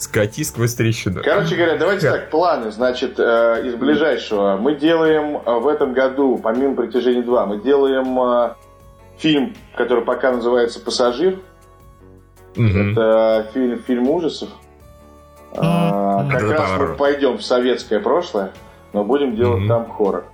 Скати 0.01 0.45
сквозь 0.45 0.75
трещину. 0.75 1.21
Короче 1.23 1.57
говоря, 1.57 1.77
давайте 1.77 2.11
так, 2.11 2.31
планы. 2.31 2.71
Значит, 2.71 3.19
э, 3.21 3.67
из 3.67 3.75
ближайшего. 3.75 4.57
Мы 4.57 4.75
делаем 4.75 5.37
э, 5.45 5.59
в 5.59 5.69
этом 5.69 5.93
году, 5.93 6.41
помимо 6.43 6.75
«Притяжения 6.75 7.21
2», 7.23 7.47
мы 7.47 7.59
делаем 7.61 8.19
э, 8.19 8.55
фильм, 9.19 9.55
который 9.77 10.03
пока 10.03 10.33
называется 10.33 10.81
«Пассажир». 10.81 11.39
Мгм. 12.57 12.93
Это 12.93 13.47
фильм, 13.53 13.79
фильм 13.83 14.09
ужасов. 14.09 14.49
А, 15.55 16.27
как 16.31 16.45
Это 16.45 16.53
раз 16.55 16.71
мы 16.79 16.95
пойдем 16.95 17.37
в 17.37 17.43
советское 17.43 18.01
прошлое, 18.01 18.53
но 18.95 19.05
будем 19.05 19.37
делать 19.37 19.61
Мгм. 19.61 19.69
там 19.69 19.91
хоррор. 19.91 20.25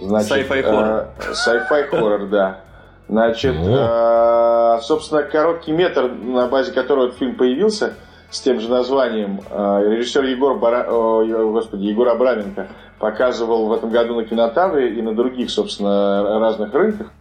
Значит, 0.00 0.30
Sci-fi 0.30 0.62
хоррор. 0.62 1.08
э, 1.18 1.32
Sci-fi 1.32 1.82
хоррор, 1.88 2.26
да. 2.26 2.60
Значит, 3.08 3.56
э, 3.56 4.78
собственно, 4.82 5.24
короткий 5.24 5.72
метр, 5.72 6.08
на 6.08 6.46
базе 6.46 6.70
которого 6.70 7.06
этот 7.06 7.18
фильм 7.18 7.34
появился, 7.34 7.94
с 8.30 8.40
тем 8.40 8.60
же 8.60 8.68
названием, 8.68 9.40
э, 9.50 9.82
режиссер 9.90 10.24
Егор, 10.24 10.58
Бара... 10.58 10.86
о, 10.88 11.24
господи, 11.52 11.84
Егор 11.84 12.08
Абраменко 12.08 12.68
показывал 12.98 13.66
в 13.66 13.72
этом 13.72 13.90
году 13.90 14.16
на 14.16 14.24
кинотавре 14.24 14.94
и 14.94 15.02
на 15.02 15.14
других, 15.14 15.50
собственно, 15.50 16.38
разных 16.40 16.74
рынках. 16.74 17.12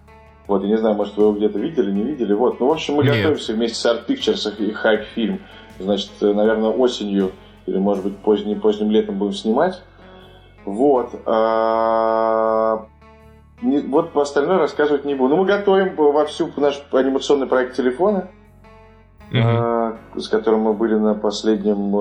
Вот, 0.48 0.62
я 0.64 0.70
не 0.70 0.78
знаю, 0.78 0.96
может, 0.96 1.18
вы 1.18 1.24
его 1.24 1.34
где-то 1.34 1.58
видели, 1.60 1.92
не 1.92 2.04
видели. 2.04 2.34
Вот, 2.34 2.60
ну, 2.60 2.68
в 2.68 2.72
общем, 2.72 2.96
мы 2.96 3.04
Нет. 3.04 3.18
готовимся 3.18 3.54
вместе 3.54 3.78
с 3.78 3.86
Art 3.86 4.06
Pictures 4.08 4.56
и 4.58 4.72
Hype 4.72 5.06
Film. 5.16 5.40
Значит, 5.80 6.12
э, 6.22 6.34
наверное, 6.34 6.70
осенью 6.70 7.32
или, 7.66 7.78
может 7.78 8.04
быть, 8.04 8.18
поздним, 8.18 8.60
поздним 8.62 8.92
летом 8.92 9.18
будем 9.18 9.34
снимать. 9.34 9.82
Вот. 10.66 11.10
а, 11.26 12.86
не- 13.62 13.82
вот 13.82 14.12
по 14.12 14.22
остальное 14.22 14.58
рассказывать 14.58 15.06
не 15.06 15.16
буду. 15.16 15.36
Ну, 15.36 15.42
мы 15.42 15.48
готовим 15.48 15.96
вовсю 15.96 16.50
наш 16.58 16.82
анимационный 16.92 17.48
проект 17.48 17.76
телефона, 17.76 18.30
А, 19.34 19.98
с 20.16 20.28
которым 20.28 20.62
мы 20.62 20.74
были 20.74 20.96
на 20.96 21.14
последнем 21.16 21.96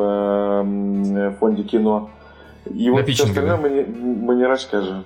э, 1.18 1.31
фонде 1.41 1.62
кино. 1.62 2.11
И 2.72 2.91
вот 2.91 3.09
все 3.09 3.25
остальное 3.25 3.57
мы 3.57 3.68
не, 3.70 3.83
мы 3.83 4.35
не 4.37 4.45
расскажем. 4.45 5.05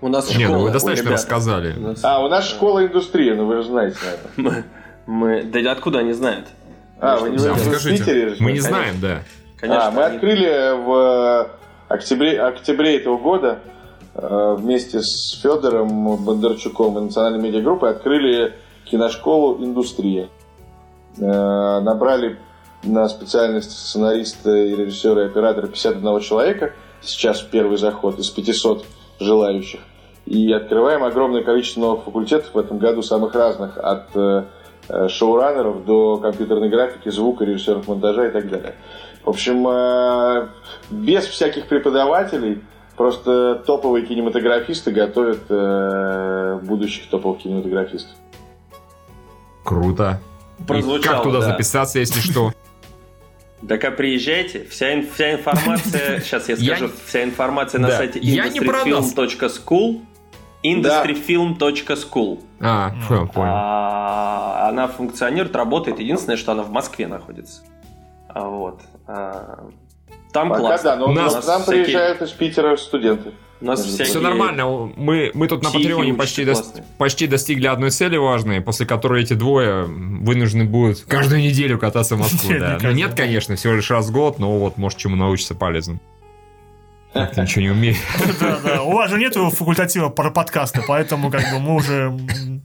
У 0.00 0.08
нас 0.08 0.28
Не, 0.30 0.44
ну 0.44 0.50
школа. 0.50 0.62
вы 0.64 0.68
у 0.70 0.72
достаточно 0.72 1.02
ребят. 1.02 1.14
рассказали. 1.14 1.74
У 1.76 1.80
нас- 1.80 2.04
А, 2.04 2.24
у 2.24 2.28
нас 2.28 2.48
школа 2.48 2.86
индустрии, 2.86 3.32
ну 3.32 3.46
вы 3.46 3.56
же 3.56 3.64
знаете. 3.64 3.98
Мы, 4.36 4.64
мы- 5.06 5.42
да 5.42 5.72
откуда 5.72 5.98
они 6.00 6.12
знают? 6.12 6.46
А, 7.00 7.16
вы 7.16 7.30
не 7.30 7.38
вы 7.38 7.52
в. 7.52 7.84
Питере 7.84 8.28
же? 8.30 8.36
Мы 8.40 8.52
не 8.52 8.60
знаем, 8.60 8.96
да. 9.00 9.22
Конечно. 9.56 9.86
а, 9.86 9.90
мы 9.90 10.04
они- 10.04 10.14
открыли 10.16 10.84
в 10.84 11.48
октябре, 11.88 12.40
октябре 12.40 12.96
этого 12.98 13.16
года 13.18 13.58
э, 14.14 14.56
вместе 14.58 15.00
с 15.00 15.40
Федором 15.42 16.16
Бондарчуком 16.16 16.98
и 16.98 17.00
Национальной 17.02 17.40
медиагруппой 17.40 17.90
открыли 17.90 18.52
киношколу 18.84 19.64
«Индустрия». 19.64 20.28
Э, 21.16 21.80
Набрали 21.80 22.38
на 22.82 23.08
специальность 23.08 23.72
сценариста 23.72 24.54
и 24.54 24.74
режиссера 24.76 25.22
и 25.22 25.26
оператора 25.26 25.66
51 25.66 26.20
человека. 26.20 26.72
Сейчас 27.00 27.40
первый 27.42 27.76
заход 27.76 28.18
из 28.18 28.30
500 28.30 28.84
желающих. 29.18 29.80
И 30.26 30.52
открываем 30.52 31.02
огромное 31.04 31.42
количество 31.42 31.80
новых 31.80 32.04
факультетов 32.04 32.54
в 32.54 32.58
этом 32.58 32.78
году, 32.78 33.02
самых 33.02 33.34
разных, 33.34 33.78
от 33.78 34.14
э, 34.14 34.44
э, 34.88 35.08
шоураннеров 35.08 35.84
до 35.84 36.18
компьютерной 36.18 36.68
графики, 36.68 37.08
звука, 37.08 37.44
режиссеров 37.44 37.88
монтажа 37.88 38.28
и 38.28 38.30
так 38.30 38.48
далее. 38.48 38.74
В 39.24 39.30
общем, 39.30 40.48
без 40.90 41.26
всяких 41.26 41.66
преподавателей, 41.66 42.62
просто 42.96 43.56
топовые 43.66 44.06
кинематографисты 44.06 44.90
готовят 44.90 46.64
будущих 46.64 47.10
топовых 47.10 47.40
кинематографистов. 47.40 48.16
Круто. 49.64 50.18
Прозвучало, 50.66 51.14
как 51.16 51.22
туда 51.24 51.40
да. 51.40 51.46
записаться, 51.52 51.98
если 51.98 52.20
что? 52.20 52.52
Так 53.68 53.82
а 53.84 53.90
приезжайте, 53.90 54.64
вся, 54.70 54.94
ин- 54.94 55.08
вся 55.12 55.32
информация, 55.34 56.20
сейчас 56.24 56.48
я 56.48 56.54
Я- 56.56 56.76
скажу, 56.76 56.92
вся 57.06 57.24
информация 57.24 57.80
на 57.80 57.88
Да. 57.88 57.96
сайте 57.96 58.20
industryfilm.school 58.20 60.00
industryfilm.school 60.62 62.40
А, 62.60 62.90
понял, 63.08 63.26
понял. 63.28 63.52
А, 63.52 64.68
Она 64.68 64.86
функционирует, 64.88 65.56
работает, 65.56 65.98
единственное, 65.98 66.36
что 66.36 66.52
она 66.52 66.62
в 66.62 66.70
Москве 66.70 67.06
находится. 67.08 67.62
А, 68.28 68.44
Вот. 68.48 68.80
Там 70.32 70.48
Пока 70.50 70.60
классно. 70.60 70.90
да, 70.90 70.96
но 70.96 71.06
У 71.06 71.12
нас 71.12 71.34
к 71.36 71.46
нам 71.46 71.62
всякие- 71.62 71.84
приезжают 71.84 72.22
из 72.22 72.30
Питера 72.30 72.76
студенты. 72.76 73.32
У 73.60 73.64
нас 73.64 73.80
Все 73.80 73.88
всякие- 73.88 74.06
Все 74.06 74.20
нормально. 74.20 74.66
Мы, 74.96 75.32
мы 75.34 75.48
тут 75.48 75.64
на 75.64 75.70
Патреоне 75.70 76.14
почти, 76.14 76.44
классные. 76.44 76.84
почти 76.96 77.26
достигли 77.26 77.66
одной 77.66 77.90
цели 77.90 78.16
важной, 78.16 78.60
после 78.60 78.86
которой 78.86 79.22
эти 79.24 79.32
двое 79.32 79.84
вынуждены 79.84 80.64
будут 80.64 81.00
каждую 81.08 81.40
неделю 81.40 81.78
кататься 81.78 82.14
в 82.14 82.18
Москву. 82.20 82.52
Да. 82.60 82.78
Ну, 82.80 82.90
нет, 82.92 83.14
конечно, 83.14 83.56
всего 83.56 83.74
лишь 83.74 83.90
раз 83.90 84.08
в 84.08 84.12
год, 84.12 84.38
но 84.38 84.58
вот, 84.58 84.76
может, 84.76 84.98
чему 84.98 85.16
научиться 85.16 85.54
полезно. 85.56 85.98
Ты 87.12 87.40
ничего 87.40 87.62
не 87.62 87.70
умеешь. 87.70 87.96
Да, 88.40 88.58
да. 88.62 88.82
У 88.82 88.92
вас 88.92 89.10
же 89.10 89.18
нету 89.18 89.50
факультатива 89.50 90.08
про 90.10 90.30
подкасты, 90.30 90.82
поэтому 90.86 91.30
как 91.30 91.42
бы 91.50 91.58
мы 91.58 91.74
уже 91.74 92.12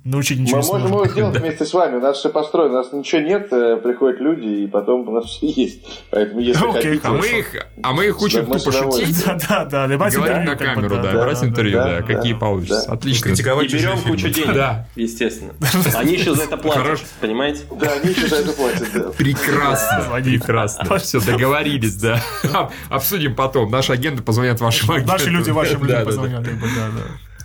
научить 0.04 0.40
ничего 0.40 0.58
Мы 0.58 0.64
не 0.64 0.70
можем 0.72 0.88
сможем. 0.88 0.92
его 1.04 1.08
сделать 1.12 1.40
вместе 1.40 1.66
с 1.66 1.74
вами. 1.74 1.96
У 1.98 2.00
нас 2.02 2.18
все 2.18 2.30
построено, 2.30 2.74
у 2.74 2.78
нас 2.84 2.92
ничего 2.94 3.22
нет, 3.22 3.48
э, 3.52 3.78
приходят 3.78 4.20
люди, 4.20 4.46
и 4.64 4.68
потом 4.68 5.08
у 5.08 5.12
нас 5.12 5.26
все 5.26 5.48
есть. 5.50 5.80
Поэтому 6.12 6.42
если 6.42 6.64
Окей, 6.68 7.00
хотите... 7.00 7.08
А 7.08 7.12
мы 7.12 7.28
их, 7.28 7.56
а 7.82 7.94
мы 7.94 8.06
их 8.06 8.22
учим 8.22 8.46
мы 8.48 8.60
с 8.60 8.64
тупо 8.64 8.78
шутить, 8.78 9.26
Да, 9.26 9.38
да, 9.50 9.66
да. 9.66 9.88
Давайте 9.88 10.18
говорить 10.18 10.38
интервью, 10.38 10.68
на 10.68 10.74
камеру, 10.76 10.96
да, 10.96 11.02
да, 11.12 11.22
брать 11.24 11.40
да, 11.42 11.48
интервью, 11.48 11.78
да, 11.78 11.86
да, 11.86 12.02
да, 12.02 12.04
какие 12.16 12.34
да. 12.34 12.40
получится. 12.40 12.88
Да. 12.88 12.94
Отлично. 12.94 13.30
Критиковать 13.30 13.66
И 13.66 13.70
чужие 13.70 13.94
берем 13.96 14.04
кучу 14.04 14.30
денег, 14.30 14.54
Да. 14.54 14.88
естественно. 14.96 15.54
Они 15.96 16.14
еще 16.14 16.36
за 16.36 16.44
это 16.44 16.58
платят, 16.58 16.84
Хорош. 16.84 17.00
понимаете? 17.22 17.62
Да, 17.80 17.92
они 18.02 18.12
еще 18.14 18.28
за 18.28 18.36
это 18.38 18.52
платят. 18.52 18.88
да. 18.94 19.10
Прекрасно, 19.18 20.22
прекрасно. 20.22 20.98
Все, 21.00 21.20
договорились, 21.22 21.96
да. 21.96 22.22
Обсудим 22.90 23.36
потом. 23.36 23.72
Наши 23.72 23.94
агенты 23.94 24.22
позвонят 24.34 24.60
вашим 24.60 24.92
агентам. 24.92 25.16
Наши 25.16 25.30
люди 25.30 25.50
вашим 25.52 25.84
людям 25.84 26.06
позвонят. 26.06 26.48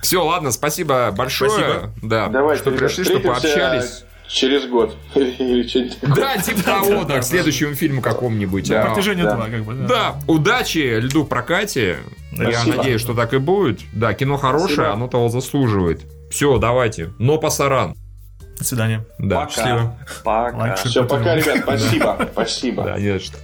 Все, 0.03 0.25
ладно, 0.25 0.53
спасибо 0.53 1.13
большое. 1.17 1.51
Спасибо. 1.51 1.93
Да, 2.03 2.29
Давайте, 2.29 2.63
что 2.63 2.71
пришли, 2.71 3.05
что 3.05 3.21
пообщались. 3.21 4.05
Через 4.29 4.67
год. 4.67 4.95
Да, 5.15 6.37
типа 6.37 6.63
того, 6.63 7.05
да, 7.05 7.21
к 7.21 7.25
следующему 7.25 7.75
фильму 7.75 8.03
какому-нибудь. 8.03 8.71
А, 8.71 8.85
Протяжение 8.85 9.25
да. 9.25 9.37
2, 9.37 9.49
как 9.49 9.65
бы, 9.65 9.75
да. 9.75 9.87
Да, 9.87 10.15
удачи 10.27 10.99
льду 11.01 11.25
в 11.25 11.29
прокате. 11.29 11.97
Я 12.33 12.63
надеюсь, 12.65 13.01
что 13.01 13.15
так 13.15 13.33
и 13.33 13.39
будет. 13.39 13.81
Да, 13.95 14.13
кино 14.13 14.37
хорошее, 14.37 14.89
оно 14.89 15.09
того 15.09 15.31
заслуживает. 15.31 16.03
Все, 16.31 16.59
давайте. 16.59 17.11
Но 17.19 17.39
пасаран. 17.39 17.97
До 18.59 18.65
свидания. 18.65 19.07
Да, 19.19 19.41
Пока. 19.41 19.51
Счастливо. 19.51 19.99
Пока. 20.25 20.57
Лайк, 20.59 20.77
Все, 20.77 21.05
пока, 21.07 21.35
ребят. 21.35 21.59
Спасибо. 21.63 22.29
Спасибо. 22.33 22.83
да, 22.85 22.99
не 22.99 23.13
за 23.13 23.21
что. 23.21 23.39